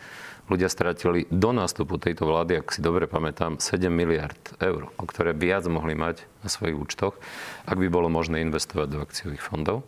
Ľudia 0.52 0.68
stratili 0.68 1.24
do 1.32 1.56
nástupu 1.56 1.96
tejto 2.00 2.28
vlády, 2.28 2.60
ak 2.60 2.76
si 2.76 2.84
dobre 2.84 3.08
pamätám, 3.08 3.64
7 3.64 3.88
miliard 3.88 4.40
eur, 4.60 4.92
o 5.00 5.04
ktoré 5.08 5.32
viac 5.32 5.64
mohli 5.72 5.96
mať 5.96 6.28
na 6.44 6.52
svojich 6.52 6.76
účtoch, 6.76 7.16
ak 7.64 7.80
by 7.80 7.88
bolo 7.88 8.12
možné 8.12 8.44
investovať 8.44 8.88
do 8.92 9.00
akciových 9.08 9.44
fondov. 9.44 9.88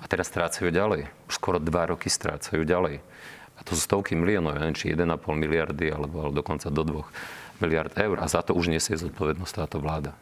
A 0.00 0.08
teraz 0.08 0.32
strácajú 0.32 0.72
ďalej. 0.72 1.08
Už 1.28 1.34
skoro 1.36 1.60
2 1.60 1.68
roky 1.68 2.08
strácajú 2.08 2.64
ďalej. 2.64 3.04
A 3.58 3.60
to 3.66 3.74
sú 3.74 3.82
stovky 3.84 4.14
miliónov, 4.14 4.54
ja 4.56 4.62
neviem, 4.62 4.78
či 4.78 4.94
1,5 4.94 5.18
miliardy, 5.34 5.90
alebo, 5.90 6.24
alebo 6.24 6.36
dokonca 6.40 6.70
do 6.72 7.04
2 7.04 7.47
miliard 7.60 7.92
eur. 7.98 8.16
A 8.22 8.26
za 8.30 8.42
to 8.42 8.54
už 8.54 8.70
nesie 8.70 8.94
zodpovednosť 8.96 9.54
táto 9.54 9.78
vláda. 9.82 10.14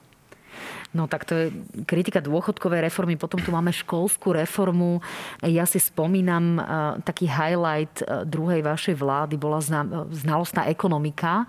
No 0.97 1.05
tak 1.05 1.29
to 1.29 1.37
je 1.37 1.47
kritika 1.85 2.25
dôchodkovej 2.25 2.89
reformy. 2.89 3.21
Potom 3.21 3.37
tu 3.43 3.53
máme 3.53 3.69
školskú 3.69 4.33
reformu. 4.33 5.05
Ja 5.45 5.69
si 5.69 5.77
spomínam, 5.77 6.57
e, 6.57 6.63
taký 7.05 7.29
highlight 7.29 8.01
e, 8.01 8.25
druhej 8.25 8.65
vašej 8.65 8.97
vlády 8.97 9.37
bola 9.37 9.61
znalostná 10.09 10.65
ekonomika. 10.73 11.45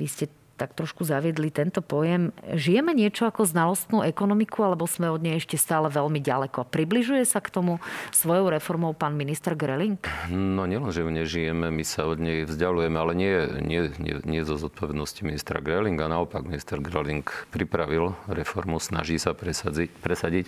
Vy 0.00 0.06
ste 0.08 0.24
tak 0.54 0.72
trošku 0.78 1.02
zaviedli 1.02 1.50
tento 1.50 1.82
pojem. 1.82 2.30
Žijeme 2.54 2.94
niečo 2.94 3.26
ako 3.26 3.42
znalostnú 3.42 4.06
ekonomiku, 4.06 4.62
alebo 4.62 4.86
sme 4.86 5.10
od 5.10 5.20
nej 5.20 5.42
ešte 5.42 5.58
stále 5.58 5.90
veľmi 5.90 6.22
ďaleko? 6.22 6.70
Približuje 6.70 7.26
sa 7.26 7.42
k 7.42 7.50
tomu 7.50 7.82
svojou 8.14 8.54
reformou 8.54 8.94
pán 8.94 9.18
minister 9.18 9.58
Greling? 9.58 9.98
No 10.30 10.64
nielen, 10.64 10.94
že 10.94 11.02
nežijeme, 11.02 11.74
my 11.74 11.84
sa 11.84 12.06
od 12.06 12.22
nej 12.22 12.46
vzdialujeme, 12.46 12.96
ale 12.96 13.12
nie, 13.18 13.34
nie, 13.60 13.82
nie, 13.98 14.14
nie 14.22 14.42
zo 14.46 14.54
zodpovednosti 14.54 15.26
ministra 15.26 15.58
Grelinga. 15.58 16.06
Naopak, 16.06 16.46
minister 16.46 16.78
Greling 16.78 17.26
pripravil 17.50 18.14
reformu, 18.30 18.78
snaží 18.78 19.18
sa 19.18 19.34
presadiť, 19.34 19.90
presadiť 20.00 20.46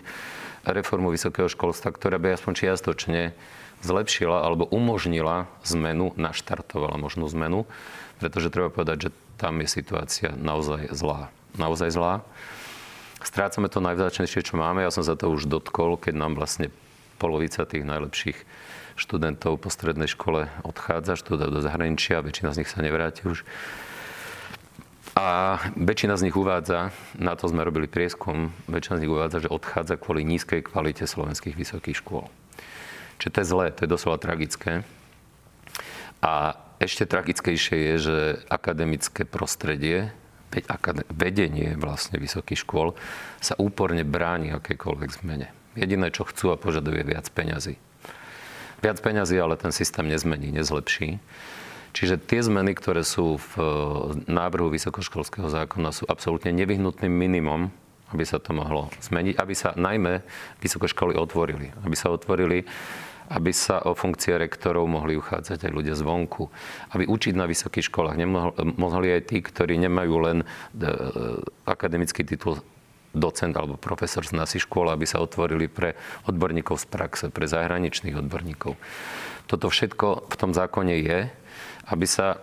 reformu 0.67 1.11
vysokého 1.11 1.51
školstva, 1.51 1.95
ktorá 1.95 2.19
by 2.19 2.35
aspoň 2.39 2.53
čiastočne 2.55 3.35
zlepšila 3.85 4.43
alebo 4.43 4.67
umožnila 4.71 5.47
zmenu, 5.63 6.17
naštartovala 6.17 6.97
možnú 6.97 7.29
zmenu, 7.31 7.69
pretože 8.19 8.49
treba 8.49 8.73
povedať, 8.73 9.09
že 9.09 9.11
tam 9.37 9.61
je 9.61 9.69
situácia 9.69 10.33
naozaj 10.37 10.93
zlá. 10.93 11.29
Naozaj 11.57 11.93
zlá. 11.93 12.25
Strácame 13.21 13.69
to 13.73 13.81
najvzáčnejšie, 13.81 14.45
čo 14.45 14.61
máme. 14.61 14.85
Ja 14.85 14.93
som 14.93 15.05
sa 15.05 15.17
to 15.17 15.33
už 15.33 15.49
dotkol, 15.49 15.97
keď 15.97 16.15
nám 16.17 16.37
vlastne 16.37 16.73
polovica 17.17 17.65
tých 17.65 17.85
najlepších 17.85 18.39
študentov 18.97 19.61
po 19.61 19.69
strednej 19.69 20.09
škole 20.09 20.49
odchádza, 20.65 21.21
študuje 21.21 21.53
do 21.53 21.61
zahraničia, 21.61 22.25
väčšina 22.25 22.57
z 22.57 22.59
nich 22.65 22.71
sa 22.73 22.81
nevráti 22.81 23.29
už. 23.29 23.45
A 25.17 25.57
väčšina 25.73 26.17
z 26.21 26.29
nich 26.29 26.37
uvádza, 26.37 26.93
na 27.17 27.33
to 27.37 27.49
sme 27.49 27.65
robili 27.65 27.89
prieskum, 27.89 28.53
väčšina 28.69 29.01
z 29.01 29.03
nich 29.05 29.13
uvádza, 29.13 29.49
že 29.49 29.53
odchádza 29.53 29.97
kvôli 29.97 30.29
nízkej 30.29 30.61
kvalite 30.65 31.09
slovenských 31.09 31.57
vysokých 31.57 32.05
škôl. 32.05 32.29
Čiže 33.17 33.33
to 33.33 33.39
je 33.41 33.49
zlé, 33.49 33.67
to 33.73 33.89
je 33.89 33.95
doslova 33.97 34.21
tragické. 34.21 34.85
A 36.21 36.57
ešte 36.83 37.09
tragickejšie 37.09 37.77
je, 37.77 37.95
že 37.99 38.17
akademické 38.53 39.25
prostredie, 39.25 40.13
vedenie 41.13 41.77
vlastne 41.77 42.17
vysokých 42.17 42.65
škôl 42.65 42.97
sa 43.45 43.59
úporne 43.61 44.07
bráni 44.07 44.55
akékoľvek 44.57 45.11
zmene. 45.21 45.53
Jediné, 45.77 46.09
čo 46.09 46.25
chcú 46.25 46.57
a 46.57 46.61
požaduje 46.61 47.05
viac 47.05 47.29
peňazí. 47.29 47.77
Viac 48.81 48.99
peňazí, 49.05 49.37
ale 49.37 49.61
ten 49.61 49.73
systém 49.73 50.09
nezmení, 50.09 50.53
nezlepší. 50.53 51.21
Čiže 51.97 52.21
tie 52.21 52.41
zmeny, 52.45 52.77
ktoré 52.77 53.05
sú 53.05 53.41
v 53.41 53.53
návrhu 54.29 54.69
vysokoškolského 54.69 55.49
zákona, 55.49 55.97
sú 55.97 56.05
absolútne 56.09 56.53
nevyhnutným 56.53 57.13
minimum, 57.13 57.73
aby 58.13 58.25
sa 58.25 58.37
to 58.37 58.53
mohlo 58.53 58.93
zmeniť, 59.01 59.35
aby 59.41 59.55
sa 59.57 59.73
najmä 59.75 60.21
vysokoškoly 60.61 61.17
otvorili. 61.17 61.73
Aby 61.83 61.97
sa 61.97 62.13
otvorili 62.13 62.69
aby 63.31 63.51
sa 63.51 63.83
o 63.83 63.97
funkcie 63.97 64.39
rektorov 64.39 64.87
mohli 64.87 65.19
uchádzať 65.19 65.67
aj 65.67 65.73
ľudia 65.73 65.95
zvonku. 65.99 66.47
Aby 66.95 67.11
učiť 67.11 67.35
na 67.35 67.51
vysokých 67.51 67.91
školách 67.91 68.17
mohli 68.79 69.09
aj 69.15 69.23
tí, 69.31 69.43
ktorí 69.43 69.79
nemajú 69.83 70.15
len 70.23 70.39
e, 70.43 70.47
akademický 71.67 72.23
titul 72.23 72.63
docent 73.17 73.57
alebo 73.57 73.81
profesor 73.81 74.23
z 74.23 74.37
našich 74.37 74.69
škôl, 74.69 74.93
aby 74.93 75.09
sa 75.09 75.25
otvorili 75.25 75.73
pre 75.73 75.97
odborníkov 76.29 76.85
z 76.85 76.87
praxe, 76.87 77.25
pre 77.33 77.49
zahraničných 77.49 78.21
odborníkov. 78.21 78.77
Toto 79.49 79.67
všetko 79.73 80.29
v 80.29 80.37
tom 80.37 80.53
zákone 80.53 80.95
je, 81.01 81.19
aby 81.89 82.07
sa 82.07 82.43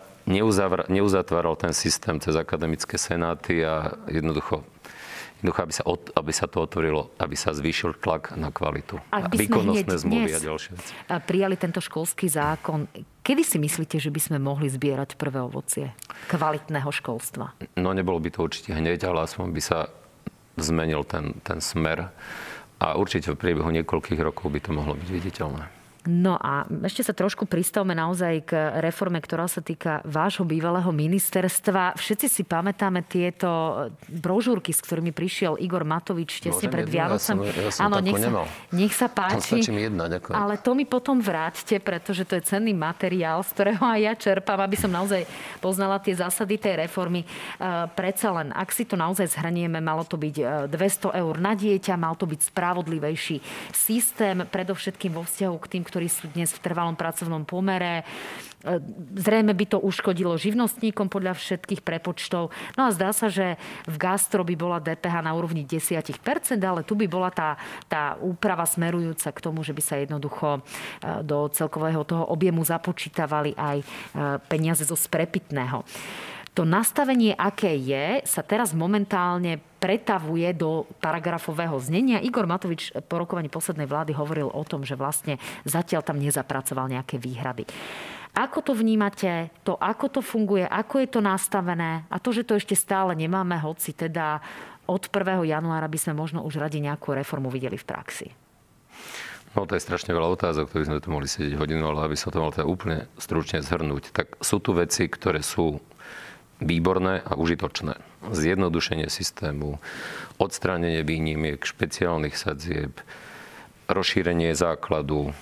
neuzatváral 0.90 1.60
ten 1.60 1.76
systém 1.76 2.18
cez 2.18 2.34
akademické 2.34 2.96
senáty 2.96 3.60
a 3.62 4.00
jednoducho 4.08 4.64
Jednoducho, 5.44 5.60
aby 5.68 5.74
sa, 5.76 5.84
aby 6.24 6.32
sa 6.32 6.46
to 6.48 6.64
otvorilo, 6.64 7.12
aby 7.20 7.36
sa 7.36 7.52
zvýšil 7.52 8.00
tlak 8.00 8.32
na 8.40 8.48
kvalitu. 8.48 8.96
Ak 9.12 9.28
by 9.28 9.44
výkonnostné 9.44 9.96
zmluvy 10.00 10.32
a 10.32 10.40
ďalšie 10.40 10.72
veci. 10.72 10.92
prijali 11.28 11.60
tento 11.60 11.84
školský 11.84 12.32
zákon, 12.32 12.88
kedy 13.28 13.44
si 13.44 13.60
myslíte, 13.60 14.00
že 14.00 14.08
by 14.08 14.24
sme 14.24 14.38
mohli 14.40 14.72
zbierať 14.72 15.20
prvé 15.20 15.44
ovocie 15.44 15.92
kvalitného 16.32 16.88
školstva? 16.88 17.60
No 17.76 17.92
nebolo 17.92 18.24
by 18.24 18.32
to 18.32 18.48
určite 18.48 18.72
hneď, 18.72 19.04
ale 19.04 19.28
aspoň 19.28 19.52
by 19.52 19.60
sa 19.60 19.92
zmenil 20.56 21.04
ten, 21.04 21.36
ten 21.44 21.60
smer. 21.60 22.08
A 22.80 22.96
určite 22.96 23.36
v 23.36 23.40
priebehu 23.40 23.68
niekoľkých 23.68 24.24
rokov 24.24 24.48
by 24.48 24.64
to 24.64 24.72
mohlo 24.72 24.96
byť 24.96 25.10
viditeľné. 25.12 25.83
No 26.04 26.36
a 26.36 26.68
ešte 26.84 27.00
sa 27.00 27.16
trošku 27.16 27.48
pristavme 27.48 27.96
naozaj 27.96 28.34
k 28.44 28.52
reforme, 28.84 29.24
ktorá 29.24 29.48
sa 29.48 29.64
týka 29.64 30.04
vášho 30.04 30.44
bývalého 30.44 30.92
ministerstva. 30.92 31.96
Všetci 31.96 32.28
si 32.28 32.44
pamätáme 32.44 33.08
tieto 33.08 33.48
brožúrky, 34.12 34.76
s 34.76 34.84
ktorými 34.84 35.16
prišiel 35.16 35.56
Igor 35.64 35.88
Matovič 35.88 36.44
tesne 36.44 36.68
pred 36.68 36.92
Vianocem. 36.92 37.40
Ja 37.40 37.72
som, 37.72 37.88
ja 37.88 37.88
Áno, 37.88 37.98
nech 38.04 38.20
sa, 38.20 38.30
nech 38.76 38.94
sa 38.94 39.08
páči. 39.08 39.64
jedna, 39.64 40.12
ďakujem. 40.12 40.36
Ale 40.36 40.60
to 40.60 40.76
mi 40.76 40.84
potom 40.84 41.24
vráťte, 41.24 41.80
pretože 41.80 42.28
to 42.28 42.36
je 42.36 42.44
cenný 42.52 42.76
materiál, 42.76 43.40
z 43.40 43.50
ktorého 43.56 43.84
aj 43.88 44.00
ja 44.04 44.14
čerpám, 44.20 44.60
aby 44.60 44.76
som 44.76 44.92
naozaj 44.92 45.24
poznala 45.64 46.04
tie 46.04 46.20
zásady 46.20 46.60
tej 46.60 46.84
reformy. 46.84 47.24
E, 47.24 47.28
predsa 47.96 48.36
len, 48.36 48.52
ak 48.52 48.76
si 48.76 48.84
to 48.84 49.00
naozaj 49.00 49.40
zhrnieme, 49.40 49.80
malo 49.80 50.04
to 50.04 50.20
byť 50.20 50.68
200 50.68 50.76
e, 50.76 51.24
eur 51.24 51.36
na 51.40 51.56
dieťa, 51.56 51.96
mal 51.96 52.20
to 52.20 52.28
byť 52.28 52.52
spravodlivejší 52.52 53.40
systém, 53.72 54.44
predovšetkým 54.44 55.16
vo 55.16 55.24
vzťahu 55.24 55.56
k 55.64 55.70
tým, 55.72 55.84
ktorí 55.94 56.10
sú 56.10 56.26
dnes 56.34 56.50
v 56.50 56.64
trvalom 56.66 56.98
pracovnom 56.98 57.46
pomere. 57.46 58.02
E, 58.02 58.82
zrejme 59.14 59.54
by 59.54 59.66
to 59.70 59.78
uškodilo 59.78 60.34
živnostníkom 60.42 61.06
podľa 61.06 61.38
všetkých 61.38 61.86
prepočtov. 61.86 62.50
No 62.74 62.90
a 62.90 62.90
zdá 62.90 63.14
sa, 63.14 63.30
že 63.30 63.62
v 63.86 63.96
gastro 64.02 64.42
by 64.42 64.58
bola 64.58 64.82
DPH 64.82 65.22
na 65.22 65.38
úrovni 65.38 65.62
10%, 65.62 66.10
ale 66.66 66.82
tu 66.82 66.98
by 66.98 67.06
bola 67.06 67.30
tá, 67.30 67.62
tá 67.86 68.18
úprava 68.18 68.66
smerujúca 68.66 69.30
k 69.30 69.44
tomu, 69.46 69.62
že 69.62 69.78
by 69.78 69.82
sa 69.86 70.02
jednoducho 70.02 70.58
e, 70.58 70.62
do 71.22 71.46
celkového 71.54 72.02
toho 72.02 72.26
objemu 72.26 72.66
započítavali 72.66 73.54
aj 73.54 73.78
e, 73.78 73.86
peniaze 74.50 74.82
zo 74.82 74.98
sprepitného. 74.98 75.86
To 76.54 76.70
nastavenie, 76.70 77.34
aké 77.34 77.74
je, 77.74 78.22
sa 78.30 78.46
teraz 78.46 78.78
momentálne 78.78 79.58
pretavuje 79.82 80.54
do 80.54 80.86
paragrafového 81.02 81.74
znenia. 81.82 82.22
Igor 82.22 82.46
Matovič 82.46 82.94
po 83.10 83.18
rokovaní 83.18 83.50
poslednej 83.50 83.90
vlády 83.90 84.14
hovoril 84.14 84.54
o 84.54 84.62
tom, 84.62 84.86
že 84.86 84.94
vlastne 84.94 85.42
zatiaľ 85.66 86.06
tam 86.06 86.22
nezapracoval 86.22 86.94
nejaké 86.94 87.18
výhrady. 87.18 87.66
Ako 88.38 88.62
to 88.62 88.74
vnímate, 88.78 89.50
to 89.66 89.78
ako 89.78 90.10
to 90.10 90.22
funguje, 90.22 90.66
ako 90.66 91.02
je 91.02 91.10
to 91.10 91.22
nastavené 91.26 92.06
a 92.10 92.18
to, 92.22 92.30
že 92.34 92.46
to 92.46 92.58
ešte 92.58 92.78
stále 92.78 93.14
nemáme, 93.18 93.58
hoci 93.58 93.94
teda 93.94 94.42
od 94.90 95.10
1. 95.10 95.46
januára 95.50 95.90
by 95.90 96.00
sme 96.02 96.14
možno 96.14 96.46
už 96.46 96.62
radi 96.62 96.82
nejakú 96.82 97.14
reformu 97.18 97.50
videli 97.50 97.78
v 97.78 97.86
praxi. 97.86 98.28
No 99.54 99.70
to 99.70 99.78
je 99.78 99.86
strašne 99.86 100.18
veľa 100.18 100.34
otázok, 100.34 100.66
ktorých 100.66 100.90
sme 100.90 101.02
tu 101.02 101.14
mohli 101.14 101.30
sedieť 101.30 101.62
hodinu, 101.62 101.86
ale 101.86 102.10
aby 102.10 102.18
som 102.18 102.34
to 102.34 102.42
mal 102.42 102.50
teda 102.50 102.66
úplne 102.66 103.06
stručne 103.22 103.62
zhrnúť. 103.62 104.10
Tak 104.10 104.42
sú 104.42 104.58
tu 104.58 104.74
veci, 104.74 105.06
ktoré 105.06 105.46
sú 105.46 105.78
výborné 106.64 107.22
a 107.24 107.36
užitočné. 107.36 108.00
Zjednodušenie 108.32 109.12
systému, 109.12 109.78
odstránenie 110.40 111.04
výnimiek, 111.04 111.60
špeciálnych 111.60 112.36
sadzieb, 112.40 112.96
rozšírenie 113.92 114.56
základu, 114.56 115.36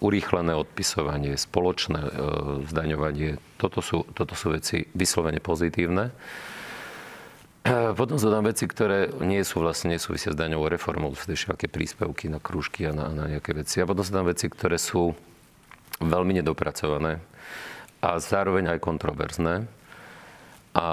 urýchlené 0.00 0.52
odpisovanie, 0.52 1.40
spoločné 1.40 2.00
e, 2.00 2.10
zdaňovanie. 2.68 3.40
Toto 3.56 3.80
sú, 3.80 4.04
toto 4.12 4.36
sú 4.36 4.52
veci 4.52 4.84
vyslovene 4.92 5.40
pozitívne. 5.40 6.12
E, 7.64 7.96
potom 7.96 8.20
sú 8.20 8.28
tam 8.28 8.44
veci, 8.44 8.68
ktoré 8.68 9.08
nie 9.24 9.40
sú 9.40 9.64
vlastne 9.64 9.96
nesúvisia 9.96 10.36
s 10.36 10.40
daňovou 10.40 10.68
reformou, 10.68 11.16
sú 11.16 11.32
ešte 11.32 11.52
aké 11.52 11.66
príspevky 11.72 12.28
na 12.28 12.40
krúžky 12.40 12.84
a 12.84 12.92
na, 12.92 13.08
na 13.08 13.24
nejaké 13.36 13.56
veci. 13.56 13.80
A 13.80 13.88
potom 13.88 14.04
sú 14.04 14.12
tam 14.12 14.28
veci, 14.28 14.52
ktoré 14.52 14.76
sú 14.76 15.16
veľmi 16.00 16.44
nedopracované 16.44 17.24
a 18.04 18.20
zároveň 18.20 18.76
aj 18.76 18.84
kontroverzné. 18.84 19.54
A 20.76 20.84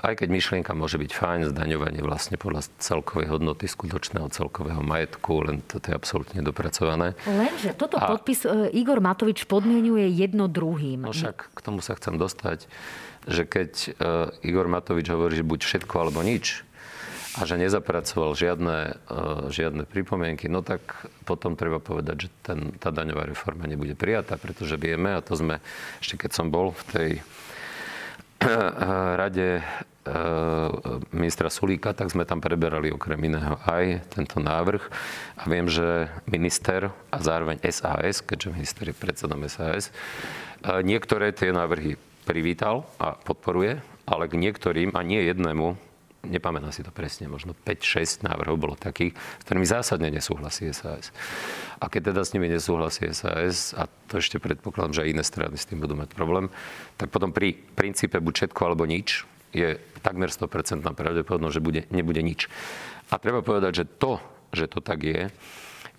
aj 0.00 0.24
keď 0.24 0.28
myšlienka 0.32 0.72
môže 0.72 0.96
byť 0.96 1.12
fajn, 1.12 1.40
zdaňovanie 1.52 2.00
vlastne 2.00 2.40
podľa 2.40 2.72
celkovej 2.80 3.28
hodnoty 3.28 3.68
skutočného 3.68 4.32
celkového 4.32 4.80
majetku, 4.80 5.44
len 5.44 5.60
to 5.68 5.76
je 5.76 5.92
absolútne 5.92 6.40
dopracované. 6.40 7.12
Lenže 7.28 7.76
toto 7.76 8.00
a... 8.00 8.08
podpis 8.08 8.48
e, 8.48 8.72
Igor 8.72 9.04
Matovič 9.04 9.44
podmienuje 9.44 10.08
jedno 10.08 10.48
druhým. 10.48 11.04
No 11.04 11.12
však 11.12 11.52
k 11.52 11.60
tomu 11.60 11.84
sa 11.84 12.00
chcem 12.00 12.16
dostať, 12.16 12.64
že 13.28 13.44
keď 13.44 13.70
e, 13.76 13.88
Igor 14.48 14.72
Matovič 14.72 15.12
hovorí, 15.12 15.36
že 15.36 15.44
buď 15.44 15.60
všetko 15.68 15.94
alebo 16.00 16.24
nič, 16.24 16.64
a 17.38 17.46
že 17.46 17.60
nezapracoval 17.60 18.34
žiadne, 18.34 18.78
e, 19.06 19.22
žiadne 19.52 19.84
pripomienky, 19.84 20.48
no 20.48 20.64
tak 20.64 20.82
potom 21.28 21.60
treba 21.60 21.76
povedať, 21.78 22.26
že 22.26 22.28
ten, 22.42 22.74
tá 22.80 22.88
daňová 22.88 23.28
reforma 23.28 23.68
nebude 23.68 23.94
prijatá, 23.94 24.40
pretože 24.40 24.80
vieme, 24.80 25.12
a 25.14 25.20
to 25.22 25.36
sme, 25.38 25.62
ešte 26.02 26.26
keď 26.26 26.30
som 26.34 26.48
bol 26.48 26.72
v 26.72 26.82
tej 26.88 27.10
rade 29.20 29.60
e, 29.60 29.62
ministra 31.12 31.52
Sulíka, 31.52 31.92
tak 31.92 32.08
sme 32.08 32.24
tam 32.24 32.40
preberali 32.40 32.88
okrem 32.88 33.20
iného 33.20 33.60
aj 33.68 34.00
tento 34.16 34.40
návrh. 34.40 34.82
A 35.40 35.42
viem, 35.48 35.68
že 35.68 36.08
minister 36.24 36.88
a 37.12 37.16
zároveň 37.20 37.60
SAS, 37.68 38.24
keďže 38.24 38.54
minister 38.56 38.84
je 38.88 38.96
predsedom 38.96 39.44
SAS, 39.46 39.88
e, 39.88 39.92
niektoré 40.80 41.36
tie 41.36 41.52
návrhy 41.52 42.00
privítal 42.24 42.88
a 42.96 43.12
podporuje, 43.16 43.80
ale 44.08 44.24
k 44.26 44.34
niektorým, 44.40 44.96
a 44.96 45.00
nie 45.04 45.20
jednému, 45.24 45.89
nepamätám 46.26 46.72
si 46.72 46.84
to 46.84 46.92
presne, 46.92 47.28
možno 47.28 47.56
5-6 47.56 48.26
návrhov 48.26 48.56
bolo 48.60 48.74
takých, 48.76 49.16
s 49.16 49.42
ktorými 49.48 49.66
zásadne 49.68 50.12
nesúhlasí 50.12 50.68
SAS. 50.76 51.12
A 51.80 51.88
keď 51.88 52.12
teda 52.12 52.22
s 52.24 52.32
nimi 52.36 52.52
nesúhlasí 52.52 53.08
SAS, 53.16 53.72
a 53.72 53.88
to 54.08 54.20
ešte 54.20 54.36
predpokladám, 54.36 55.00
že 55.00 55.02
aj 55.06 55.10
iné 55.12 55.24
strany 55.24 55.56
s 55.56 55.64
tým 55.64 55.80
budú 55.80 55.96
mať 55.96 56.12
problém, 56.12 56.52
tak 57.00 57.08
potom 57.08 57.32
pri 57.32 57.56
princípe 57.56 58.20
buď 58.20 58.48
všetko 58.48 58.60
alebo 58.66 58.84
nič 58.84 59.24
je 59.50 59.80
takmer 60.04 60.30
100% 60.30 60.84
pravdepodobnosť, 60.84 61.54
že 61.56 61.64
bude, 61.64 61.80
nebude 61.90 62.22
nič. 62.22 62.46
A 63.10 63.18
treba 63.18 63.42
povedať, 63.42 63.82
že 63.82 63.90
to, 63.98 64.22
že 64.54 64.70
to 64.70 64.78
tak 64.78 65.02
je, 65.02 65.32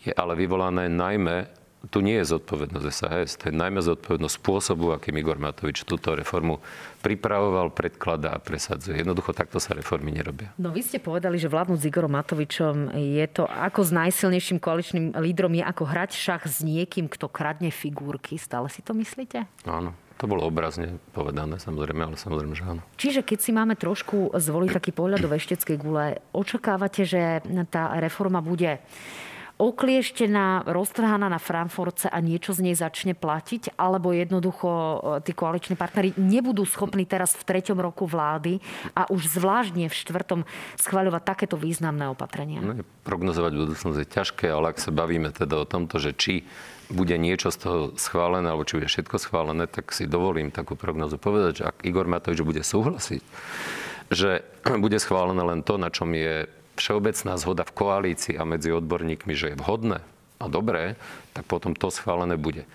je 0.01 0.13
ale 0.15 0.33
vyvolané 0.33 0.87
najmä 0.87 1.60
tu 1.89 2.05
nie 2.05 2.21
je 2.21 2.37
zodpovednosť 2.37 2.87
SAS, 2.93 3.41
to 3.41 3.49
je 3.49 3.55
najmä 3.57 3.81
zodpovednosť 3.81 4.35
spôsobu, 4.37 4.93
akým 4.93 5.17
Igor 5.17 5.41
Matovič 5.41 5.81
túto 5.81 6.13
reformu 6.13 6.61
pripravoval, 7.01 7.73
predkladá 7.73 8.37
a 8.37 8.43
presadzuje. 8.43 9.01
Jednoducho 9.01 9.33
takto 9.33 9.57
sa 9.57 9.73
reformy 9.73 10.13
nerobia. 10.13 10.53
No 10.61 10.69
vy 10.69 10.85
ste 10.85 11.01
povedali, 11.01 11.41
že 11.41 11.49
vládnuť 11.49 11.79
s 11.81 11.89
Igorom 11.89 12.13
Matovičom 12.13 12.93
je 12.93 13.25
to 13.33 13.49
ako 13.49 13.81
s 13.81 13.91
najsilnejším 13.97 14.61
koaličným 14.61 15.17
lídrom, 15.17 15.57
je 15.57 15.65
ako 15.65 15.83
hrať 15.89 16.11
šach 16.13 16.45
s 16.45 16.61
niekým, 16.61 17.09
kto 17.09 17.25
kradne 17.25 17.73
figurky. 17.73 18.37
Stále 18.37 18.69
si 18.69 18.85
to 18.85 18.93
myslíte? 18.93 19.49
Áno. 19.65 19.97
To 20.21 20.29
bolo 20.29 20.45
obrazne 20.45 21.01
povedané, 21.17 21.57
samozrejme, 21.57 22.05
ale 22.05 22.13
samozrejme, 22.13 22.53
že 22.53 22.61
áno. 22.61 22.85
Čiže 22.93 23.25
keď 23.25 23.39
si 23.41 23.49
máme 23.57 23.73
trošku 23.73 24.29
zvoliť 24.37 24.69
taký 24.69 24.93
pohľad 24.93 25.17
do 25.17 25.33
vešteckej 25.33 25.81
gule, 25.81 26.21
očakávate, 26.29 27.09
že 27.09 27.41
tá 27.73 27.97
reforma 27.97 28.37
bude 28.37 28.77
oklieštená, 29.57 30.69
roztrhaná 30.69 31.27
na 31.27 31.39
Frankfurtce 31.41 32.07
a 32.07 32.17
niečo 32.23 32.55
z 32.55 32.69
nej 32.69 32.75
začne 32.75 33.17
platiť? 33.17 33.75
Alebo 33.75 34.15
jednoducho 34.15 34.69
e, 34.69 34.95
tí 35.25 35.31
koaliční 35.35 35.75
partnery 35.75 36.15
nebudú 36.15 36.63
schopní 36.63 37.03
teraz 37.03 37.35
v 37.35 37.43
treťom 37.43 37.79
roku 37.79 38.07
vlády 38.07 38.63
a 38.95 39.09
už 39.11 39.41
zvláštne 39.41 39.89
v 39.89 39.95
štvrtom 39.95 40.39
schváľovať 40.79 41.21
takéto 41.23 41.55
významné 41.59 42.07
opatrenia? 42.07 42.61
No, 42.61 42.79
prognozovať 43.03 43.51
budúcnosť 43.57 43.97
je 43.99 44.07
ťažké, 44.07 44.45
ale 44.47 44.71
ak 44.71 44.79
sa 44.79 44.93
bavíme 44.93 45.33
teda 45.33 45.61
o 45.61 45.65
tomto, 45.65 45.99
že 45.99 46.15
či 46.15 46.47
bude 46.91 47.15
niečo 47.15 47.49
z 47.49 47.57
toho 47.57 47.79
schválené, 47.95 48.51
alebo 48.51 48.67
či 48.67 48.77
bude 48.77 48.91
všetko 48.91 49.15
schválené, 49.17 49.65
tak 49.65 49.95
si 49.95 50.05
dovolím 50.05 50.51
takú 50.51 50.75
prognozu 50.75 51.15
povedať, 51.15 51.63
že 51.63 51.67
ak 51.71 51.87
Igor 51.87 52.05
Matovič 52.05 52.43
bude 52.43 52.61
súhlasiť, 52.61 53.23
že 54.11 54.43
bude 54.83 54.99
schválené 54.99 55.41
len 55.41 55.63
to, 55.63 55.79
na 55.79 55.87
čom 55.89 56.11
je 56.11 56.45
všeobecná 56.81 57.37
zhoda 57.37 57.61
v 57.61 57.77
koalícii 57.77 58.35
a 58.41 58.43
medzi 58.49 58.73
odborníkmi, 58.73 59.37
že 59.37 59.53
je 59.53 59.59
vhodné 59.61 60.01
a 60.41 60.45
dobré, 60.49 60.97
tak 61.37 61.45
potom 61.45 61.77
to 61.77 61.93
schválené 61.93 62.33
bude. 62.41 62.65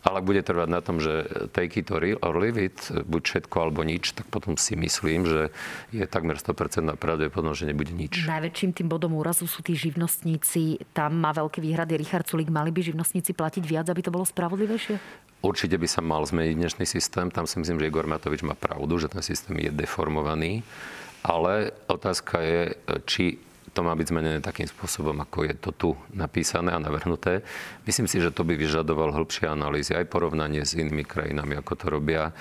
Ale 0.00 0.24
ak 0.24 0.32
bude 0.32 0.40
trvať 0.40 0.68
na 0.72 0.80
tom, 0.80 0.96
že 0.96 1.28
take 1.52 1.76
it 1.76 1.92
or 1.92 2.32
leave 2.40 2.56
it, 2.56 2.88
buď 2.88 3.20
všetko 3.20 3.56
alebo 3.60 3.84
nič, 3.84 4.16
tak 4.16 4.32
potom 4.32 4.56
si 4.56 4.72
myslím, 4.72 5.28
že 5.28 5.52
je 5.92 6.08
takmer 6.08 6.40
100% 6.40 6.96
pravdepodobnosť, 6.96 7.60
že 7.60 7.68
nebude 7.68 7.92
nič. 7.92 8.24
Najväčším 8.24 8.80
tým 8.80 8.88
bodom 8.88 9.12
úrazu 9.20 9.44
sú 9.44 9.60
tí 9.60 9.76
živnostníci. 9.76 10.80
Tam 10.96 11.20
má 11.20 11.36
veľké 11.36 11.60
výhrady 11.60 12.00
Richard 12.00 12.24
Sulik. 12.24 12.48
Mali 12.48 12.72
by 12.72 12.80
živnostníci 12.80 13.36
platiť 13.36 13.60
viac, 13.60 13.92
aby 13.92 14.00
to 14.00 14.08
bolo 14.08 14.24
spravodlivejšie? 14.24 14.96
Určite 15.44 15.76
by 15.76 15.84
sa 15.84 16.00
mal 16.00 16.24
zmeniť 16.24 16.56
dnešný 16.56 16.88
systém. 16.88 17.28
Tam 17.28 17.44
si 17.44 17.60
myslím, 17.60 17.76
že 17.76 17.92
Igor 17.92 18.08
Matovič 18.08 18.40
má 18.40 18.56
pravdu, 18.56 18.96
že 18.96 19.12
ten 19.12 19.20
systém 19.20 19.60
je 19.60 19.68
deformovaný. 19.68 20.64
Ale 21.20 21.76
otázka 21.92 22.40
je, 22.40 22.72
či 23.04 23.36
to 23.70 23.86
má 23.86 23.94
byť 23.94 24.06
zmenené 24.10 24.38
takým 24.42 24.66
spôsobom, 24.66 25.14
ako 25.22 25.46
je 25.46 25.54
to 25.54 25.70
tu 25.70 25.90
napísané 26.10 26.74
a 26.74 26.82
navrhnuté. 26.82 27.46
Myslím 27.86 28.10
si, 28.10 28.18
že 28.18 28.34
to 28.34 28.42
by 28.42 28.58
vyžadoval 28.58 29.14
hĺbšie 29.14 29.46
analýzy, 29.46 29.94
aj 29.94 30.10
porovnanie 30.10 30.66
s 30.66 30.74
inými 30.74 31.06
krajinami, 31.06 31.54
ako 31.58 31.72
to 31.78 31.86
robia, 31.86 32.34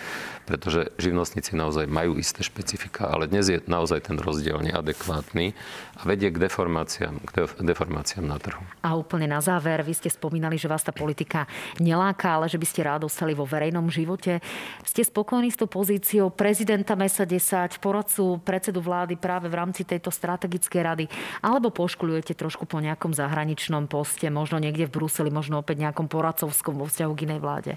pretože 0.49 0.89
živnostníci 0.97 1.53
naozaj 1.53 1.85
majú 1.85 2.17
isté 2.17 2.41
špecifika, 2.41 3.07
ale 3.13 3.29
dnes 3.29 3.45
je 3.49 3.61
naozaj 3.61 4.09
ten 4.09 4.17
rozdiel 4.17 4.57
neadekvátny 4.65 5.53
a 5.99 6.01
vedie 6.09 6.33
k 6.33 6.41
deformáciám, 6.41 7.21
k 7.29 7.61
deformáciám 7.61 8.25
na 8.25 8.41
trhu. 8.41 8.65
A 8.81 8.97
úplne 8.97 9.29
na 9.29 9.37
záver, 9.43 9.85
vy 9.85 9.93
ste 9.93 10.09
spomínali, 10.09 10.57
že 10.57 10.65
vás 10.65 10.81
tá 10.81 10.89
politika 10.89 11.45
neláka, 11.77 12.41
ale 12.41 12.49
že 12.49 12.57
by 12.57 12.65
ste 12.65 12.81
rád 12.81 13.05
ostali 13.05 13.37
vo 13.37 13.45
verejnom 13.45 13.85
živote. 13.93 14.41
Ste 14.81 15.05
spokojní 15.05 15.53
s 15.53 15.59
tou 15.61 15.69
pozíciou 15.69 16.33
prezidenta 16.33 16.97
MESA 16.97 17.29
10, 17.29 17.77
poradcu 17.77 18.41
predsedu 18.41 18.81
vlády 18.81 19.13
práve 19.19 19.45
v 19.51 19.57
rámci 19.59 19.85
tejto 19.85 20.09
strategickej 20.09 20.81
rady 20.81 21.05
alebo 21.41 21.73
poškulujete 21.73 22.37
trošku 22.37 22.69
po 22.69 22.79
nejakom 22.79 23.11
zahraničnom 23.11 23.89
poste, 23.91 24.29
možno 24.31 24.61
niekde 24.61 24.87
v 24.87 24.95
Bruseli, 25.01 25.29
možno 25.33 25.59
opäť 25.59 25.83
nejakom 25.83 26.07
poradcovskom 26.07 26.77
vo 26.77 26.85
vzťahu 26.85 27.11
k 27.15 27.23
inej 27.27 27.39
vláde? 27.41 27.71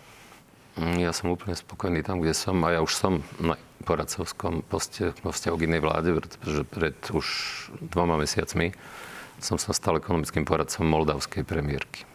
Mm, 0.77 1.05
ja 1.05 1.13
som 1.13 1.33
úplne 1.33 1.53
spokojný 1.53 2.01
tam, 2.01 2.23
kde 2.23 2.33
som 2.33 2.57
a 2.65 2.73
ja 2.73 2.81
už 2.81 2.93
som 2.93 3.13
na 3.43 3.61
poradcovskom 3.85 4.65
poste 4.65 5.13
vo 5.21 5.35
vzťahu 5.35 5.57
k 5.59 5.67
inej 5.69 5.81
vláde, 5.83 6.09
pretože 6.17 6.63
pred 6.71 6.97
už 7.13 7.27
dvoma 7.93 8.17
mesiacmi 8.17 8.73
som 9.43 9.59
sa 9.59 9.75
stal 9.75 9.99
ekonomickým 9.99 10.47
poradcom 10.47 10.87
moldavskej 10.87 11.43
premiérky 11.43 12.07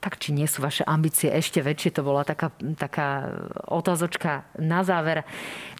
tak 0.00 0.16
či 0.16 0.32
nie 0.32 0.48
sú 0.48 0.64
vaše 0.64 0.82
ambície 0.88 1.28
ešte 1.28 1.60
väčšie? 1.60 2.00
To 2.00 2.02
bola 2.02 2.24
taká, 2.24 2.48
taká 2.80 3.36
otázočka 3.68 4.48
na 4.56 4.80
záver. 4.80 5.28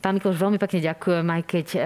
Pán 0.04 0.16
Mikloš, 0.16 0.36
veľmi 0.36 0.60
pekne 0.60 0.80
ďakujem, 0.80 1.26
aj 1.28 1.42
keď 1.44 1.66
e, 1.76 1.78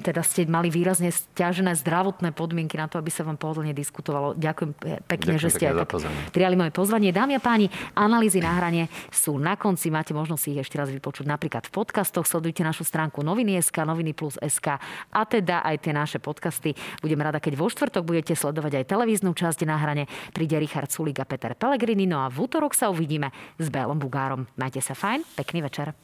teda 0.00 0.20
ste 0.24 0.48
mali 0.48 0.72
výrazne 0.72 1.12
stiažené 1.12 1.76
zdravotné 1.76 2.32
podmienky 2.32 2.76
na 2.76 2.88
to, 2.88 2.96
aby 2.96 3.12
sa 3.12 3.24
vám 3.24 3.36
pohodlne 3.36 3.76
diskutovalo. 3.76 4.32
Ďakujem 4.36 4.70
pekne, 5.04 5.36
ďakujem 5.36 5.40
že 5.40 5.48
ste 5.52 5.64
aj 5.68 5.84
tak 5.84 6.08
prijali 6.32 6.56
moje 6.56 6.72
pozvanie. 6.72 7.12
Dámy 7.12 7.36
a 7.36 7.40
páni, 7.40 7.68
analýzy 7.92 8.40
na 8.40 8.56
hrane 8.56 8.88
sú 9.12 9.36
na 9.36 9.56
konci. 9.56 9.92
Máte 9.92 10.16
možnosť 10.16 10.44
ich 10.52 10.60
ešte 10.64 10.80
raz 10.80 10.88
vypočuť 10.88 11.28
napríklad 11.28 11.68
v 11.68 11.72
podcastoch. 11.72 12.24
Sledujte 12.24 12.64
našu 12.64 12.84
stránku 12.84 13.20
noviny.sk, 13.20 13.76
noviny 13.84 14.16
plus 14.16 14.40
SK 14.40 14.80
a 15.12 15.22
teda 15.28 15.60
aj 15.64 15.76
tie 15.84 15.92
naše 15.92 16.18
podcasty. 16.20 16.72
Budem 17.04 17.20
rada, 17.20 17.40
keď 17.40 17.56
vo 17.60 17.68
štvrtok 17.68 18.04
budete 18.04 18.32
sledovať 18.32 18.80
aj 18.80 18.84
televíznu 18.88 19.36
časť 19.36 19.68
na 19.68 19.76
hrane. 19.76 20.04
Príde 20.32 20.56
Richard 20.56 20.88
Sulik 20.88 21.20
a 21.20 21.28
Peter 21.28 21.52
Pelegrini. 21.66 22.06
No 22.06 22.22
a 22.22 22.30
v 22.30 22.46
útorok 22.46 22.78
sa 22.78 22.94
uvidíme 22.94 23.34
s 23.58 23.66
Bélom 23.74 23.98
Bugárom. 23.98 24.46
Majte 24.54 24.78
sa 24.78 24.94
fajn, 24.94 25.26
pekný 25.34 25.66
večer. 25.66 25.98